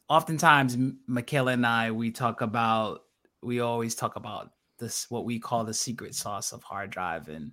oftentimes, 0.09 0.75
M- 0.75 0.99
Michaela 1.07 1.53
and 1.53 1.65
I 1.65 1.93
we 1.93 2.11
talk 2.11 2.41
about 2.41 3.03
we 3.45 3.61
always 3.61 3.95
talk 3.95 4.17
about 4.17 4.51
this 4.79 5.07
what 5.11 5.25
we 5.25 5.39
call 5.39 5.65
the 5.65 5.75
secret 5.75 6.15
sauce 6.15 6.53
of 6.53 6.65
HRDRV 6.65 7.29
and 7.29 7.53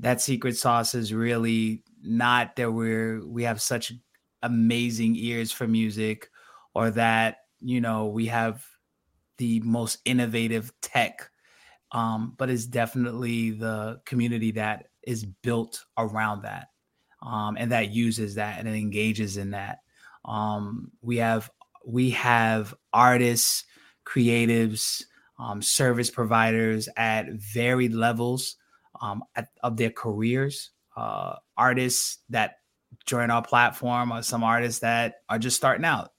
that 0.00 0.20
secret 0.20 0.56
sauce 0.56 0.94
is 0.94 1.12
really 1.12 1.82
not 2.02 2.56
that 2.56 2.72
we're 2.72 3.24
we 3.26 3.44
have 3.44 3.60
such 3.60 3.92
amazing 4.42 5.14
ears 5.16 5.52
for 5.52 5.68
music 5.68 6.30
or 6.74 6.90
that 6.90 7.38
you 7.60 7.80
know 7.80 8.06
we 8.06 8.26
have 8.26 8.64
the 9.40 9.60
most 9.60 9.98
innovative 10.04 10.70
tech, 10.82 11.30
um, 11.92 12.34
but 12.36 12.50
it's 12.50 12.66
definitely 12.66 13.50
the 13.50 13.98
community 14.04 14.50
that 14.52 14.88
is 15.02 15.24
built 15.24 15.82
around 15.96 16.42
that 16.42 16.68
um, 17.22 17.56
and 17.58 17.72
that 17.72 17.90
uses 17.90 18.34
that 18.34 18.58
and 18.58 18.68
engages 18.68 19.38
in 19.38 19.52
that. 19.52 19.78
Um, 20.26 20.92
we 21.00 21.16
have 21.16 21.50
we 21.86 22.10
have 22.10 22.74
artists, 22.92 23.64
creatives, 24.04 25.04
um, 25.40 25.62
service 25.62 26.10
providers 26.10 26.88
at 26.96 27.26
varied 27.32 27.94
levels 27.94 28.56
um, 29.00 29.24
at, 29.34 29.48
of 29.62 29.76
their 29.76 29.90
careers. 29.90 30.70
Uh, 30.96 31.36
artists 31.56 32.18
that 32.28 32.56
join 33.06 33.30
our 33.30 33.42
platform 33.42 34.12
or 34.12 34.22
some 34.22 34.44
artists 34.44 34.80
that 34.80 35.22
are 35.28 35.38
just 35.38 35.56
starting 35.56 35.84
out, 35.84 36.12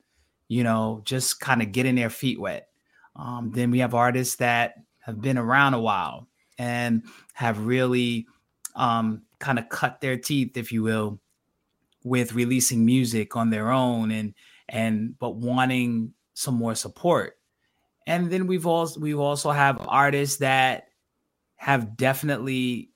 you 0.48 0.64
know, 0.64 1.02
just 1.06 1.40
kind 1.40 1.62
of 1.62 1.72
getting 1.72 1.96
their 1.96 2.10
feet 2.10 2.40
wet. 2.40 2.68
Um, 3.16 3.52
then 3.54 3.70
we 3.70 3.80
have 3.80 3.94
artists 3.94 4.38
that 4.38 4.74
have 5.00 5.22
been 5.22 5.38
around 5.38 5.76
a 5.76 5.82
while 5.82 6.28
and 6.58 7.04
have 7.34 7.66
really 7.66 8.26
um, 8.76 9.22
kind 9.40 9.60
of 9.60 9.70
cut 9.70 10.02
their 10.02 10.18
teeth, 10.18 10.58
if 10.58 10.72
you 10.72 10.82
will, 10.82 11.20
with 12.04 12.34
releasing 12.34 12.86
music 12.86 13.36
on 13.36 13.52
their 13.52 13.70
own 13.70 14.10
and 14.10 14.34
and 14.70 15.20
but 15.20 15.36
wanting 15.36 16.14
some 16.34 16.56
more 16.56 16.74
support. 16.74 17.38
And 18.08 18.32
then 18.32 18.48
we've 18.48 18.66
also 18.66 19.00
we've 19.00 19.20
also 19.20 19.52
have 19.52 19.86
artists 19.88 20.38
that 20.38 20.88
have 21.56 21.96
definitely 21.96 22.90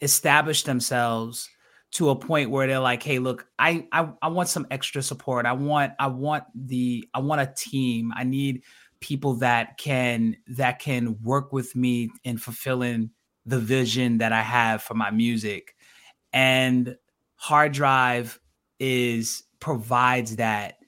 established 0.00 0.66
themselves 0.66 1.48
to 1.92 2.10
a 2.10 2.16
point 2.16 2.50
where 2.50 2.66
they're 2.66 2.80
like, 2.80 3.02
hey, 3.02 3.20
look, 3.20 3.46
I, 3.58 3.86
I 3.92 4.10
I 4.20 4.28
want 4.28 4.48
some 4.48 4.66
extra 4.70 5.02
support. 5.02 5.46
I 5.46 5.52
want 5.52 5.92
I 5.98 6.08
want 6.08 6.44
the 6.54 7.08
I 7.14 7.20
want 7.20 7.40
a 7.40 7.54
team. 7.56 8.12
I 8.16 8.24
need 8.24 8.62
people 9.00 9.34
that 9.34 9.78
can 9.78 10.36
that 10.48 10.80
can 10.80 11.16
work 11.22 11.52
with 11.52 11.76
me 11.76 12.10
in 12.24 12.38
fulfilling 12.38 13.10
the 13.46 13.58
vision 13.58 14.18
that 14.18 14.32
I 14.32 14.42
have 14.42 14.82
for 14.82 14.94
my 14.94 15.10
music. 15.10 15.76
And 16.32 16.96
HRDRV 17.42 18.38
is 18.80 19.44
provides 19.60 20.36
that 20.36 20.78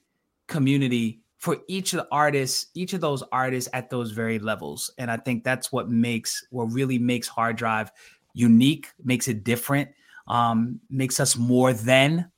community 0.47 1.21
for 1.47 1.59
each 1.69 1.93
of 1.93 1.99
the 1.99 2.07
artists, 2.11 2.65
each 2.75 2.91
of 2.91 2.99
those 2.99 3.23
artists 3.31 3.69
at 3.71 3.89
those 3.89 4.11
very 4.11 4.37
levels. 4.37 4.91
And 4.97 5.09
I 5.09 5.15
think 5.15 5.45
that's 5.45 5.71
what 5.71 5.89
makes 5.89 6.45
what 6.49 6.65
really 6.65 6.99
makes 6.99 7.29
HRDRV 7.29 7.87
unique, 8.33 8.89
makes 9.01 9.29
it 9.29 9.45
different, 9.45 9.91
um, 10.27 10.81
makes 10.89 11.21
us 11.21 11.37
more 11.37 11.71
than 11.71 12.29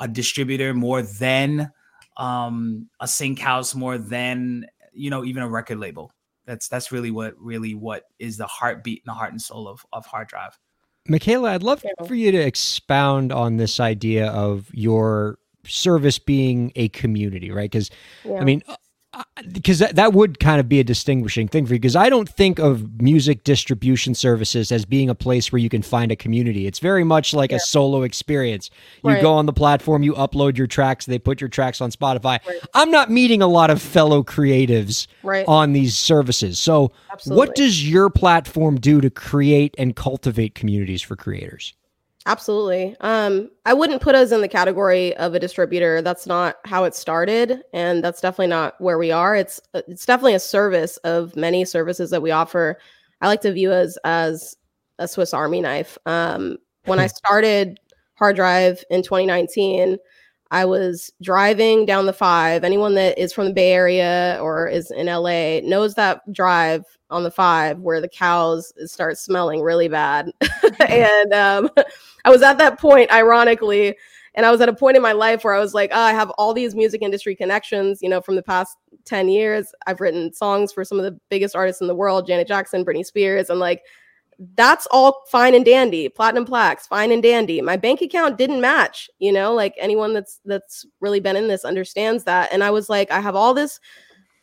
a 0.00 0.08
distributor, 0.08 0.74
more 0.74 1.02
than 1.02 1.70
um, 2.16 2.88
a 2.98 3.06
sync 3.06 3.38
house, 3.38 3.72
more 3.72 3.98
than 3.98 4.66
you 4.92 5.10
know 5.10 5.24
even 5.24 5.44
a 5.44 5.48
record 5.48 5.78
label. 5.78 6.10
That's 6.44 6.66
that's 6.66 6.90
really 6.90 7.12
what 7.12 7.34
really 7.38 7.74
what 7.74 8.02
is 8.18 8.36
the 8.36 8.48
heartbeat 8.48 9.04
and 9.06 9.12
the 9.12 9.16
heart 9.16 9.30
and 9.30 9.40
soul 9.40 9.68
of 9.68 9.86
of 9.92 10.08
HRDRV. 10.08 10.54
Michaela, 11.06 11.52
I'd 11.52 11.62
love 11.62 11.84
for 12.04 12.16
you 12.16 12.32
to 12.32 12.38
expound 12.38 13.30
on 13.30 13.58
this 13.58 13.78
idea 13.78 14.26
of 14.26 14.68
your 14.72 15.38
service 15.68 16.18
being 16.18 16.72
a 16.76 16.88
community, 16.88 17.50
right? 17.50 17.70
Because 17.70 17.90
Yeah. 18.24 18.40
I 18.40 18.44
mean, 18.44 18.62
uh, 18.68 18.76
uh, 19.16 19.22
because 19.50 19.78
that, 19.78 19.96
that 19.96 20.12
would 20.12 20.38
kind 20.38 20.60
of 20.60 20.68
be 20.68 20.78
a 20.78 20.84
distinguishing 20.84 21.48
thing 21.48 21.64
for 21.64 21.72
you. 21.72 21.80
Because 21.80 21.96
I 21.96 22.10
don't 22.10 22.28
think 22.28 22.58
of 22.58 23.00
music 23.00 23.44
distribution 23.44 24.14
services 24.14 24.70
as 24.70 24.84
being 24.84 25.08
a 25.08 25.14
place 25.14 25.50
where 25.50 25.58
you 25.58 25.70
can 25.70 25.80
find 25.80 26.12
a 26.12 26.16
community. 26.16 26.66
It's 26.66 26.80
very 26.80 27.02
much 27.02 27.32
like 27.32 27.50
a 27.50 27.58
solo 27.58 28.02
experience. 28.02 28.68
You 29.02 29.12
Right. 29.12 29.22
go 29.22 29.32
on 29.32 29.46
the 29.46 29.54
platform, 29.54 30.02
you 30.02 30.12
upload 30.14 30.58
your 30.58 30.66
tracks, 30.66 31.06
they 31.06 31.18
put 31.18 31.40
your 31.40 31.48
tracks 31.48 31.80
on 31.80 31.90
Spotify. 31.90 32.40
Right. 32.46 32.60
I'm 32.74 32.90
not 32.90 33.10
meeting 33.10 33.40
a 33.40 33.46
lot 33.46 33.70
of 33.70 33.80
fellow 33.80 34.22
creatives 34.22 35.06
right. 35.22 35.46
on 35.48 35.72
these 35.72 35.96
services. 35.96 36.58
So, 36.58 36.92
Absolutely. 37.10 37.38
what 37.38 37.54
does 37.54 37.88
your 37.88 38.10
platform 38.10 38.78
do 38.78 39.00
to 39.00 39.08
create 39.08 39.74
and 39.78 39.96
cultivate 39.96 40.54
communities 40.54 41.00
for 41.00 41.16
creators? 41.16 41.72
Absolutely. 42.26 42.96
Um, 43.02 43.50
I 43.66 43.72
wouldn't 43.72 44.02
put 44.02 44.16
us 44.16 44.32
in 44.32 44.40
the 44.40 44.48
category 44.48 45.16
of 45.16 45.34
a 45.34 45.38
distributor. 45.38 46.02
That's 46.02 46.26
not 46.26 46.56
how 46.64 46.82
it 46.82 46.92
started, 46.96 47.62
and 47.72 48.02
that's 48.02 48.20
definitely 48.20 48.48
not 48.48 48.74
where 48.80 48.98
we 48.98 49.12
are. 49.12 49.36
It's 49.36 49.60
uh, 49.74 49.82
it's 49.86 50.04
definitely 50.04 50.34
a 50.34 50.40
service 50.40 50.96
of 50.98 51.36
many 51.36 51.64
services 51.64 52.10
that 52.10 52.22
we 52.22 52.32
offer. 52.32 52.78
I 53.20 53.28
like 53.28 53.42
to 53.42 53.52
view 53.52 53.70
us 53.70 53.96
as 54.04 54.56
a 54.98 55.06
Swiss 55.06 55.32
Army 55.32 55.60
knife. 55.60 55.98
Um, 56.04 56.56
when 56.86 56.98
I 56.98 57.06
started 57.06 57.78
HRDRV 58.20 58.82
in 58.90 59.02
2019, 59.02 59.96
I 60.50 60.64
was 60.64 61.12
driving 61.22 61.86
down 61.86 62.06
the 62.06 62.12
five. 62.12 62.62
Anyone 62.62 62.94
that 62.94 63.18
is 63.18 63.32
from 63.32 63.46
the 63.46 63.52
Bay 63.52 63.72
Area 63.72 64.38
or 64.40 64.68
is 64.68 64.90
in 64.90 65.06
LA 65.06 65.60
knows 65.60 65.94
that 65.94 66.20
drive 66.32 66.84
on 67.10 67.24
the 67.24 67.30
five 67.30 67.80
where 67.80 68.00
the 68.00 68.08
cows 68.08 68.72
start 68.84 69.18
smelling 69.18 69.60
really 69.60 69.88
bad. 69.88 70.30
and 70.88 71.32
um, 71.32 71.70
I 72.24 72.30
was 72.30 72.42
at 72.42 72.58
that 72.58 72.78
point, 72.78 73.12
ironically, 73.12 73.96
and 74.34 74.44
I 74.44 74.50
was 74.50 74.60
at 74.60 74.68
a 74.68 74.74
point 74.74 74.96
in 74.96 75.02
my 75.02 75.12
life 75.12 75.44
where 75.44 75.54
I 75.54 75.60
was 75.60 75.74
like, 75.74 75.90
oh, 75.92 76.00
I 76.00 76.12
have 76.12 76.30
all 76.30 76.52
these 76.52 76.74
music 76.74 77.02
industry 77.02 77.34
connections, 77.34 78.00
you 78.02 78.08
know, 78.08 78.20
from 78.20 78.36
the 78.36 78.42
past 78.42 78.76
10 79.04 79.28
years. 79.28 79.72
I've 79.86 80.00
written 80.00 80.32
songs 80.32 80.72
for 80.72 80.84
some 80.84 80.98
of 80.98 81.04
the 81.04 81.18
biggest 81.30 81.56
artists 81.56 81.80
in 81.80 81.86
the 81.86 81.94
world, 81.94 82.26
Janet 82.26 82.46
Jackson, 82.46 82.84
Britney 82.84 83.04
Spears. 83.04 83.48
and 83.48 83.58
like, 83.58 83.82
that's 84.54 84.86
all 84.90 85.22
fine 85.30 85.54
and 85.54 85.64
dandy 85.64 86.08
platinum 86.08 86.44
plaques 86.44 86.86
fine 86.86 87.10
and 87.10 87.22
dandy. 87.22 87.60
My 87.62 87.76
bank 87.76 88.02
account 88.02 88.36
didn't 88.36 88.60
match 88.60 89.08
you 89.18 89.32
know 89.32 89.54
like 89.54 89.74
anyone 89.78 90.12
that's 90.12 90.40
that's 90.44 90.84
really 91.00 91.20
been 91.20 91.36
in 91.36 91.48
this 91.48 91.64
understands 91.64 92.24
that. 92.24 92.52
And 92.52 92.62
i 92.62 92.70
was 92.70 92.88
like 92.88 93.10
i 93.10 93.20
have 93.20 93.36
all 93.36 93.54
this 93.54 93.80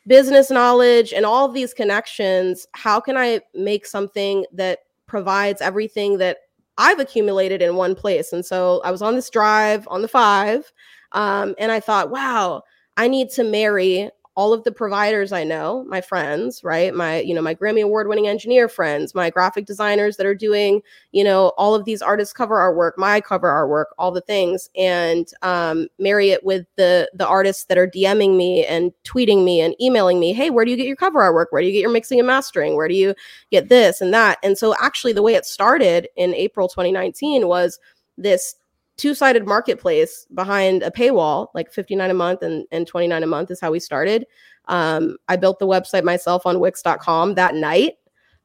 business 0.07 0.49
knowledge 0.49 1.13
and 1.13 1.25
all 1.25 1.47
these 1.47 1.73
connections. 1.73 2.67
How 2.73 2.99
can 2.99 3.17
i 3.17 3.41
make 3.53 3.85
something 3.85 4.45
that 4.53 4.79
provides 5.05 5.61
everything 5.61 6.17
that 6.17 6.37
i've 6.77 6.99
accumulated 6.99 7.61
in 7.61 7.75
one 7.75 7.93
place? 7.93 8.33
And 8.33 8.45
so 8.45 8.81
i 8.83 8.91
was 8.91 9.01
on 9.01 9.15
this 9.15 9.29
drive 9.29 9.87
on 9.89 10.01
the 10.01 10.07
five 10.07 10.71
um, 11.11 11.53
and 11.59 11.71
i 11.71 11.79
thought 11.79 12.09
wow 12.09 12.63
i 12.97 13.07
need 13.07 13.29
to 13.31 13.43
marry 13.43 14.09
all 14.35 14.51
of 14.51 14.63
the 14.63 14.71
providers 14.71 15.31
I 15.31 15.43
know, 15.43 15.85
my 15.87 16.01
friends, 16.01 16.63
right? 16.63 16.93
My, 16.93 17.19
you 17.19 17.35
know, 17.35 17.41
my 17.41 17.53
Grammy 17.53 17.83
award 17.83 18.07
winning 18.07 18.27
engineer 18.27 18.67
friends, 18.67 19.13
my 19.13 19.29
graphic 19.29 19.65
designers 19.65 20.17
that 20.17 20.25
are 20.25 20.33
doing, 20.33 20.81
you 21.11 21.23
know, 21.23 21.49
all 21.57 21.75
of 21.75 21.85
these 21.85 22.01
artists 22.01 22.33
cover 22.33 22.55
artwork, 22.55 22.93
my 22.97 23.21
cover 23.21 23.47
artwork, 23.47 23.93
all 23.99 24.11
the 24.11 24.21
things, 24.21 24.69
and 24.75 25.27
um, 25.43 25.87
marry 25.99 26.31
it 26.31 26.43
with 26.43 26.65
the 26.77 27.09
the 27.13 27.27
artists 27.27 27.65
that 27.65 27.77
are 27.77 27.87
DMing 27.87 28.35
me 28.35 28.65
and 28.65 28.91
tweeting 29.03 29.43
me 29.43 29.61
and 29.61 29.75
emailing 29.79 30.19
me, 30.19 30.33
hey, 30.33 30.49
where 30.49 30.65
do 30.65 30.71
you 30.71 30.77
get 30.77 30.87
your 30.87 30.95
cover 30.95 31.19
artwork? 31.19 31.47
Where 31.51 31.61
do 31.61 31.67
you 31.67 31.73
get 31.73 31.81
your 31.81 31.91
mixing 31.91 32.19
and 32.19 32.27
mastering? 32.27 32.75
Where 32.75 32.87
do 32.87 32.95
you 32.95 33.13
get 33.51 33.69
this 33.69 34.01
and 34.01 34.13
that? 34.13 34.39
And 34.41 34.57
so 34.57 34.73
actually 34.81 35.13
the 35.13 35.21
way 35.21 35.35
it 35.35 35.45
started 35.45 36.07
in 36.15 36.33
April 36.33 36.67
2019 36.67 37.47
was 37.47 37.79
this 38.17 38.55
two-sided 38.97 39.47
marketplace 39.47 40.27
behind 40.33 40.83
a 40.83 40.91
paywall 40.91 41.47
like 41.53 41.71
59 41.71 42.09
a 42.09 42.13
month 42.13 42.41
and, 42.41 42.65
and 42.71 42.87
29 42.87 43.23
a 43.23 43.27
month 43.27 43.51
is 43.51 43.59
how 43.59 43.71
we 43.71 43.79
started 43.79 44.25
um, 44.67 45.17
i 45.27 45.35
built 45.35 45.59
the 45.59 45.67
website 45.67 46.03
myself 46.03 46.45
on 46.45 46.59
wix.com 46.59 47.35
that 47.35 47.55
night 47.55 47.93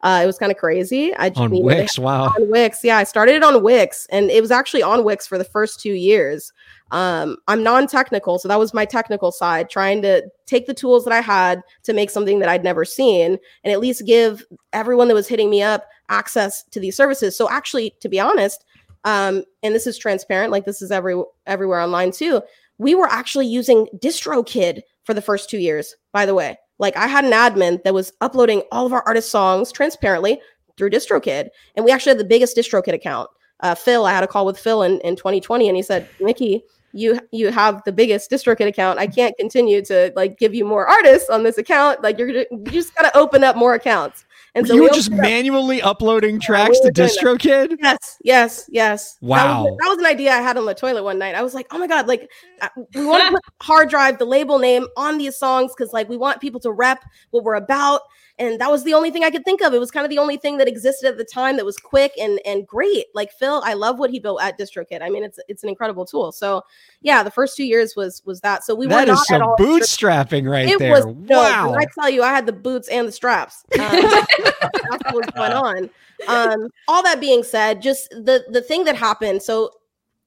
uh, 0.03 0.21
it 0.23 0.27
was 0.27 0.39
kind 0.39 0.53
of 0.53 0.59
crazy 0.59 1.15
i 1.17 1.29
On 1.35 1.53
you 1.53 1.63
know, 1.63 1.69
they 1.69 1.81
Wix, 1.81 1.99
wow. 1.99 2.27
on 2.27 2.51
Wix. 2.51 2.85
Yeah, 2.85 2.99
I 2.99 3.05
started 3.05 3.35
it 3.35 3.43
on 3.43 3.65
Wix 3.65 4.07
and 4.11 4.31
it 4.31 4.41
was 4.41 4.53
actually 4.53 4.83
on 4.83 5.03
Wix 5.05 5.27
for 5.27 5.39
the 5.39 5.45
first 5.45 5.81
two 5.81 5.93
years. 5.93 6.53
Um, 6.91 7.37
I'm 7.49 7.63
non 7.63 7.87
technical, 7.87 8.39
so 8.39 8.49
that 8.49 8.59
was 8.59 8.73
my 8.73 8.85
technical 8.85 9.31
side, 9.31 9.69
trying 9.69 10.01
to 10.03 10.23
take 10.47 10.67
the 10.67 10.75
tools 10.75 11.05
that 11.05 11.13
I 11.13 11.21
had 11.21 11.63
to 11.83 11.93
make 11.93 12.11
something 12.11 12.39
that 12.39 12.49
I'd 12.49 12.65
never 12.65 12.85
seen 12.85 13.39
and 13.63 13.73
at 13.73 13.81
least 13.81 14.07
give 14.07 14.45
everyone 14.73 15.09
that 15.09 15.15
was 15.15 15.29
hitting 15.29 15.51
me 15.51 15.63
up 15.63 15.87
access 16.09 16.63
to 16.65 16.81
these 16.81 16.97
services. 16.97 17.37
So, 17.37 17.51
actually, 17.51 17.95
to 18.01 18.09
be 18.09 18.19
honest, 18.19 18.65
um, 19.05 19.45
and 19.63 19.75
this 19.75 19.87
is 19.87 19.99
transparent, 19.99 20.53
like 20.53 20.65
this 20.65 20.83
is 20.83 20.91
every 20.91 21.21
everywhere 21.47 21.81
online 21.81 22.13
too. 22.13 22.43
We 22.79 22.95
were 22.95 23.09
actually 23.09 23.47
using 23.47 23.87
DistroKid 23.97 24.83
for 25.05 25.15
the 25.15 25.23
first 25.23 25.51
two 25.51 25.59
years, 25.59 25.95
by 26.13 26.27
the 26.27 26.35
way. 26.35 26.57
Like 26.79 26.97
I 26.97 27.07
had 27.07 27.25
an 27.25 27.33
admin 27.33 27.83
that 27.83 27.95
was 27.95 28.13
uploading 28.21 28.63
all 28.71 28.87
of 28.87 28.93
our 28.93 29.03
artist 29.07 29.31
songs 29.31 29.73
transparently 29.73 30.41
through 30.77 30.91
DistroKid, 30.91 31.49
and 31.75 31.85
we 31.85 31.91
actually 31.91 32.11
had 32.11 32.19
the 32.19 32.25
biggest 32.25 32.57
DistroKid 32.57 32.95
account. 32.95 33.29
Uh, 33.61 33.75
Phil, 33.75 34.07
I 34.07 34.13
had 34.13 34.23
a 34.23 34.29
call 34.29 34.47
with 34.47 34.59
Phil 34.59 34.83
in, 34.83 35.01
in 35.01 35.17
2020, 35.17 35.69
and 35.69 35.77
he 35.77 35.83
said, 35.83 36.09
"Nikki, 36.21 36.63
you 36.93 37.19
you 37.33 37.51
have 37.51 37.83
the 37.85 37.93
biggest 37.93 38.31
DistroKid 38.31 38.69
account. 38.69 38.99
I 38.99 39.07
can't 39.07 39.37
continue 39.37 39.85
to 39.87 40.13
like 40.15 40.39
give 40.39 40.55
you 40.55 40.65
more 40.65 40.87
artists 40.87 41.29
on 41.29 41.43
this 41.43 41.59
account. 41.59 42.03
Like 42.03 42.19
you're 42.19 42.29
gonna, 42.29 42.45
you 42.51 42.71
just 42.71 42.95
gotta 42.95 43.17
open 43.17 43.43
up 43.43 43.57
more 43.57 43.75
accounts." 43.75 44.25
And 44.55 44.67
so 44.67 44.75
you 44.75 44.83
we 44.83 44.89
were 44.89 44.95
just 44.95 45.13
up- 45.13 45.19
manually 45.19 45.83
uploading 45.83 46.41
tracks 46.41 46.79
we 46.83 46.91
to 46.91 47.03
DistroKid? 47.03 47.77
Yes, 47.81 48.17
yes, 48.23 48.65
yes. 48.71 49.15
That 49.21 49.27
Wow. 49.27 49.65
was, 49.65 49.77
that 49.81 49.89
was 49.89 49.99
an 49.99 50.07
idea 50.07 50.33
I 50.33 50.41
had 50.41 50.57
on 50.57 50.65
the 50.65 50.75
toilet 50.75 51.05
one 51.05 51.19
night. 51.19 51.35
I 51.35 51.43
was 51.43 51.55
like, 51.55 51.67
oh 51.71 51.79
my 51.79 51.87
God, 51.87 52.07
like, 52.09 52.31
uh, 52.61 52.69
we 52.95 53.05
want 53.07 53.25
to 53.25 53.31
put 53.31 53.43
HRDRV, 53.91 54.19
the 54.19 54.25
label 54.25 54.59
name 54.59 54.87
on 54.97 55.19
these 55.19 55.37
songs 55.37 55.73
because, 55.77 55.93
like, 55.93 56.09
we 56.09 56.17
want 56.17 56.41
people 56.41 56.61
to 56.61 56.73
rep 56.73 57.05
what 57.31 57.45
we're 57.45 57.55
about. 57.55 58.01
And 58.39 58.61
that 58.61 58.71
was 58.71 58.85
the 58.85 58.95
only 58.95 59.11
thing 59.11 59.25
I 59.25 59.31
could 59.31 59.45
think 59.45 59.63
of. 59.63 59.75
It 59.75 59.79
was 59.79 59.91
kind 59.91 60.05
of 60.05 60.11
the 60.11 60.19
only 60.19 60.37
thing 60.37 60.59
that 60.59 60.69
existed 60.69 61.09
at 61.09 61.19
the 61.19 61.25
time 61.25 61.57
that 61.57 61.65
was 61.65 61.77
quick 61.77 62.13
and 62.19 62.41
and 62.45 62.67
great. 62.67 63.07
Like 63.15 63.33
Phil, 63.33 63.63
I 63.65 63.75
love 63.75 63.99
what 63.99 64.11
he 64.11 64.21
built 64.21 64.41
at 64.41 64.59
DistroKid. 64.59 65.03
I 65.03 65.09
mean, 65.11 65.25
it's 65.25 65.39
it's 65.49 65.63
an 65.63 65.69
incredible 65.69 66.07
tool. 66.07 66.33
So 66.33 66.63
yeah, 67.01 67.23
the 67.23 67.31
first 67.31 67.57
two 67.57 67.65
years 67.65 67.97
was 67.97 68.23
was 68.25 68.41
that. 68.43 68.65
So 68.65 68.75
we 68.75 68.87
were 68.87 68.91
That 68.91 69.09
not 69.09 69.15
is 69.15 69.27
some 69.27 69.37
at 69.37 69.43
all 69.43 69.57
bootstrapping 69.57 70.49
right 70.49 70.69
it 70.69 70.79
there. 70.79 70.93
was 70.93 71.07
wow. 71.07 71.71
when 71.71 71.81
I 71.81 71.87
tell 71.95 72.09
you, 72.09 72.23
I 72.23 72.31
had 72.31 72.47
the 72.47 72.53
boots 72.53 72.89
and 72.89 73.09
the 73.09 73.13
straps. 73.13 73.65
Um, 73.73 73.81
that's 73.91 75.05
what 75.05 75.15
was 75.15 75.31
going 75.35 75.53
on. 75.53 75.91
Um, 76.27 76.69
all 76.87 77.03
that 77.03 77.21
being 77.21 77.43
said, 77.43 77.83
just 77.83 78.11
the 78.11 78.45
the 78.51 78.63
thing 78.63 78.85
that 78.85 78.97
happened. 78.97 79.43
So, 79.43 79.73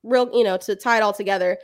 real, 0.03 0.29
you 0.33 0.43
know, 0.43 0.57
to 0.57 0.75
tie 0.75 0.97
it 0.97 1.01
all 1.01 1.13
together, 1.13 1.57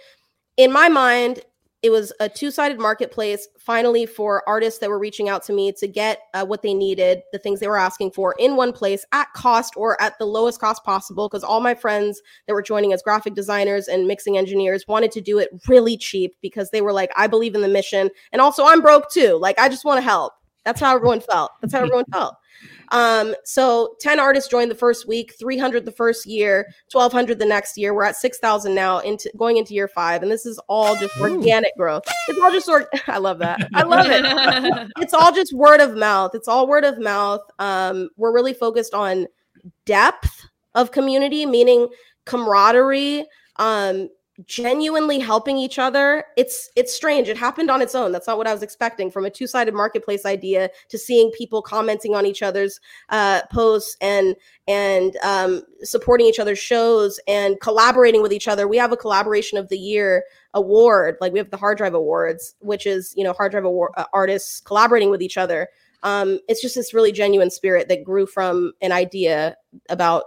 in 0.58 0.72
my 0.72 0.90
mind, 0.90 1.42
it 1.84 1.92
was 1.92 2.12
a 2.20 2.28
two 2.28 2.50
sided 2.50 2.80
marketplace. 2.80 3.48
Finally, 3.60 4.06
for 4.06 4.48
artists 4.48 4.80
that 4.80 4.90
were 4.90 4.98
reaching 4.98 5.30
out 5.30 5.44
to 5.44 5.54
me 5.54 5.72
to 5.74 5.88
get 5.88 6.22
uh, 6.34 6.46
what 6.46 6.62
they 6.62 6.74
needed, 6.74 7.22
the 7.32 7.40
things 7.40 7.60
they 7.60 7.68
were 7.68 7.78
asking 7.78 8.12
for, 8.12 8.36
in 8.40 8.56
one 8.56 8.74
place 8.74 9.06
at 9.12 9.32
cost 9.34 9.74
or 9.78 10.02
at 10.02 10.18
the 10.18 10.26
lowest 10.26 10.60
cost 10.60 10.84
possible. 10.84 11.30
Because 11.30 11.44
all 11.44 11.60
my 11.60 11.76
friends 11.76 12.22
that 12.48 12.54
were 12.54 12.64
joining 12.64 12.94
as 12.94 13.04
graphic 13.04 13.36
designers 13.36 13.88
and 13.88 14.08
mixing 14.08 14.38
engineers 14.38 14.86
wanted 14.88 15.12
to 15.12 15.22
do 15.22 15.38
it 15.38 15.50
really 15.68 15.98
cheap 15.98 16.36
because 16.42 16.72
they 16.72 16.82
were 16.82 16.94
like, 16.94 17.12
I 17.16 17.28
believe 17.28 17.54
in 17.54 17.62
the 17.62 17.68
mission. 17.68 18.10
And 18.32 18.42
also, 18.42 18.66
I'm 18.66 18.82
broke 18.82 19.12
too. 19.12 19.38
Like, 19.40 19.60
I 19.60 19.70
just 19.70 19.86
want 19.86 19.98
to 19.98 20.02
help. 20.02 20.34
That's 20.68 20.82
how 20.82 20.94
everyone 20.94 21.22
felt. 21.22 21.52
That's 21.62 21.72
how 21.72 21.80
everyone 21.80 22.04
felt. 22.12 22.36
Um, 22.90 23.34
so 23.46 23.96
10 24.02 24.20
artists 24.20 24.50
joined 24.50 24.70
the 24.70 24.76
first 24.76 25.08
week, 25.08 25.34
300 25.40 25.86
the 25.86 25.94
first 25.94 26.26
year, 26.26 26.68
1200 26.92 27.40
the 27.40 27.46
next 27.46 27.78
year. 27.78 27.94
We're 27.94 28.04
at 28.04 28.18
6,000 28.18 28.76
now 28.76 29.00
into 29.00 29.32
going 29.38 29.56
into 29.56 29.74
year 29.74 29.88
five. 29.88 30.24
And 30.24 30.30
this 30.30 30.46
is 30.46 30.60
all 30.68 30.94
just 30.98 31.16
Ooh. 31.20 31.36
organic 31.36 31.74
growth. 31.78 32.04
It's 32.28 32.38
all 32.38 32.52
just, 32.52 32.68
or- 32.68 32.90
I 33.08 33.18
love 33.18 33.40
that. 33.40 33.66
I 33.76 33.84
love 33.84 34.08
it 34.10 34.92
it's 34.98 35.14
all 35.14 35.34
just 35.34 35.54
word 35.54 35.80
of 35.80 35.96
mouth. 35.96 36.36
It's 36.36 36.50
all 36.50 36.68
word 36.68 36.84
of 36.84 37.00
mouth. 37.00 37.50
Um, 37.60 38.10
we're 38.18 38.34
really 38.34 38.54
focused 38.54 38.94
on 38.94 39.26
depth 39.86 40.48
of 40.76 40.92
community, 40.92 41.46
meaning 41.46 41.88
camaraderie, 42.26 43.26
um, 43.56 44.10
genuinely 44.46 45.20
helping 45.20 45.58
each 45.58 45.80
other. 45.80 46.24
It's 46.36 46.70
it's 46.76 46.94
strange. 46.94 47.28
It 47.28 47.38
happened 47.38 47.72
on 47.72 47.82
its 47.82 47.96
own. 47.96 48.12
That's 48.12 48.28
not 48.28 48.38
what 48.38 48.48
I 48.48 48.54
was 48.54 48.62
expecting 48.62 49.10
from 49.10 49.26
a 49.26 49.30
two-sided 49.30 49.74
marketplace 49.74 50.26
idea 50.26 50.70
to 50.90 50.98
seeing 50.98 51.32
people 51.32 51.62
commenting 51.62 52.14
on 52.14 52.26
each 52.26 52.44
other's 52.44 52.80
uh, 53.10 53.42
posts 53.52 53.98
and 54.00 54.36
and 54.68 55.18
um, 55.24 55.64
supporting 55.82 56.28
each 56.28 56.40
other's 56.40 56.60
shows 56.60 57.20
and 57.28 57.60
collaborating 57.62 58.22
with 58.22 58.32
each 58.32 58.48
other. 58.48 58.68
We 58.68 58.78
have 58.78 58.92
a 58.92 58.98
collaboration 58.98 59.58
of 59.58 59.70
the 59.70 59.78
year 59.78 60.24
award. 60.54 61.18
Like 61.20 61.34
we 61.34 61.40
have 61.40 61.50
the 61.50 61.58
HRDRV 61.58 61.94
Awards, 61.94 62.56
which 62.60 62.86
is 62.86 63.14
you 63.18 63.24
know 63.24 63.34
HRDRV 63.34 63.66
award, 63.66 63.92
uh, 63.98 64.06
artists 64.14 64.62
collaborating 64.62 65.10
with 65.10 65.22
each 65.22 65.38
other. 65.38 65.68
Um, 66.04 66.40
it's 66.48 66.62
just 66.62 66.76
this 66.76 66.94
really 66.94 67.12
genuine 67.12 67.50
spirit 67.50 67.90
that 67.90 68.04
grew 68.04 68.28
from 68.28 68.74
an 68.82 68.92
idea 68.92 69.58
about 69.90 70.26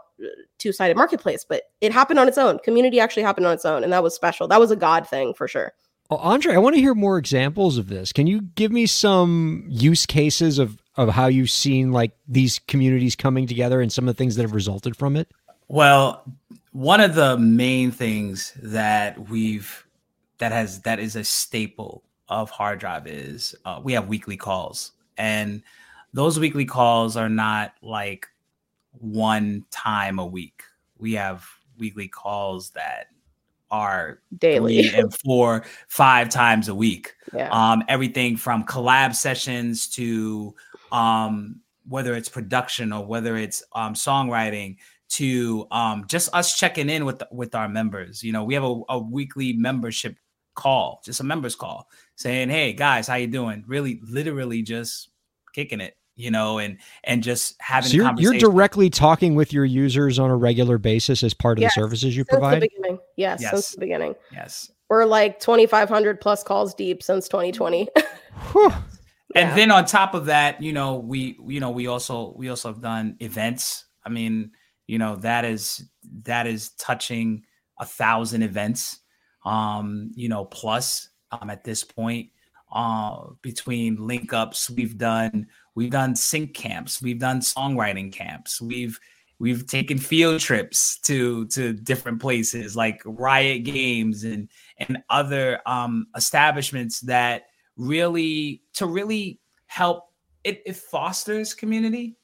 two-sided 0.59 0.97
marketplace, 0.97 1.45
but 1.49 1.65
it 1.81 1.93
happened 1.93 2.19
on 2.19 2.29
its 2.29 2.39
own. 2.39 2.59
Community 2.61 3.01
actually 3.01 3.23
happened 3.23 3.47
on 3.47 3.55
its 3.55 3.65
own, 3.65 3.85
and 3.85 3.93
that 3.93 4.03
was 4.03 4.15
special. 4.15 4.49
That 4.49 4.61
was 4.61 4.71
a 4.71 4.77
God 4.77 5.07
thing 5.07 5.35
for 5.35 5.49
sure. 5.49 5.73
Oh, 6.11 6.17
Andre, 6.17 6.55
I 6.55 6.59
want 6.59 6.75
to 6.75 6.81
hear 6.81 6.95
more 6.95 7.19
examples 7.19 7.79
of 7.79 7.89
this. 7.89 8.13
Can 8.13 8.27
you 8.27 8.41
give 8.41 8.73
me 8.73 8.87
some 8.87 9.65
use 9.69 10.07
cases 10.07 10.59
of 10.59 10.83
of 10.97 11.09
how 11.09 11.29
you've 11.29 11.51
seen 11.51 11.93
like 11.93 12.13
these 12.29 12.59
communities 12.67 13.17
coming 13.17 13.47
together 13.47 13.81
and 13.81 13.93
some 13.93 14.09
of 14.09 14.15
the 14.15 14.19
things 14.19 14.37
that 14.37 14.43
have 14.43 14.53
resulted 14.53 14.97
from 14.97 15.17
it? 15.17 15.31
Well, 15.69 16.25
one 16.73 17.01
of 17.01 17.15
the 17.15 17.39
main 17.39 17.93
things 17.93 18.53
that 18.63 19.29
we've 19.29 19.87
that 20.39 20.53
has 20.53 20.81
that 20.83 20.99
is 20.99 21.15
a 21.17 21.25
staple 21.25 22.03
of 22.29 22.51
HRDRV 22.51 23.07
is 23.07 23.55
uh, 23.65 23.81
we 23.83 23.93
have 23.93 24.09
weekly 24.09 24.37
calls 24.37 24.93
and 25.17 25.63
those 26.13 26.41
weekly 26.41 26.65
calls 26.65 27.17
are 27.17 27.29
not 27.29 27.75
like 27.83 28.27
one 28.93 29.65
time 29.71 30.19
a 30.19 30.27
week 30.27 30.63
we 30.99 31.13
have 31.13 31.47
weekly 31.79 32.09
calls 32.09 32.71
that 32.71 33.07
are 33.71 34.21
Daily, 34.39 34.89
and 34.89 35.15
four 35.21 35.65
five 35.89 36.29
times 36.29 36.69
a 36.69 36.75
week 36.75 37.15
yeah. 37.33 37.49
um, 37.51 37.85
everything 37.89 38.37
from 38.37 38.65
collab 38.65 39.15
sessions 39.15 39.89
to 39.91 40.55
um, 40.93 41.61
whether 41.89 42.15
it's 42.15 42.29
production 42.29 42.93
or 42.93 43.05
whether 43.05 43.37
it's 43.37 43.63
um, 43.75 43.95
songwriting 43.95 44.77
to 45.09 45.67
um, 45.71 46.05
just 46.07 46.33
us 46.35 46.57
checking 46.57 46.89
in 46.89 47.05
with 47.05 47.23
with 47.33 47.55
our 47.55 47.69
members. 47.69 48.23
You 48.23 48.33
know, 48.33 48.45
we 48.45 48.55
have 48.55 48.65
a, 48.65 48.81
a 48.89 48.99
weekly 48.99 49.53
membership 49.53 50.17
call, 50.55 51.03
just 51.05 51.21
a 51.21 51.25
members 51.25 51.55
call, 51.55 51.89
saying, 52.15 52.49
"Hey 52.49 52.73
guys, 52.73 53.09
how 53.09 53.17
you 53.17 53.27
doing?" 53.27 53.65
Really, 53.67 54.01
literally, 54.05 54.63
just 54.63 55.11
kicking 55.53 55.81
it. 55.81 55.97
You 56.21 56.31
know, 56.31 56.59
and 56.59 56.77
and 57.05 57.23
just 57.23 57.57
having 57.61 57.91
So 57.91 57.97
you're, 57.97 58.15
you're 58.19 58.39
directly 58.39 58.91
talking 58.91 59.35
with 59.35 59.53
your 59.53 59.65
users 59.65 60.19
on 60.19 60.31
a 60.31 60.37
regular 60.37 60.77
basis 60.79 61.23
as 61.23 61.33
part 61.35 61.59
of 61.59 61.63
Yes, 61.63 61.75
the 61.75 61.81
services 61.81 62.17
you 62.17 62.23
since 62.25 62.27
the 62.29 62.33
provide. 62.33 62.61
beginning. 62.61 62.99
Yes, 63.17 63.41
Yes. 63.41 63.51
since 63.53 63.71
the 63.73 63.81
beginning. 63.81 64.15
yes. 64.33 64.71
We're 64.89 65.05
like 65.05 65.39
2,500 65.41 66.21
plus 66.21 66.43
calls 66.43 66.75
deep 66.75 67.03
since 67.03 67.29
2020. 67.29 67.89
Whew. 68.53 68.67
and 69.37 69.49
Yeah. 69.51 69.55
then 69.55 69.71
on 69.71 69.85
top 69.85 70.15
of 70.15 70.27
that 70.27 70.61
you 70.61 70.73
know 70.73 70.97
we 70.97 71.39
you 71.47 71.61
know 71.61 71.71
we 71.71 71.87
also 71.87 72.35
we 72.37 72.49
also 72.49 72.69
have 72.69 72.81
done 72.81 73.17
events 73.21 73.85
i 74.05 74.09
mean 74.09 74.51
you 74.89 74.99
know 74.99 75.15
that 75.17 75.45
is 75.45 75.89
that 76.25 76.47
is 76.49 76.71
touching 76.71 77.45
a 77.79 77.87
thousand 77.87 78.43
events 78.43 78.99
um 79.45 80.11
you 80.17 80.29
know 80.29 80.45
plus 80.47 81.09
um 81.31 81.49
at 81.51 81.63
this 81.63 81.85
point 81.85 82.31
uh 82.73 83.27
between 83.43 84.05
link 84.05 84.33
ups 84.33 84.69
we've 84.71 84.99
done 84.99 85.47
we've 85.75 85.91
done 85.91 86.15
sync 86.15 86.55
camps. 86.55 87.03
We've 87.03 87.19
done 87.19 87.41
songwriting 87.41 88.13
camps. 88.13 88.61
We've 88.61 88.99
we've 89.39 89.67
taken 89.67 89.99
field 89.99 90.41
trips 90.41 90.99
to 91.01 91.47
to 91.47 91.73
different 91.73 92.21
places 92.21 92.77
like 92.77 93.01
riot 93.05 93.65
games 93.65 94.25
and 94.25 94.49
and 94.79 95.03
other 95.09 95.61
um 95.67 96.07
establishments 96.17 97.01
that 97.01 97.45
really 97.77 98.63
to 98.75 98.87
really 98.87 99.41
help 99.67 100.13
it, 100.45 100.63
it 100.67 100.77
fosters 100.77 101.55
community. 101.55 102.17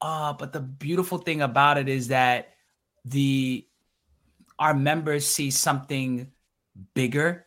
Uh 0.00 0.32
but 0.32 0.52
the 0.52 0.60
beautiful 0.60 1.18
thing 1.18 1.42
about 1.42 1.78
it 1.78 1.88
is 1.88 2.08
that 2.08 2.50
the 3.04 3.66
our 4.58 4.74
members 4.74 5.26
see 5.26 5.50
something 5.50 6.30
bigger 6.94 7.46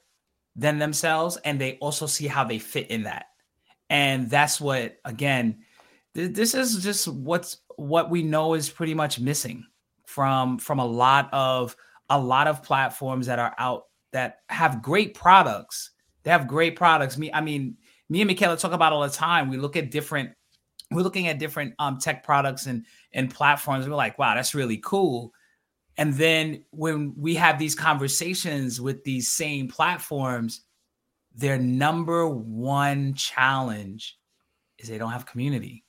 than 0.55 0.79
themselves 0.79 1.37
and 1.45 1.59
they 1.59 1.77
also 1.77 2.05
see 2.05 2.27
how 2.27 2.43
they 2.43 2.59
fit 2.59 2.87
in 2.87 3.03
that 3.03 3.27
and 3.93 4.27
that's 4.27 4.59
what 4.59 4.97
again 5.05 5.59
th- 6.15 6.33
this 6.33 6.55
is 6.55 6.83
just 6.83 7.07
what's 7.07 7.57
what 7.77 8.09
we 8.09 8.23
know 8.23 8.55
is 8.55 8.69
pretty 8.69 8.95
much 8.95 9.19
missing 9.19 9.63
from 10.05 10.57
from 10.57 10.79
a 10.79 10.85
lot 10.85 11.29
of 11.31 11.75
a 12.09 12.19
lot 12.19 12.47
of 12.47 12.63
platforms 12.63 13.27
that 13.27 13.39
are 13.39 13.55
out 13.59 13.83
that 14.11 14.39
have 14.49 14.81
great 14.81 15.13
products. 15.13 15.91
They 16.23 16.31
have 16.31 16.47
great 16.47 16.75
products. 16.75 17.17
Me 17.17 17.31
i 17.31 17.39
mean 17.39 17.77
me 18.09 18.21
and 18.21 18.27
Michaela 18.27 18.57
talk 18.57 18.73
about 18.73 18.93
all 18.93 19.01
the 19.01 19.09
time. 19.09 19.47
We 19.47 19.57
look 19.57 19.77
at 19.77 19.91
different 19.91 20.31
we're 20.91 21.01
looking 21.01 21.27
at 21.27 21.37
different 21.37 21.75
um 21.77 21.99
tech 21.99 22.23
products 22.23 22.65
and 22.65 22.85
and 23.13 23.33
platforms. 23.33 23.87
We're 23.87 23.95
like 23.95 24.17
wow 24.17 24.33
that's 24.33 24.55
really 24.55 24.77
cool. 24.83 25.31
And 25.97 26.15
then 26.15 26.63
when 26.71 27.13
we 27.15 27.35
have 27.35 27.59
these 27.59 27.75
conversations 27.75 28.81
with 28.81 29.03
these 29.03 29.27
same 29.27 29.67
platforms, 29.67 30.61
their 31.35 31.57
number 31.57 32.27
one 32.27 33.13
challenge 33.13 34.17
is 34.77 34.89
they 34.89 34.97
don't 34.97 35.11
have 35.11 35.25
community. 35.25 35.83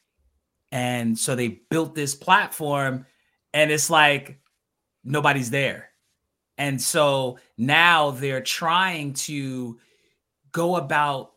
And 0.73 1.19
so 1.19 1.35
they 1.35 1.61
built 1.71 1.95
this 1.95 2.15
platform 2.15 3.07
and 3.53 3.71
it's 3.71 3.91
like 3.91 4.41
nobody's 5.05 5.51
there. 5.51 5.91
And 6.57 6.81
so 6.81 7.39
now 7.59 8.11
they're 8.11 8.41
trying 8.41 9.13
to 9.15 9.79
go 10.53 10.77
about 10.77 11.33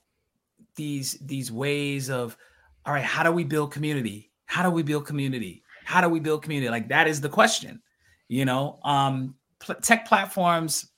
these 0.76 1.14
these 1.22 1.52
ways 1.52 2.10
of 2.10 2.38
all 2.86 2.94
right, 2.94 3.04
how 3.04 3.24
do 3.24 3.32
we 3.32 3.44
build 3.44 3.72
community? 3.72 4.32
How 4.46 4.64
do 4.64 4.70
we 4.70 4.84
build 4.84 5.06
community? 5.06 5.64
How 5.84 6.02
do 6.02 6.10
we 6.10 6.20
build 6.20 6.44
community? 6.44 6.70
Like 6.70 6.90
that 6.90 7.08
is 7.08 7.20
the 7.20 7.30
question 7.30 7.82
you 8.28 8.46
know 8.46 8.80
um 8.84 9.36
pl- 9.60 9.76
tech 9.76 10.08
platforms 10.08 10.90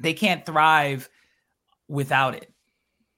they 0.00 0.12
can't 0.12 0.46
thrive 0.46 1.08
without 1.88 2.34
it. 2.34 2.52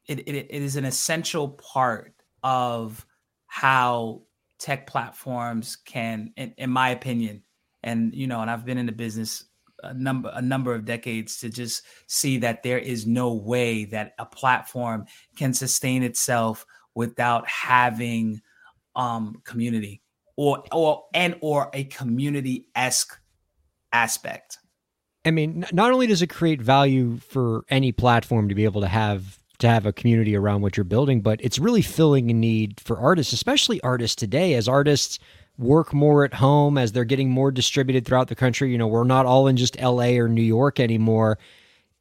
It, 0.06 0.20
it 0.20 0.34
it 0.34 0.62
is 0.62 0.76
an 0.76 0.84
essential 0.84 1.48
part 1.48 2.14
of 2.42 3.04
how 3.46 4.22
tech 4.58 4.86
platforms 4.86 5.76
can 5.76 6.32
in, 6.36 6.54
in 6.56 6.70
my 6.70 6.90
opinion 6.90 7.42
and 7.82 8.14
you 8.14 8.26
know 8.26 8.40
and 8.40 8.50
i've 8.50 8.64
been 8.64 8.78
in 8.78 8.86
the 8.86 8.92
business 8.92 9.44
a 9.82 9.94
number 9.94 10.30
a 10.34 10.42
number 10.42 10.74
of 10.74 10.84
decades 10.84 11.38
to 11.38 11.48
just 11.48 11.82
see 12.06 12.38
that 12.38 12.62
there 12.62 12.78
is 12.78 13.06
no 13.06 13.32
way 13.32 13.84
that 13.86 14.12
a 14.18 14.26
platform 14.26 15.06
can 15.36 15.54
sustain 15.54 16.02
itself 16.02 16.66
without 16.94 17.48
having 17.48 18.40
um 18.96 19.40
community 19.44 20.02
or 20.36 20.62
or 20.72 21.04
and 21.14 21.36
or 21.40 21.70
a 21.72 21.84
community-esque 21.84 23.18
aspect 23.92 24.58
I 25.24 25.30
mean, 25.30 25.66
not 25.72 25.92
only 25.92 26.06
does 26.06 26.22
it 26.22 26.28
create 26.28 26.62
value 26.62 27.18
for 27.18 27.64
any 27.68 27.92
platform 27.92 28.48
to 28.48 28.54
be 28.54 28.64
able 28.64 28.80
to 28.80 28.88
have 28.88 29.38
to 29.58 29.68
have 29.68 29.84
a 29.84 29.92
community 29.92 30.34
around 30.34 30.62
what 30.62 30.76
you're 30.76 30.84
building, 30.84 31.20
but 31.20 31.38
it's 31.42 31.58
really 31.58 31.82
filling 31.82 32.30
a 32.30 32.34
need 32.34 32.80
for 32.80 32.98
artists, 32.98 33.34
especially 33.34 33.80
artists 33.82 34.16
today, 34.16 34.54
as 34.54 34.66
artists 34.66 35.18
work 35.58 35.92
more 35.92 36.24
at 36.24 36.32
home, 36.34 36.78
as 36.78 36.92
they're 36.92 37.04
getting 37.04 37.30
more 37.30 37.50
distributed 37.50 38.06
throughout 38.06 38.28
the 38.28 38.34
country. 38.34 38.72
You 38.72 38.78
know, 38.78 38.86
we're 38.86 39.04
not 39.04 39.26
all 39.26 39.46
in 39.46 39.58
just 39.58 39.78
LA 39.78 40.12
or 40.12 40.28
New 40.28 40.42
York 40.42 40.80
anymore. 40.80 41.38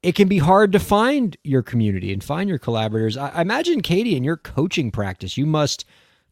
It 0.01 0.15
can 0.15 0.30
be 0.30 0.38
hard 0.38 0.72
to 0.72 0.80
find 0.80 1.36
your 1.43 1.61
community 1.61 2.13
and 2.13 2.24
find 2.24 2.47
your 2.47 2.59
collaborators. 2.59 3.17
I, 3.17 3.41
imagine, 3.41 3.82
Katie, 3.82 4.15
in 4.15 4.24
your 4.24 4.38
coaching 4.38 4.91
practice, 4.91 5.38
you 5.38 5.45
must 5.45 5.84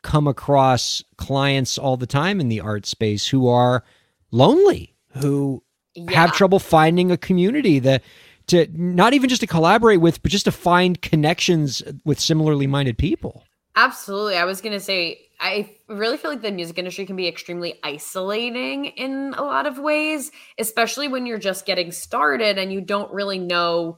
come 0.02 0.28
across 0.28 1.04
clients 1.18 1.78
all 1.78 1.98
the 1.98 2.08
time 2.08 2.40
in 2.40 2.48
the 2.48 2.62
art 2.62 2.86
space 2.86 3.28
who 3.28 3.50
are 3.50 3.84
lonely, 4.32 4.96
who 5.18 5.62
have 6.10 6.34
trouble 6.34 6.60
finding 6.60 7.12
a 7.12 7.18
community 7.18 7.80
that 7.80 8.04
to 8.48 8.68
not 8.74 9.14
even 9.14 9.30
just 9.30 9.42
to 9.42 9.48
collaborate 9.48 10.02
with, 10.02 10.22
but 10.22 10.32
just 10.32 10.46
to 10.46 10.52
find 10.52 11.02
connections 11.02 11.84
with 12.06 12.20
similarly 12.20 12.68
minded 12.68 12.98
people. 12.98 13.44
Absolutely. 13.76 14.38
I 14.38 14.46
was 14.46 14.62
going 14.62 14.74
to 14.74 14.80
say, 14.80 15.20
I 15.40 15.70
really 15.88 16.18
feel 16.18 16.32
like 16.32 16.42
the 16.42 16.52
music 16.52 16.80
industry 16.80 17.06
can 17.06 17.16
be 17.16 17.28
extremely 17.28 17.80
isolating 17.84 18.86
in 18.86 19.36
a 19.38 19.44
lot 19.44 19.68
of 19.68 19.78
ways, 19.78 20.32
especially 20.58 21.08
when 21.08 21.26
you're 21.26 21.38
just 21.38 21.66
getting 21.66 21.92
started 21.92 22.58
and 22.58 22.74
you 22.74 22.82
don't 22.82 23.14
really 23.14 23.38
know 23.38 23.98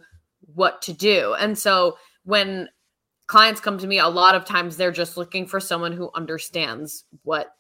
what 0.54 0.82
to 0.82 0.94
do. 0.94 1.36
And 1.40 1.58
so 1.58 1.98
when 2.24 2.68
clients 3.28 3.62
come 3.62 3.78
to 3.78 3.88
me, 3.88 4.00
a 4.00 4.08
lot 4.08 4.36
of 4.36 4.44
times 4.44 4.76
they're 4.76 4.92
just 4.92 5.16
looking 5.16 5.46
for 5.46 5.60
someone 5.60 5.94
who 5.94 6.10
understands 6.14 7.06
what 7.24 7.56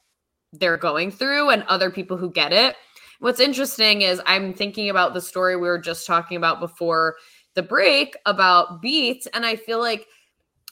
they're 0.51 0.77
going 0.77 1.11
through 1.11 1.51
and 1.51 1.63
other 1.63 1.91
people 1.91 2.17
who 2.17 2.31
get 2.31 2.51
it. 2.51 2.75
What's 3.19 3.39
interesting 3.41 4.01
is 4.01 4.21
I'm 4.25 4.53
thinking 4.53 4.89
about 4.89 5.13
the 5.13 5.21
story 5.21 5.55
we 5.55 5.67
were 5.67 5.77
just 5.79 6.07
talking 6.07 6.37
about 6.37 6.59
before 6.59 7.15
the 7.53 7.63
break 7.63 8.15
about 8.25 8.81
beats, 8.81 9.27
and 9.33 9.45
I 9.45 9.55
feel 9.57 9.79
like 9.79 10.07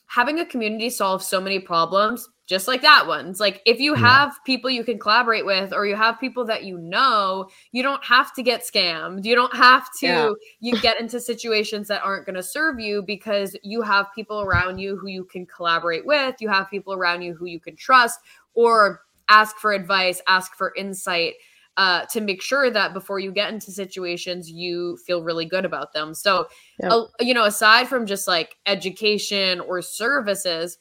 having 0.08 0.40
a 0.40 0.46
community 0.46 0.90
solve 0.90 1.22
so 1.24 1.42
many 1.42 1.60
problems 1.60 2.30
just 2.48 2.68
like 2.68 2.82
that 2.82 3.08
one. 3.08 3.28
It's 3.28 3.42
like 3.42 3.62
if 3.66 3.80
you 3.82 3.94
Yeah. 3.96 4.00
have 4.02 4.40
people 4.46 4.70
you 4.70 4.84
can 4.86 5.00
collaborate 5.00 5.46
with 5.46 5.74
or 5.74 5.86
you 5.86 5.96
have 5.98 6.20
people 6.20 6.46
that 6.46 6.64
you 6.64 6.78
know, 6.78 7.50
you 7.74 7.84
don't 7.84 8.04
have 8.06 8.34
to 8.36 8.44
get 8.44 8.62
scammed. 8.64 9.26
You 9.26 9.36
don't 9.36 9.56
have 9.56 9.88
to 10.00 10.08
Yeah. 10.08 10.30
you 10.62 10.78
get 10.80 11.00
into 11.02 11.20
situations 11.20 11.90
that 11.90 12.04
aren't 12.04 12.26
going 12.26 12.36
to 12.38 12.44
serve 12.44 12.80
you 12.80 13.04
because 13.04 13.56
you 13.64 13.82
have 13.82 14.08
people 14.16 14.42
around 14.42 14.78
you 14.80 14.96
who 14.98 15.08
you 15.08 15.26
can 15.26 15.46
collaborate 15.46 16.06
with, 16.06 16.36
you 16.42 16.50
have 16.50 16.70
people 16.70 16.94
around 16.94 17.22
you 17.22 17.36
who 17.36 17.46
you 17.48 17.60
can 17.60 17.76
trust 17.76 18.20
or 18.54 19.02
ask 19.30 19.58
for 19.58 19.74
advice, 19.74 20.22
ask 20.28 20.56
for 20.56 20.74
insight. 20.76 21.34
Uh, 21.78 22.06
to 22.08 22.22
make 22.22 22.42
sure 22.42 22.72
that 22.72 22.92
before 22.92 23.20
you 23.20 23.32
get 23.32 23.54
into 23.54 23.72
situations, 23.72 24.50
you 24.50 24.98
feel 25.06 25.22
really 25.22 25.46
good 25.46 25.64
about 25.64 25.94
them. 25.94 26.14
So, 26.16 26.48
Yep. 26.82 26.92
uh, 26.92 27.04
you 27.20 27.36
know, 27.36 27.46
aside 27.46 27.88
from 27.88 28.08
just 28.08 28.28
like 28.28 28.56
education 28.66 29.60
or 29.60 29.84
services, 29.84 30.80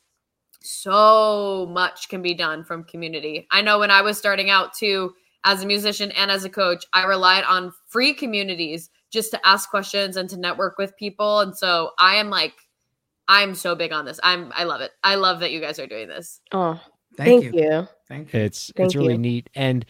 so 0.62 1.66
much 1.70 2.08
can 2.08 2.22
be 2.22 2.32
done 2.32 2.64
from 2.64 2.82
community. 2.84 3.46
I 3.50 3.60
know 3.60 3.78
when 3.78 3.90
I 3.90 4.00
was 4.00 4.16
starting 4.16 4.48
out 4.48 4.72
too, 4.72 5.12
as 5.44 5.62
a 5.62 5.66
musician 5.66 6.10
and 6.12 6.30
as 6.30 6.44
a 6.44 6.50
coach, 6.50 6.84
I 6.92 7.04
relied 7.04 7.44
on 7.44 7.72
free 7.86 8.14
communities 8.14 8.90
just 9.10 9.30
to 9.32 9.46
ask 9.46 9.70
questions 9.70 10.16
and 10.16 10.28
to 10.30 10.36
network 10.36 10.78
with 10.78 10.96
people. 10.96 11.40
And 11.40 11.56
so 11.56 11.90
I 11.98 12.16
am 12.16 12.30
like, 12.30 12.54
I'm 13.28 13.54
so 13.54 13.74
big 13.74 13.92
on 13.92 14.04
this. 14.04 14.18
I'm 14.22 14.52
I 14.56 14.64
love 14.64 14.80
it. 14.80 14.92
I 15.04 15.16
love 15.16 15.40
that 15.40 15.52
you 15.52 15.60
guys 15.60 15.78
are 15.78 15.86
doing 15.86 16.08
this. 16.08 16.40
Oh, 16.52 16.80
Thank, 17.16 17.42
thank, 17.42 17.54
you. 17.54 17.62
you. 17.62 17.88
Thank 18.08 18.32
you. 18.34 18.40
It's 18.40 18.72
Thank 18.76 18.86
it's 18.86 18.94
really 18.96 19.14
you. 19.14 19.18
neat. 19.18 19.50
And 19.54 19.86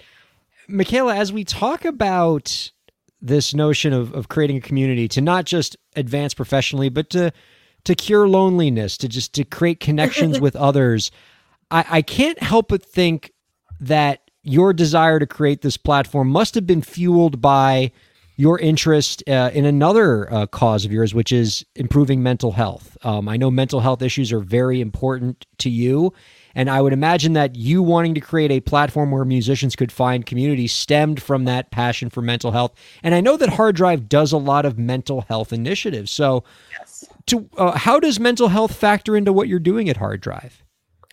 Michaela, 0.68 1.14
as 1.16 1.32
we 1.32 1.44
talk 1.44 1.84
about 1.84 2.70
this 3.20 3.54
notion 3.54 3.92
of, 3.92 4.12
of 4.14 4.28
creating 4.28 4.56
a 4.56 4.60
community 4.60 5.08
to 5.08 5.20
not 5.20 5.44
just 5.44 5.76
advance 5.94 6.34
professionally, 6.34 6.88
but 6.88 7.10
to 7.10 7.32
to 7.84 7.94
cure 7.94 8.28
loneliness, 8.28 8.96
to 8.98 9.08
just 9.08 9.32
to 9.34 9.44
create 9.44 9.78
connections 9.78 10.40
with 10.40 10.56
others, 10.56 11.12
I, 11.70 11.84
I 11.88 12.02
can't 12.02 12.42
help 12.42 12.68
but 12.68 12.82
think 12.82 13.32
that 13.80 14.30
your 14.42 14.72
desire 14.72 15.18
to 15.18 15.26
create 15.26 15.62
this 15.62 15.76
platform 15.76 16.28
must 16.28 16.54
have 16.56 16.66
been 16.66 16.82
fueled 16.82 17.40
by 17.40 17.92
your 18.36 18.58
interest 18.58 19.22
uh, 19.28 19.50
in 19.52 19.64
another 19.64 20.32
uh, 20.32 20.46
cause 20.46 20.84
of 20.84 20.92
yours, 20.92 21.14
which 21.14 21.32
is 21.32 21.64
improving 21.74 22.22
mental 22.22 22.52
health. 22.52 22.96
Um, 23.02 23.28
I 23.28 23.36
know 23.36 23.50
mental 23.50 23.80
health 23.80 24.02
issues 24.02 24.32
are 24.32 24.40
very 24.40 24.80
important 24.80 25.46
to 25.58 25.70
you. 25.70 26.12
And 26.54 26.70
I 26.70 26.80
would 26.80 26.94
imagine 26.94 27.34
that 27.34 27.54
you 27.54 27.82
wanting 27.82 28.14
to 28.14 28.20
create 28.20 28.50
a 28.50 28.60
platform 28.60 29.10
where 29.10 29.26
musicians 29.26 29.76
could 29.76 29.92
find 29.92 30.24
community 30.24 30.66
stemmed 30.66 31.22
from 31.22 31.44
that 31.44 31.70
passion 31.70 32.08
for 32.08 32.22
mental 32.22 32.50
health. 32.50 32.72
And 33.02 33.14
I 33.14 33.20
know 33.20 33.36
that 33.36 33.50
HRDRV 33.50 34.08
does 34.08 34.32
a 34.32 34.38
lot 34.38 34.64
of 34.64 34.78
mental 34.78 35.20
health 35.22 35.52
initiatives. 35.52 36.10
So, 36.10 36.44
yes. 36.72 37.04
to, 37.26 37.48
uh, 37.58 37.76
how 37.76 38.00
does 38.00 38.18
mental 38.18 38.48
health 38.48 38.74
factor 38.74 39.16
into 39.16 39.34
what 39.34 39.48
you're 39.48 39.58
doing 39.58 39.90
at 39.90 39.98
HRDRV? 39.98 40.52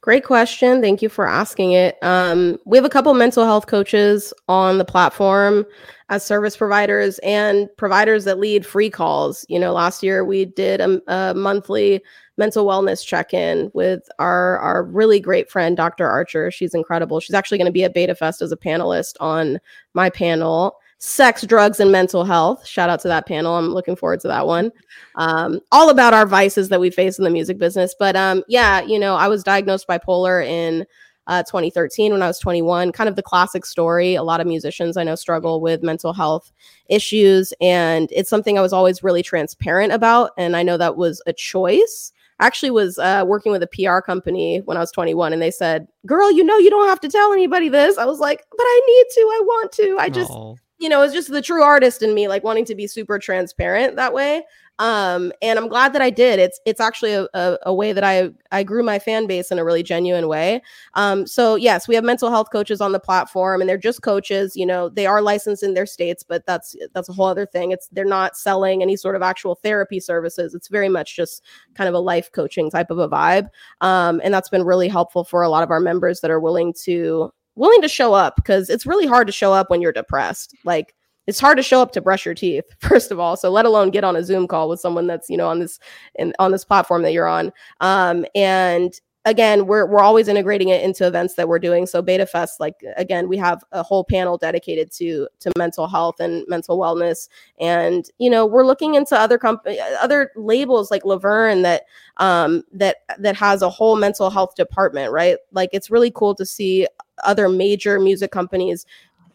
Great 0.04 0.26
question. 0.26 0.82
Thank 0.82 1.02
you 1.02 1.08
for 1.08 1.26
asking 1.26 1.72
it. 1.72 1.98
Um, 2.02 2.58
we 2.66 2.78
have 2.78 2.84
a 2.84 2.90
couple 2.90 3.14
mental 3.14 3.46
health 3.46 3.68
coaches 3.68 4.34
on 4.50 4.78
the 4.78 4.84
platform 4.84 5.66
as 6.10 6.26
service 6.26 6.58
providers 6.58 7.20
and 7.20 7.70
providers 7.78 8.26
that 8.26 8.38
lead 8.38 8.66
free 8.66 8.90
calls. 8.90 9.46
You 9.48 9.58
know, 9.58 9.72
last 9.72 10.04
year 10.04 10.26
we 10.26 10.44
did 10.44 10.82
a, 10.82 11.02
a 11.08 11.34
monthly 11.34 12.04
mental 12.36 12.66
wellness 12.66 13.06
check-in 13.06 13.72
with 13.74 14.02
our 14.20 14.60
our 14.60 14.84
really 14.84 15.22
great 15.22 15.50
friend 15.50 15.78
Dr. 15.78 16.06
Archer. 16.06 16.52
She's 16.52 16.74
incredible. 16.74 17.22
She's 17.22 17.34
actually 17.34 17.60
going 17.60 17.68
to 17.68 17.72
be 17.72 17.86
at 17.86 17.96
BetaFest 17.96 18.42
as 18.42 18.52
a 18.52 18.58
panelist 18.58 19.14
on 19.22 19.58
my 19.94 20.10
panel. 20.10 20.80
Sex, 21.06 21.46
drugs, 21.46 21.82
and 21.82 21.92
mental 21.92 22.24
health. 22.24 22.66
Shout 22.66 22.90
out 22.90 23.02
to 23.02 23.10
that 23.10 23.28
panel. 23.28 23.56
I'm 23.56 23.74
looking 23.74 23.98
forward 23.98 24.22
to 24.22 24.30
that 24.30 24.48
one 24.48 24.72
um, 25.16 25.60
all 25.72 25.90
about 25.90 26.14
our 26.14 26.26
vices 26.26 26.70
that 26.70 26.80
we 26.80 26.90
face 26.90 27.18
in 27.18 27.26
the 27.26 27.30
music 27.30 27.58
business. 27.58 27.94
But 27.98 28.16
um, 28.16 28.42
yeah, 28.48 28.82
you 28.82 28.98
know, 28.98 29.16
I 29.16 29.28
was 29.28 29.44
diagnosed 29.44 29.86
bipolar 29.86 30.46
in 30.46 30.86
uh, 31.28 31.44
2013 31.44 32.14
when 32.14 32.22
I 32.22 32.28
was 32.28 32.40
21. 32.40 32.94
Kind 32.94 33.10
of 33.10 33.18
the 33.18 33.22
classic 33.22 33.66
story. 33.66 34.16
A 34.16 34.24
lot 34.24 34.40
of 34.40 34.48
musicians 34.48 34.96
I 34.96 35.04
know 35.04 35.16
struggle 35.16 35.60
with 35.60 35.84
mental 35.84 36.14
health 36.14 36.54
issues, 36.88 37.54
and 37.60 38.10
it's 38.12 38.30
something 38.30 38.58
I 38.58 38.62
was 38.62 38.72
always 38.72 39.04
really 39.04 39.24
transparent 39.24 39.92
about. 39.92 40.32
And 40.38 40.56
I 40.56 40.64
know 40.64 40.78
that 40.78 40.96
was 40.96 41.22
a 41.28 41.34
choice. 41.34 42.14
Actually 42.40 42.72
was 42.72 42.98
uh, 42.98 43.24
working 43.28 43.52
with 43.52 43.64
a 43.64 43.68
PR 43.68 44.00
company 44.00 44.60
when 44.66 44.76
I 44.76 44.80
was 44.80 44.92
21, 44.92 45.34
and 45.34 45.42
they 45.42 45.52
said, 45.52 45.88
"Girl, 46.06 46.32
you 46.32 46.44
know, 46.44 46.58
you 46.58 46.70
don't 46.70 46.88
have 46.88 47.00
to 47.02 47.10
tell 47.10 47.32
anybody 47.32 47.70
this." 47.70 47.98
I 47.98 48.06
was 48.06 48.20
like, 48.20 48.44
"But 48.50 48.64
I 48.64 48.82
need 48.88 49.06
to. 49.14 49.22
I 49.22 49.42
want 49.46 49.72
to. 49.74 49.98
I 50.00 50.10
just." 50.10 50.32
Oh. 50.32 50.58
You 50.84 50.90
know, 50.90 51.02
it's 51.02 51.14
just 51.14 51.32
the 51.32 51.42
true 51.42 51.64
artist 51.64 52.04
in 52.04 52.14
me, 52.14 52.28
like 52.28 52.44
wanting 52.44 52.66
to 52.66 52.76
be 52.76 52.88
super 52.88 53.18
transparent 53.18 53.96
that 53.96 54.14
way. 54.14 54.44
Um, 54.80 55.32
and 55.42 55.58
I'm 55.58 55.70
glad 55.70 55.94
that 55.94 56.02
I 56.02 56.10
did. 56.10 56.40
It's 56.40 56.60
it's 56.66 56.82
actually 56.82 57.14
a, 57.14 57.30
a, 57.34 57.58
a 57.68 57.74
way 57.74 57.94
that 57.94 58.04
I 58.04 58.32
I 58.52 58.64
grew 58.64 58.84
my 58.84 59.00
fan 59.00 59.26
base 59.26 59.50
in 59.50 59.60
a 59.60 59.64
really 59.64 59.82
genuine 59.82 60.28
way. 60.28 60.62
Um, 60.96 61.26
so 61.26 61.56
yes, 61.56 61.88
we 61.88 61.96
have 61.96 62.04
mental 62.04 62.30
health 62.30 62.50
coaches 62.52 62.82
on 62.82 62.92
the 62.92 63.00
platform, 63.00 63.62
and 63.62 63.70
they're 63.70 63.78
just 63.78 64.02
coaches. 64.02 64.58
You 64.58 64.66
know, 64.66 64.90
they 64.90 65.06
are 65.06 65.22
licensed 65.22 65.64
in 65.64 65.74
their 65.74 65.86
states, 65.86 66.22
but 66.22 66.46
that's 66.46 66.76
that's 66.94 67.08
a 67.08 67.14
whole 67.14 67.28
other 67.28 67.46
thing. 67.46 67.72
It's 67.72 67.88
they're 67.94 68.04
not 68.04 68.36
selling 68.36 68.82
any 68.82 68.98
sort 68.98 69.16
of 69.16 69.22
actual 69.22 69.56
therapy 69.56 70.02
services. 70.02 70.54
It's 70.54 70.68
very 70.68 70.90
much 70.90 71.16
just 71.16 71.46
kind 71.76 71.88
of 71.88 71.94
a 71.94 72.00
life 72.00 72.30
coaching 72.34 72.70
type 72.70 72.92
of 72.92 72.98
a 73.00 73.08
vibe. 73.08 73.48
Um, 73.80 74.20
and 74.22 74.34
that's 74.34 74.50
been 74.50 74.64
really 74.64 74.90
helpful 74.90 75.24
for 75.24 75.44
a 75.44 75.50
lot 75.50 75.64
of 75.64 75.72
our 75.72 75.80
members 75.80 76.20
that 76.20 76.32
are 76.32 76.42
willing 76.42 76.74
to 76.84 77.32
willing 77.56 77.82
to 77.82 77.88
show 77.88 78.14
up 78.14 78.36
because 78.36 78.70
it's 78.70 78.86
really 78.86 79.08
hard 79.08 79.28
to 79.28 79.34
show 79.34 79.54
up 79.54 79.70
when 79.70 79.82
you're 79.82 79.92
depressed. 79.92 80.56
Like 80.64 80.96
it's 81.28 81.40
hard 81.40 81.58
to 81.58 81.64
show 81.64 81.82
up 81.82 81.92
to 81.94 82.02
brush 82.02 82.26
your 82.26 82.34
teeth, 82.34 82.66
first 82.80 83.12
of 83.12 83.20
all. 83.20 83.38
So 83.38 83.50
let 83.50 83.66
alone 83.66 83.92
get 83.92 84.04
on 84.04 84.16
a 84.16 84.24
Zoom 84.24 84.48
call 84.48 84.70
with 84.70 84.80
someone 84.80 85.08
that's, 85.08 85.30
you 85.30 85.38
know, 85.38 85.48
on 85.48 85.60
this 85.60 85.80
in, 86.16 86.34
on 86.40 86.52
this 86.52 86.66
platform 86.66 87.04
that 87.04 87.14
you're 87.14 87.28
on. 87.28 87.52
Um, 87.80 88.26
and 88.36 88.94
again, 89.26 89.68
we're 89.68 89.86
we're 89.86 90.02
always 90.02 90.28
integrating 90.28 90.70
it 90.70 90.82
into 90.82 91.08
events 91.08 91.36
that 91.36 91.48
we're 91.48 91.60
doing. 91.60 91.86
So 91.86 92.02
BetaFest, 92.02 92.60
like 92.60 92.84
again, 92.98 93.30
we 93.30 93.38
have 93.38 93.64
a 93.72 93.84
whole 93.84 94.04
panel 94.04 94.38
dedicated 94.38 94.92
to 94.94 95.28
to 95.40 95.52
mental 95.58 95.88
health 95.88 96.20
and 96.20 96.44
mental 96.48 96.78
wellness. 96.78 97.30
And 97.60 98.06
you 98.20 98.30
know, 98.30 98.46
we're 98.46 98.66
looking 98.66 98.96
into 98.96 99.18
other 99.18 99.38
company 99.38 99.80
other 100.02 100.32
labels 100.36 100.92
like 100.92 101.06
Laverne 101.06 101.62
that 101.64 101.84
um 102.18 102.64
that 102.74 102.98
that 103.20 103.36
has 103.36 103.62
a 103.62 103.70
whole 103.70 103.96
mental 103.96 104.30
health 104.30 104.56
department, 104.56 105.12
right? 105.12 105.38
Like 105.52 105.70
it's 105.74 105.90
really 105.90 106.12
cool 106.12 106.36
to 106.36 106.46
see 106.46 106.88
other 107.24 107.48
major 107.48 108.00
music 108.00 108.32
companies 108.32 108.86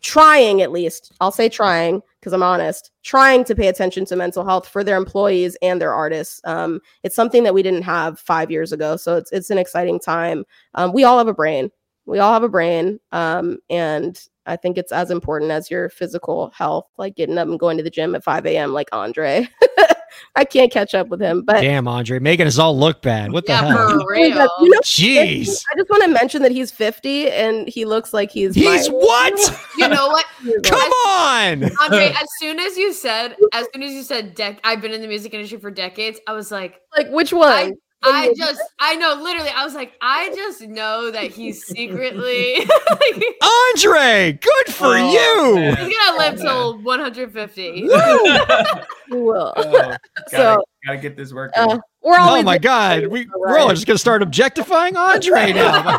trying 0.00 0.62
at 0.62 0.70
least 0.70 1.12
i'll 1.20 1.32
say 1.32 1.48
trying 1.48 2.00
because 2.20 2.32
i'm 2.32 2.42
honest 2.42 2.90
trying 3.02 3.42
to 3.42 3.54
pay 3.54 3.68
attention 3.68 4.04
to 4.04 4.16
mental 4.16 4.44
health 4.44 4.68
for 4.68 4.84
their 4.84 4.98
employees 4.98 5.56
and 5.62 5.80
their 5.80 5.94
artists. 5.94 6.42
Um, 6.44 6.80
it's 7.02 7.16
something 7.16 7.42
that 7.44 7.54
we 7.54 7.62
didn't 7.62 7.84
have 7.84 8.20
five 8.20 8.50
years 8.50 8.70
ago 8.70 8.96
so 8.96 9.16
it's, 9.16 9.32
it's 9.32 9.48
an 9.48 9.56
exciting 9.56 9.98
time. 9.98 10.44
Um, 10.74 10.92
we 10.92 11.04
all 11.04 11.16
have 11.16 11.26
a 11.26 11.32
brain. 11.32 11.70
We 12.04 12.18
all 12.18 12.34
have 12.34 12.42
a 12.42 12.48
brain 12.48 13.00
um, 13.12 13.58
and 13.70 14.18
i 14.46 14.56
think 14.56 14.78
it's 14.78 14.92
as 14.92 15.10
important 15.10 15.50
as 15.50 15.70
your 15.70 15.90
physical 15.90 16.50
health 16.50 16.86
like 16.96 17.16
getting 17.16 17.38
up 17.38 17.48
and 17.48 17.58
going 17.58 17.76
to 17.76 17.82
the 17.82 17.90
gym 17.90 18.14
at 18.14 18.24
5 18.24 18.46
a.m 18.46 18.72
like 18.72 18.88
andre 18.92 19.46
I 20.36 20.44
can't 20.44 20.72
catch 20.72 20.94
up 20.94 21.08
with 21.08 21.20
him. 21.20 21.42
But 21.42 21.60
Damn, 21.60 21.88
Andre, 21.88 22.18
making 22.18 22.46
us 22.46 22.58
all 22.58 22.78
look 22.78 23.02
bad. 23.02 23.32
What 23.32 23.46
the 23.46 23.52
yeah, 23.52 23.64
hell? 23.68 24.00
for 24.00 24.10
real. 24.12 24.28
you 24.60 24.70
know, 24.70 24.80
Jeez. 24.80 25.62
I 25.72 25.76
just 25.76 25.90
want 25.90 26.02
to 26.04 26.08
mention 26.08 26.42
that 26.42 26.52
he's 26.52 26.70
50 26.70 27.30
and 27.30 27.68
he 27.68 27.84
looks 27.84 28.12
like 28.12 28.30
he's 28.30 28.54
He's 28.54 28.88
my- 28.88 28.94
what? 28.96 29.60
You 29.78 29.88
know 29.88 30.08
what? 30.08 30.26
Come 30.64 30.92
on. 31.06 31.64
Andre, 31.80 32.06
as 32.20 32.28
soon 32.38 32.58
as 32.60 32.76
you 32.76 32.92
said, 32.92 33.36
as 33.52 33.66
soon 33.74 33.82
as 33.82 33.92
you 33.92 34.02
said, 34.02 34.36
dec- 34.36 34.60
I've 34.64 34.80
been 34.80 34.92
in 34.92 35.00
the 35.00 35.08
music 35.08 35.34
industry 35.34 35.58
for 35.58 35.70
decades, 35.70 36.20
I 36.26 36.32
was 36.32 36.50
like, 36.50 36.80
Like 36.96 37.08
which 37.10 37.32
one? 37.32 37.48
I, 37.52 37.72
I 38.02 38.32
just, 38.36 38.60
I 38.78 38.94
know, 38.94 39.14
literally, 39.20 39.50
I 39.50 39.64
was 39.64 39.74
like, 39.74 39.92
I 40.00 40.32
just 40.34 40.62
know 40.62 41.10
that 41.10 41.30
he's 41.32 41.64
secretly, 41.66 42.58
Andre, 43.74 44.32
good 44.40 44.74
for 44.74 44.96
Oh, 44.96 45.10
you. 45.12 45.54
man. 45.56 45.74
gonna 45.76 46.18
live 46.18 46.38
till 46.40 46.78
150. 46.82 47.88
He 49.10 49.14
will. 49.14 49.54
Oh, 49.56 49.72
gotta, 49.72 49.98
So, 50.28 50.62
gotta 50.86 50.98
get 50.98 51.16
this 51.16 51.32
working. 51.32 51.62
Uh, 51.62 51.78
we're 52.02 52.16
always 52.16 52.42
Oh 52.42 52.44
my 52.44 52.58
God. 52.58 53.06
We, 53.08 53.28
we're 53.36 53.58
all 53.58 53.70
just 53.70 53.86
going 53.86 53.96
to 53.96 54.00
start 54.00 54.22
objectifying 54.22 54.96
Andre 54.96 55.52
now. 55.54 55.98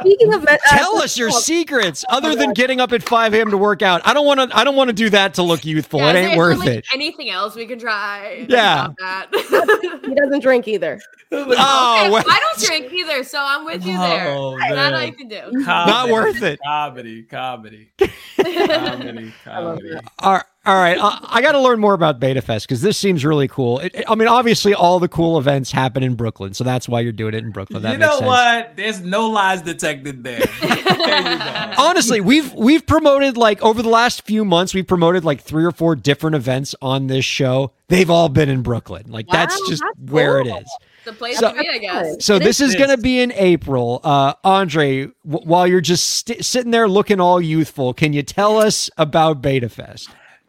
speaking 0.00 0.32
of 0.32 0.44
uh, 0.46 0.56
Tell 0.68 0.98
us 0.98 1.18
your 1.18 1.30
secrets 1.30 2.04
other 2.08 2.34
than 2.34 2.52
getting 2.52 2.80
up 2.80 2.92
at 2.92 3.02
5 3.02 3.34
a.m. 3.34 3.50
to 3.50 3.56
work 3.58 3.82
out. 3.82 4.00
I 4.06 4.14
don't 4.14 4.26
want 4.26 4.40
to 4.50 4.56
I 4.56 4.64
don't 4.64 4.76
want 4.76 4.88
to 4.88 4.94
do 4.94 5.10
that 5.10 5.34
to 5.34 5.42
look 5.42 5.64
youthful. 5.64 6.00
Yeah, 6.00 6.10
it 6.10 6.16
is 6.16 6.28
ain't 6.30 6.38
worth 6.38 6.58
really 6.60 6.76
it. 6.78 6.86
Anything 6.92 7.30
else 7.30 7.54
we 7.54 7.66
can 7.66 7.78
try? 7.78 8.46
Yeah. 8.48 8.88
That. 8.98 10.00
he 10.06 10.14
doesn't 10.14 10.40
drink 10.40 10.66
either. 10.68 11.00
Oh, 11.32 12.10
well, 12.10 12.24
I 12.28 12.40
don't 12.40 12.66
drink 12.66 12.92
either, 12.92 13.22
so 13.22 13.38
I'm 13.40 13.64
with 13.64 13.86
you 13.86 13.96
there. 13.96 14.34
Oh, 14.36 14.58
That 14.58 14.74
man. 14.74 14.94
I 14.94 15.10
can 15.12 15.28
do. 15.28 15.40
Not 15.52 16.08
worth 16.10 16.42
it. 16.42 16.58
Comedy, 16.66 17.22
comedy, 17.22 17.92
comedy, 17.96 18.12
love 18.36 19.32
comedy. 19.44 19.90
that. 19.90 20.12
all 20.18 20.32
right. 20.32 20.44
All 20.66 20.74
right, 20.74 20.98
I, 21.00 21.26
I 21.30 21.40
got 21.42 21.52
to 21.52 21.58
learn 21.58 21.80
more 21.80 21.94
about 21.94 22.20
BetaFest 22.20 22.62
because 22.64 22.82
this 22.82 22.98
seems 22.98 23.24
really 23.24 23.48
cool. 23.48 23.78
It, 23.78 23.94
it- 23.94 24.04
I 24.06 24.14
mean, 24.14 24.28
obviously, 24.28 24.74
all 24.74 25.00
the 25.00 25.08
cool 25.08 25.38
events 25.38 25.72
happen 25.72 26.02
in 26.02 26.16
Brooklyn, 26.16 26.52
so 26.52 26.64
that's 26.64 26.86
why 26.86 27.00
you're 27.00 27.12
doing 27.12 27.32
it 27.32 27.42
in 27.42 27.50
Brooklyn. 27.50 27.82
That 27.82 27.92
you 27.92 27.98
know 27.98 28.10
sense. 28.18 28.26
what? 28.26 28.76
There's 28.76 29.00
no 29.00 29.30
lies 29.30 29.62
detected 29.62 30.22
there. 30.22 30.40
there 30.60 31.74
honestly 31.78 32.20
we've 32.20 32.52
we've 32.54 32.84
promoted 32.86 33.36
like 33.38 33.62
over 33.62 33.80
the 33.82 33.88
last 33.88 34.22
few 34.26 34.44
months 34.44 34.74
we've 34.74 34.86
promoted 34.86 35.24
like 35.24 35.40
three 35.40 35.64
or 35.64 35.70
four 35.72 35.96
different 35.96 36.36
events 36.36 36.74
on 36.82 37.06
this 37.06 37.24
show 37.24 37.72
they've 37.88 38.10
all 38.10 38.28
been 38.28 38.48
in 38.50 38.60
brooklyn 38.62 39.04
like 39.10 39.26
that's 39.28 39.56
just 39.68 39.82
that's 39.82 40.10
where 40.12 40.42
cool. 40.42 40.56
it 40.58 40.62
is 40.62 40.76
The 41.06 41.12
place 41.14 41.38
So- 41.38 41.52
to 41.54 41.58
be, 41.58 41.68
I 41.68 41.78
guess. 41.78 42.24
so 42.24 42.36
It 42.36 42.40
this 42.42 42.60
is 42.60 42.70
is. 42.70 42.76
going 42.76 42.90
to 42.90 42.98
be 42.98 43.20
in 43.20 43.32
april 43.32 44.00
uh 44.04 44.34
andre 44.44 45.06
w- 45.26 45.46
while 45.48 45.66
you're 45.66 45.80
just 45.80 46.06
st- 46.08 46.44
sitting 46.44 46.70
there 46.70 46.86
looking 46.88 47.18
all 47.18 47.40
youthful 47.40 47.94
can 47.94 48.12
you 48.12 48.22
tell 48.22 48.58
us 48.58 48.90
about 48.98 49.40
BetaFest 49.42 50.08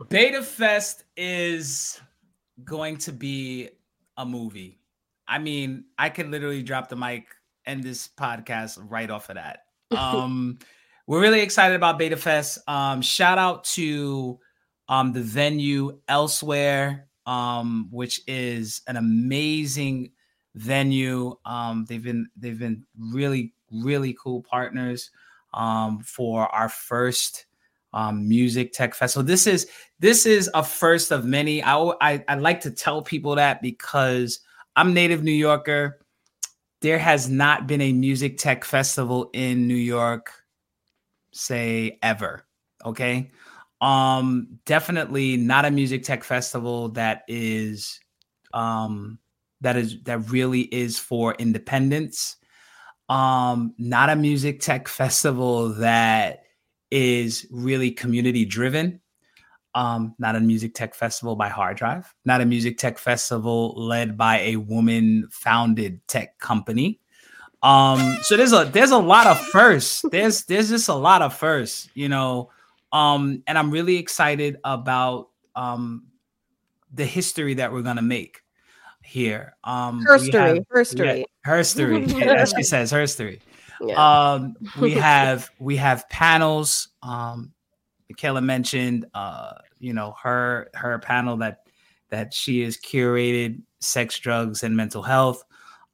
BetaFest 0.10 1.04
is 1.16 2.00
going 2.64 2.98
to 2.98 3.12
be 3.12 3.70
a 4.18 4.26
movie. 4.26 4.80
I 5.28 5.40
mean, 5.40 5.86
I 5.98 6.10
could 6.10 6.30
literally 6.30 6.64
drop 6.64 6.90
the 6.90 6.96
mic 6.96 7.28
and 7.66 7.84
this 7.84 8.08
podcast 8.08 8.78
right 8.90 9.10
off 9.10 9.30
of 9.30 9.36
that. 9.36 9.60
Um, 9.92 10.58
we're 11.06 11.20
really 11.20 11.42
excited 11.42 11.76
about 11.76 12.00
BetaFest. 12.00 12.60
Um, 12.66 13.02
shout 13.02 13.38
out 13.38 13.66
to 13.76 14.40
um, 14.88 15.12
the 15.12 15.22
venue 15.22 16.00
elsewhere, 16.08 17.08
um, 17.26 17.90
which 17.92 18.22
is 18.26 18.82
an 18.88 18.96
amazing 18.96 20.14
venue. 20.56 21.36
Um, 21.44 21.84
they've 21.90 22.02
been 22.02 22.30
they've 22.38 22.58
been 22.58 22.86
really 22.98 23.54
really 23.70 24.16
cool 24.22 24.44
partners 24.44 25.12
um, 25.54 26.00
for 26.00 26.48
our 26.56 26.70
first 26.70 27.48
um, 27.94 28.28
music 28.28 28.74
tech 28.74 28.94
festival. 28.94 29.26
This 29.26 29.48
is 29.48 29.68
this 30.00 30.26
is 30.26 30.50
a 30.54 30.64
first 30.64 31.12
of 31.12 31.26
many. 31.26 31.64
I, 31.64 31.78
I 32.02 32.24
I 32.28 32.36
like 32.36 32.62
to 32.62 32.72
tell 32.72 33.02
people 33.02 33.36
that 33.36 33.62
because 33.62 34.40
I'm 34.76 34.94
native 34.94 35.24
New 35.24 35.32
Yorker. 35.32 36.00
There 36.82 37.00
has 37.00 37.30
not 37.30 37.68
been 37.68 37.82
a 37.82 37.94
music 37.94 38.38
tech 38.38 38.64
festival 38.64 39.30
in 39.34 39.68
New 39.68 39.76
York, 39.76 40.32
say 41.32 42.00
ever. 42.02 42.46
Okay. 42.84 43.30
Um, 43.82 44.60
definitely 44.66 45.38
not 45.38 45.66
a 45.66 45.72
music 45.72 46.04
tech 46.04 46.24
festival 46.24 46.90
that 46.90 47.24
is 47.28 48.00
um 48.54 49.20
that 49.62 49.76
is 49.76 50.02
that 50.04 50.30
really 50.30 50.62
is 50.62 50.98
for 50.98 51.36
independence. 51.36 52.38
Um, 53.10 53.74
not 53.78 54.10
a 54.10 54.16
music 54.16 54.62
tech 54.62 54.88
festival 54.88 55.70
that 55.76 56.44
is 56.92 57.48
really 57.50 57.92
community 57.92 58.46
driven. 58.46 59.00
Um, 59.74 60.16
not 60.20 60.36
a 60.36 60.42
music 60.42 60.74
tech 60.74 60.94
festival 60.94 61.38
by 61.38 61.48
HRDRV, 61.50 62.04
not 62.26 62.42
a 62.42 62.46
music 62.46 62.78
tech 62.78 62.98
festival 62.98 63.74
led 63.78 64.18
by 64.18 64.40
a 64.40 64.58
woman 64.58 65.30
founded 65.32 66.06
tech 66.08 66.38
company. 66.40 67.00
Um, 67.64 68.18
so 68.24 68.36
there's 68.36 68.52
a 68.52 68.66
there's 68.66 68.92
a 68.92 68.98
lot 68.98 69.28
of 69.28 69.40
firsts. 69.40 70.04
There's 70.12 70.44
there's 70.46 70.70
just 70.70 70.90
a 70.90 70.94
lot 70.94 71.22
of 71.22 71.34
firsts, 71.34 71.88
you 71.94 72.10
know. 72.10 72.50
Um, 72.92 73.44
and 73.48 73.58
I'm 73.58 73.72
really 73.72 73.96
excited 73.96 74.58
about 74.66 75.30
um 75.56 76.08
the 76.94 77.06
history 77.06 77.54
that 77.54 77.72
we're 77.72 77.82
gonna 77.84 78.02
make 78.02 78.42
here. 79.04 79.56
Um 79.64 80.00
we 80.00 80.04
have- 80.04 80.22
Herstory. 80.22 80.66
Herstory. 80.74 81.20
yeah, 82.10 82.26
herstory, 82.26 82.26
as 82.36 82.54
she 82.58 82.64
says, 82.64 82.92
herstory 82.92 83.40
Yeah. 83.84 84.34
um 84.34 84.56
we 84.80 84.92
have 84.96 85.50
we 85.60 85.78
have 85.78 86.08
panels 86.10 86.90
um 87.04 87.54
Michaela 88.10 88.42
mentioned 88.42 89.06
uh 89.14 89.54
you 89.80 89.94
know 89.94 90.16
her 90.22 90.70
her 90.74 91.00
panel 91.00 91.38
that 91.38 91.60
that 92.10 92.34
she 92.34 92.62
is 92.62 92.78
curated 92.78 93.62
sex 93.80 94.20
drugs 94.20 94.64
and 94.64 94.76
mental 94.76 95.02
health 95.02 95.44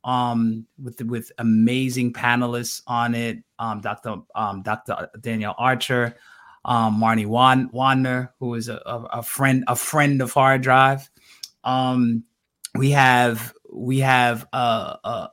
um 0.03 0.65
with 0.81 1.01
with 1.03 1.31
amazing 1.37 2.13
panelists 2.13 2.81
on 2.87 3.15
it 3.15 3.39
um 3.59 3.81
Dr. 3.81 4.17
um 4.35 4.61
Dr. 4.63 5.09
Danielle 5.21 5.55
Archer 5.57 6.15
um 6.65 6.99
Marnie 6.99 7.27
Wan 7.27 7.69
Wanner 7.71 8.33
who 8.39 8.55
is 8.55 8.67
a, 8.67 8.81
a, 8.85 9.19
a 9.19 9.23
friend 9.23 9.63
a 9.67 9.75
friend 9.75 10.21
of 10.21 10.33
HRDRV 10.33 11.07
um 11.63 12.23
we 12.75 12.91
have 12.91 13.53
we 13.71 13.99
have 13.99 14.45
uh 14.53 14.95
uh 15.03 15.27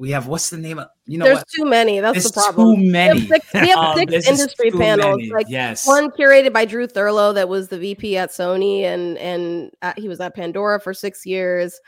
we 0.00 0.10
have 0.12 0.26
what's 0.26 0.48
the 0.48 0.56
name 0.56 0.78
of 0.78 0.88
you 1.04 1.18
know 1.18 1.26
There's 1.26 1.38
what 1.38 1.48
too 1.54 1.64
many. 1.66 2.00
That's 2.00 2.14
there's 2.14 2.32
the 2.32 2.40
problem. 2.40 2.76
too 2.76 2.80
We 2.80 2.84
have 2.86 2.92
many. 3.14 3.26
six, 3.26 3.46
we 3.52 3.68
have 3.68 3.78
Um, 3.78 3.96
six 3.98 4.12
just 4.12 4.28
industry 4.28 4.70
panels. 4.70 5.18
many. 5.18 5.30
Like 5.30 5.46
yes, 5.50 5.86
one 5.86 6.10
curated 6.10 6.54
by 6.54 6.64
Drew 6.64 6.86
Thurlow, 6.86 7.34
that 7.34 7.50
was 7.50 7.68
the 7.68 7.78
VP 7.78 8.16
at 8.16 8.30
Sony, 8.30 8.82
and 8.84 9.18
and 9.18 9.70
at, 9.82 9.98
he 9.98 10.08
was 10.08 10.18
at 10.20 10.34
Pandora 10.34 10.80
for 10.80 10.94
six 10.94 11.26
years. 11.26 11.78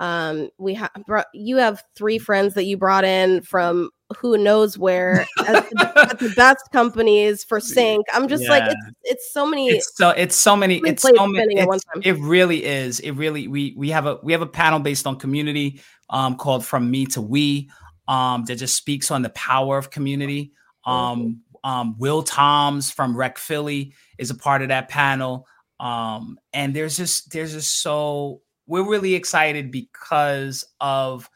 Um, 0.00 0.50
we 0.58 0.74
have 0.74 0.90
you 1.32 1.56
have 1.56 1.82
three 1.96 2.18
friends 2.18 2.54
that 2.54 2.64
you 2.64 2.76
brought 2.76 3.04
in 3.04 3.40
from 3.42 3.90
who 4.18 4.36
knows 4.36 4.76
where 4.76 5.20
at, 5.46 5.70
the, 5.70 5.92
at 6.10 6.18
the 6.18 6.30
best 6.36 6.64
companies 6.72 7.44
for 7.44 7.58
sync. 7.60 8.04
I'm 8.12 8.28
just 8.28 8.46
like 8.48 8.64
it's 8.66 8.90
it's 9.04 9.32
so 9.32 9.46
many. 9.46 9.68
it's 9.68 9.96
so 9.96 10.10
it's 10.10 10.36
so 10.36 10.56
many 10.56 10.80
many 10.80 10.92
it's 10.92 11.02
so 11.02 11.26
many 11.26 11.34
spinning 11.44 11.58
at 11.60 11.68
one 11.68 11.78
it's- 11.96 12.16
it 12.16 12.20
really 12.22 12.64
is 12.64 13.00
it 13.00 13.12
really 13.12 13.48
we 13.48 13.74
we 13.78 13.88
have 13.90 14.04
a 14.06 14.18
we 14.22 14.32
have 14.32 14.42
a 14.42 14.46
panel 14.46 14.78
based 14.80 15.06
on 15.06 15.16
community 15.18 15.80
um 16.12 16.36
called 16.36 16.64
from 16.64 16.90
me 16.90 17.06
to 17.06 17.20
we 17.20 17.68
um 18.08 18.44
that 18.44 18.56
just 18.56 18.76
speaks 18.76 19.10
on 19.10 19.22
the 19.22 19.30
power 19.30 19.76
of 19.76 19.90
community 19.90 20.52
um 20.86 21.40
um 21.64 21.96
will 21.98 22.22
toms 22.22 22.90
from 22.90 23.16
rec 23.16 23.38
philly 23.38 23.92
is 24.18 24.30
a 24.30 24.34
part 24.34 24.62
of 24.62 24.68
that 24.68 24.88
panel 24.88 25.46
um 25.80 26.38
and 26.52 26.74
there's 26.74 26.96
just 26.96 27.32
there's 27.32 27.52
just 27.52 27.82
so 27.82 28.40
we're 28.66 28.88
really 28.88 29.14
excited 29.14 29.72
because 29.72 30.64
of 30.80 31.28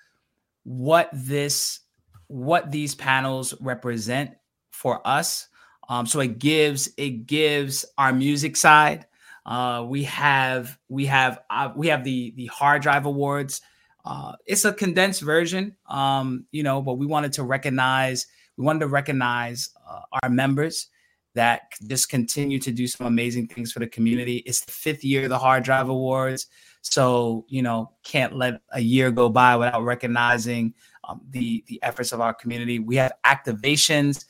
what 0.62 1.10
this 1.12 1.80
what 2.28 2.70
these 2.70 2.94
panels 2.94 3.54
represent 3.60 4.30
for 4.70 5.06
us 5.06 5.48
um, 5.88 6.06
so 6.06 6.20
it 6.20 6.38
gives 6.38 6.88
it 6.96 7.26
gives 7.26 7.84
our 7.96 8.12
music 8.12 8.56
side. 8.56 9.06
Uh, 9.44 9.84
we 9.86 10.04
have 10.04 10.76
we 10.88 11.06
have 11.06 11.38
uh, 11.48 11.70
we 11.76 11.88
have 11.88 12.04
the 12.04 12.32
the 12.36 12.50
HRDRV 12.52 13.04
awards. 13.04 13.60
Uh, 14.06 14.36
it's 14.46 14.64
a 14.64 14.72
condensed 14.72 15.20
version, 15.20 15.76
um, 15.88 16.46
you 16.52 16.62
know, 16.62 16.80
but 16.80 16.94
we 16.94 17.06
wanted 17.06 17.32
to 17.32 17.42
recognize 17.42 18.26
we 18.56 18.64
wanted 18.64 18.80
to 18.80 18.86
recognize 18.86 19.70
uh, 19.86 20.00
our 20.22 20.30
members 20.30 20.88
that 21.34 21.72
just 21.86 22.08
continue 22.08 22.58
to 22.58 22.70
do 22.70 22.86
some 22.86 23.06
amazing 23.06 23.46
things 23.48 23.70
for 23.72 23.80
the 23.80 23.86
community. 23.86 24.38
It's 24.46 24.64
the 24.64 24.72
fifth 24.72 25.04
year 25.04 25.24
of 25.24 25.30
the 25.30 25.38
HRDRV 25.38 25.88
awards, 25.88 26.46
so 26.82 27.44
you 27.48 27.62
know 27.62 27.90
can't 28.04 28.36
let 28.36 28.60
a 28.70 28.80
year 28.80 29.10
go 29.10 29.28
by 29.28 29.56
without 29.56 29.82
recognizing 29.82 30.72
um, 31.04 31.20
the 31.30 31.64
the 31.66 31.82
efforts 31.82 32.12
of 32.12 32.20
our 32.20 32.32
community. 32.32 32.78
We 32.78 32.96
have 32.96 33.12
activations 33.26 34.24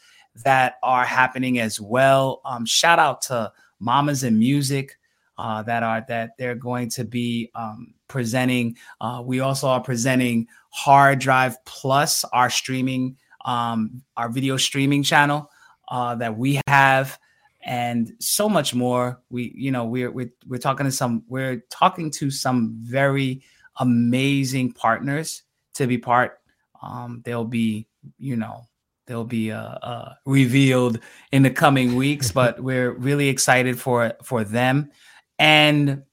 that 0.45 0.77
are 0.83 1.05
happening 1.05 1.59
as 1.59 1.81
well. 1.81 2.41
Um, 2.47 2.65
shout 2.65 2.99
out 2.99 3.21
to 3.23 3.53
Mamas 3.79 4.25
in 4.25 4.39
Music 4.39 4.97
uh, 5.37 5.63
that 5.65 5.83
are 5.83 6.03
that 6.09 6.31
they're 6.39 6.55
going 6.55 6.89
to 6.91 7.05
be 7.05 7.51
um, 7.55 7.95
presenting. 8.09 8.77
Uh, 9.01 9.23
we 9.25 9.41
also 9.41 9.69
are 9.69 9.81
presenting 9.81 10.47
HRDRV 10.85 11.57
Plus, 11.65 12.25
our 12.33 12.51
streaming, 12.51 13.17
um, 13.45 14.03
our 14.17 14.29
video 14.29 14.57
streaming 14.57 15.03
channel 15.03 15.51
uh, 15.89 16.15
that 16.17 16.37
we 16.37 16.61
have. 16.67 17.19
and 17.67 18.13
so 18.21 18.49
much 18.49 18.75
more. 18.75 19.21
We, 19.29 19.53
you 19.57 19.73
know, 19.73 19.85
we're 19.87 20.11
we're 20.11 20.33
we're 20.47 20.59
talking 20.59 20.87
to 20.87 20.93
some 20.93 21.25
we're 21.29 21.65
talking 21.69 22.11
to 22.13 22.31
some 22.31 22.79
very 22.81 23.43
amazing 23.79 24.73
partners 24.73 25.43
to 25.75 25.87
be 25.87 25.99
part. 25.99 26.39
Um, 26.81 27.23
they'll 27.25 27.45
be, 27.45 27.89
you 28.19 28.37
know, 28.37 28.67
they'll 29.07 29.25
be 29.25 29.51
uh, 29.51 29.79
uh, 29.83 30.15
revealed 30.25 31.01
in 31.33 31.43
the 31.43 31.51
coming 31.51 31.97
weeks, 31.97 32.31
but 32.41 32.61
we're 32.61 32.93
really 32.93 33.29
excited 33.29 33.79
for 33.79 34.15
for 34.23 34.45
them. 34.45 34.91
And 35.39 36.05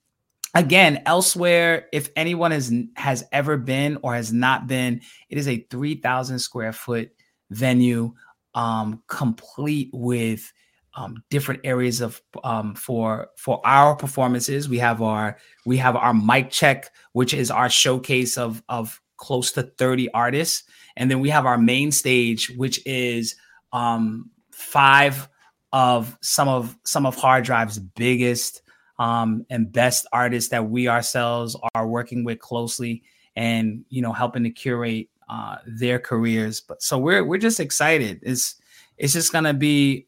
again, 0.54 1.02
elsewhere, 1.06 1.88
if 1.92 2.10
anyone 2.16 2.52
has 2.52 2.72
has 2.96 3.24
ever 3.32 3.58
been 3.58 3.98
or 4.02 4.14
has 4.16 4.32
not 4.32 4.68
been, 4.68 5.02
it 5.30 5.38
is 5.38 5.48
a 5.48 5.66
three 5.70 5.96
thousand 5.96 6.40
square 6.40 6.74
foot 6.74 7.12
venue, 7.50 8.14
um, 8.54 9.02
complete 9.08 9.90
with 9.94 10.52
um, 10.96 11.24
different 11.30 11.62
areas 11.64 12.02
of 12.02 12.22
um, 12.44 12.76
for 12.76 13.30
for 13.38 13.62
our 13.66 13.96
performances. 13.96 14.70
We 14.70 14.80
have 14.80 15.02
our 15.02 15.38
we 15.66 15.78
have 15.78 15.96
our 15.96 16.14
mic 16.14 16.52
check, 16.52 16.92
which 17.14 17.34
is 17.34 17.52
our 17.52 17.70
showcase 17.70 18.38
of 18.38 18.62
of 18.70 19.02
close 19.18 19.52
to 19.54 19.64
thirty 19.64 20.12
artists, 20.14 20.64
and 20.96 21.10
then 21.10 21.20
we 21.20 21.30
have 21.30 21.46
our 21.46 21.58
main 21.58 21.92
stage, 21.92 22.50
which 22.52 22.86
is 22.86 23.36
um, 23.72 24.30
five 24.52 25.28
of 25.72 26.16
some 26.22 26.48
of 26.48 26.78
some 26.84 27.06
of 27.06 27.16
HRDRV's 27.18 27.80
biggest 27.80 28.63
um, 29.04 29.46
and 29.50 29.70
best 29.70 30.08
artists 30.14 30.50
that 30.52 30.70
we 30.70 30.88
ourselves 30.88 31.58
are 31.76 31.86
working 31.86 32.24
with 32.24 32.40
closely, 32.40 33.04
and 33.36 33.84
you 33.90 34.02
know 34.02 34.14
helping 34.14 34.44
to 34.44 34.50
curate 34.50 35.10
uh, 35.28 35.58
their 35.68 36.00
careers. 36.00 36.62
But 36.62 36.82
so 36.82 36.98
we're 36.98 37.26
we're 37.26 37.38
just 37.38 37.60
excited. 37.60 38.22
It's 38.24 38.56
it's 38.98 39.12
just 39.12 39.34
gonna 39.34 39.54
be 39.54 40.08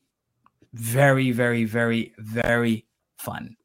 very, 0.73 1.31
very, 1.31 1.65
very, 1.65 2.13
very 2.17 2.85
fun. 3.17 3.57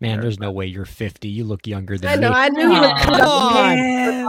Man, 0.00 0.20
there's 0.20 0.38
no 0.38 0.50
way 0.52 0.66
you're 0.66 0.84
50. 0.84 1.28
You 1.28 1.44
look 1.44 1.66
younger 1.66 1.96
than 1.96 2.10
I 2.10 2.14
know. 2.14 2.30
me. 2.30 2.36
I 2.36 2.48
knew 2.48 2.72
you 2.72 2.80
would 2.80 2.96
put 2.96 3.14
up 3.14 3.20
Come 3.20 3.56
on. 3.56 3.78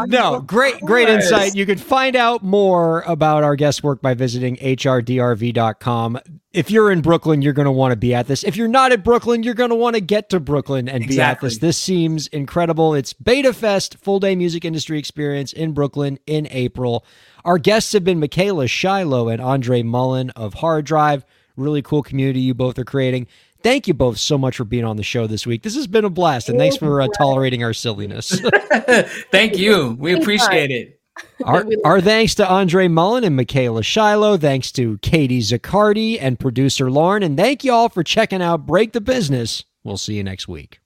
No, 0.08 0.42
great, 0.42 0.80
great 0.82 1.10
insight. 1.10 1.56
You 1.56 1.66
can 1.66 1.78
find 1.78 2.16
out 2.16 2.44
more 2.44 3.02
about 3.02 3.44
our 3.44 3.56
guest 3.56 3.84
work 3.84 4.02
by 4.02 4.14
visiting 4.14 4.56
hrdrv.com. 4.58 6.20
If 6.52 6.72
you're 6.72 6.92
in 6.92 7.02
Brooklyn, 7.02 7.42
you're 7.42 7.54
going 7.54 7.66
to 7.68 7.72
want 7.72 7.92
to 7.92 7.96
be 7.96 8.14
at 8.14 8.28
this. 8.28 8.44
If 8.44 8.56
you're 8.58 8.68
not 8.68 8.92
at 8.92 9.04
Brooklyn, 9.04 9.44
you're 9.44 9.54
going 9.54 9.70
to 9.70 9.76
want 9.76 9.96
to 9.96 10.02
get 10.02 10.30
to 10.30 10.40
Brooklyn 10.40 10.90
and 10.90 11.08
be 11.08 11.22
at 11.22 11.42
this. 11.42 11.60
This 11.60 11.78
seems 11.78 12.28
incredible. 12.28 12.96
It's 12.96 13.14
BetaFest, 13.14 13.98
full 13.98 14.20
day 14.20 14.36
music 14.36 14.66
industry 14.66 14.98
experience 14.98 15.54
in 15.54 15.74
Brooklyn 15.74 16.18
in 16.26 16.48
April. 16.50 17.06
Our 17.46 17.58
guests 17.58 17.94
have 17.94 18.04
been 18.04 18.20
Michaela 18.20 18.68
Shiloh 18.68 19.30
and 19.30 19.42
Andrea 19.42 19.84
Mullen 19.84 20.32
of 20.32 20.56
HRDRV. 20.56 21.24
Really 21.56 21.82
cool 21.82 22.04
community 22.04 22.40
you 22.40 22.54
both 22.54 22.80
are 22.80 22.86
creating. 22.86 23.28
Thank 23.62 23.88
you 23.88 23.94
both 23.94 24.18
so 24.18 24.38
much 24.38 24.58
for 24.58 24.64
being 24.64 24.86
on 24.86 24.98
the 24.98 25.04
show 25.04 25.28
this 25.28 25.46
week. 25.46 25.64
This 25.64 25.76
has 25.76 25.88
been 25.88 26.06
a 26.06 26.10
blast, 26.10 26.50
and 26.50 26.58
thanks 26.58 26.78
for 26.78 27.02
uh, 27.02 27.08
tolerating 27.18 27.64
our 27.64 27.74
silliness. 27.74 28.40
Thank 29.32 29.58
you. 29.58 29.98
We 30.00 30.14
appreciate 30.14 30.72
it. 30.72 31.00
Our, 31.44 31.66
our 31.84 32.02
thanks 32.02 32.36
to 32.36 32.50
Andrea 32.50 32.88
Mullen 32.88 33.26
and 33.26 33.36
Michaela 33.36 33.84
Shiloh. 33.84 34.38
Thanks 34.38 34.72
to 34.74 34.98
Katie 35.00 35.42
Zaccardi 35.42 36.18
and 36.20 36.40
producer 36.40 36.90
Lauren. 36.90 37.24
And 37.24 37.38
thank 37.38 37.66
you 37.66 37.74
all 37.74 37.90
for 37.90 38.04
checking 38.04 38.42
out 38.42 38.66
Break 38.66 38.94
the 38.94 39.02
Business. 39.02 39.66
We'll 39.84 39.98
see 39.98 40.16
you 40.16 40.24
next 40.24 40.48
week. 40.48 40.80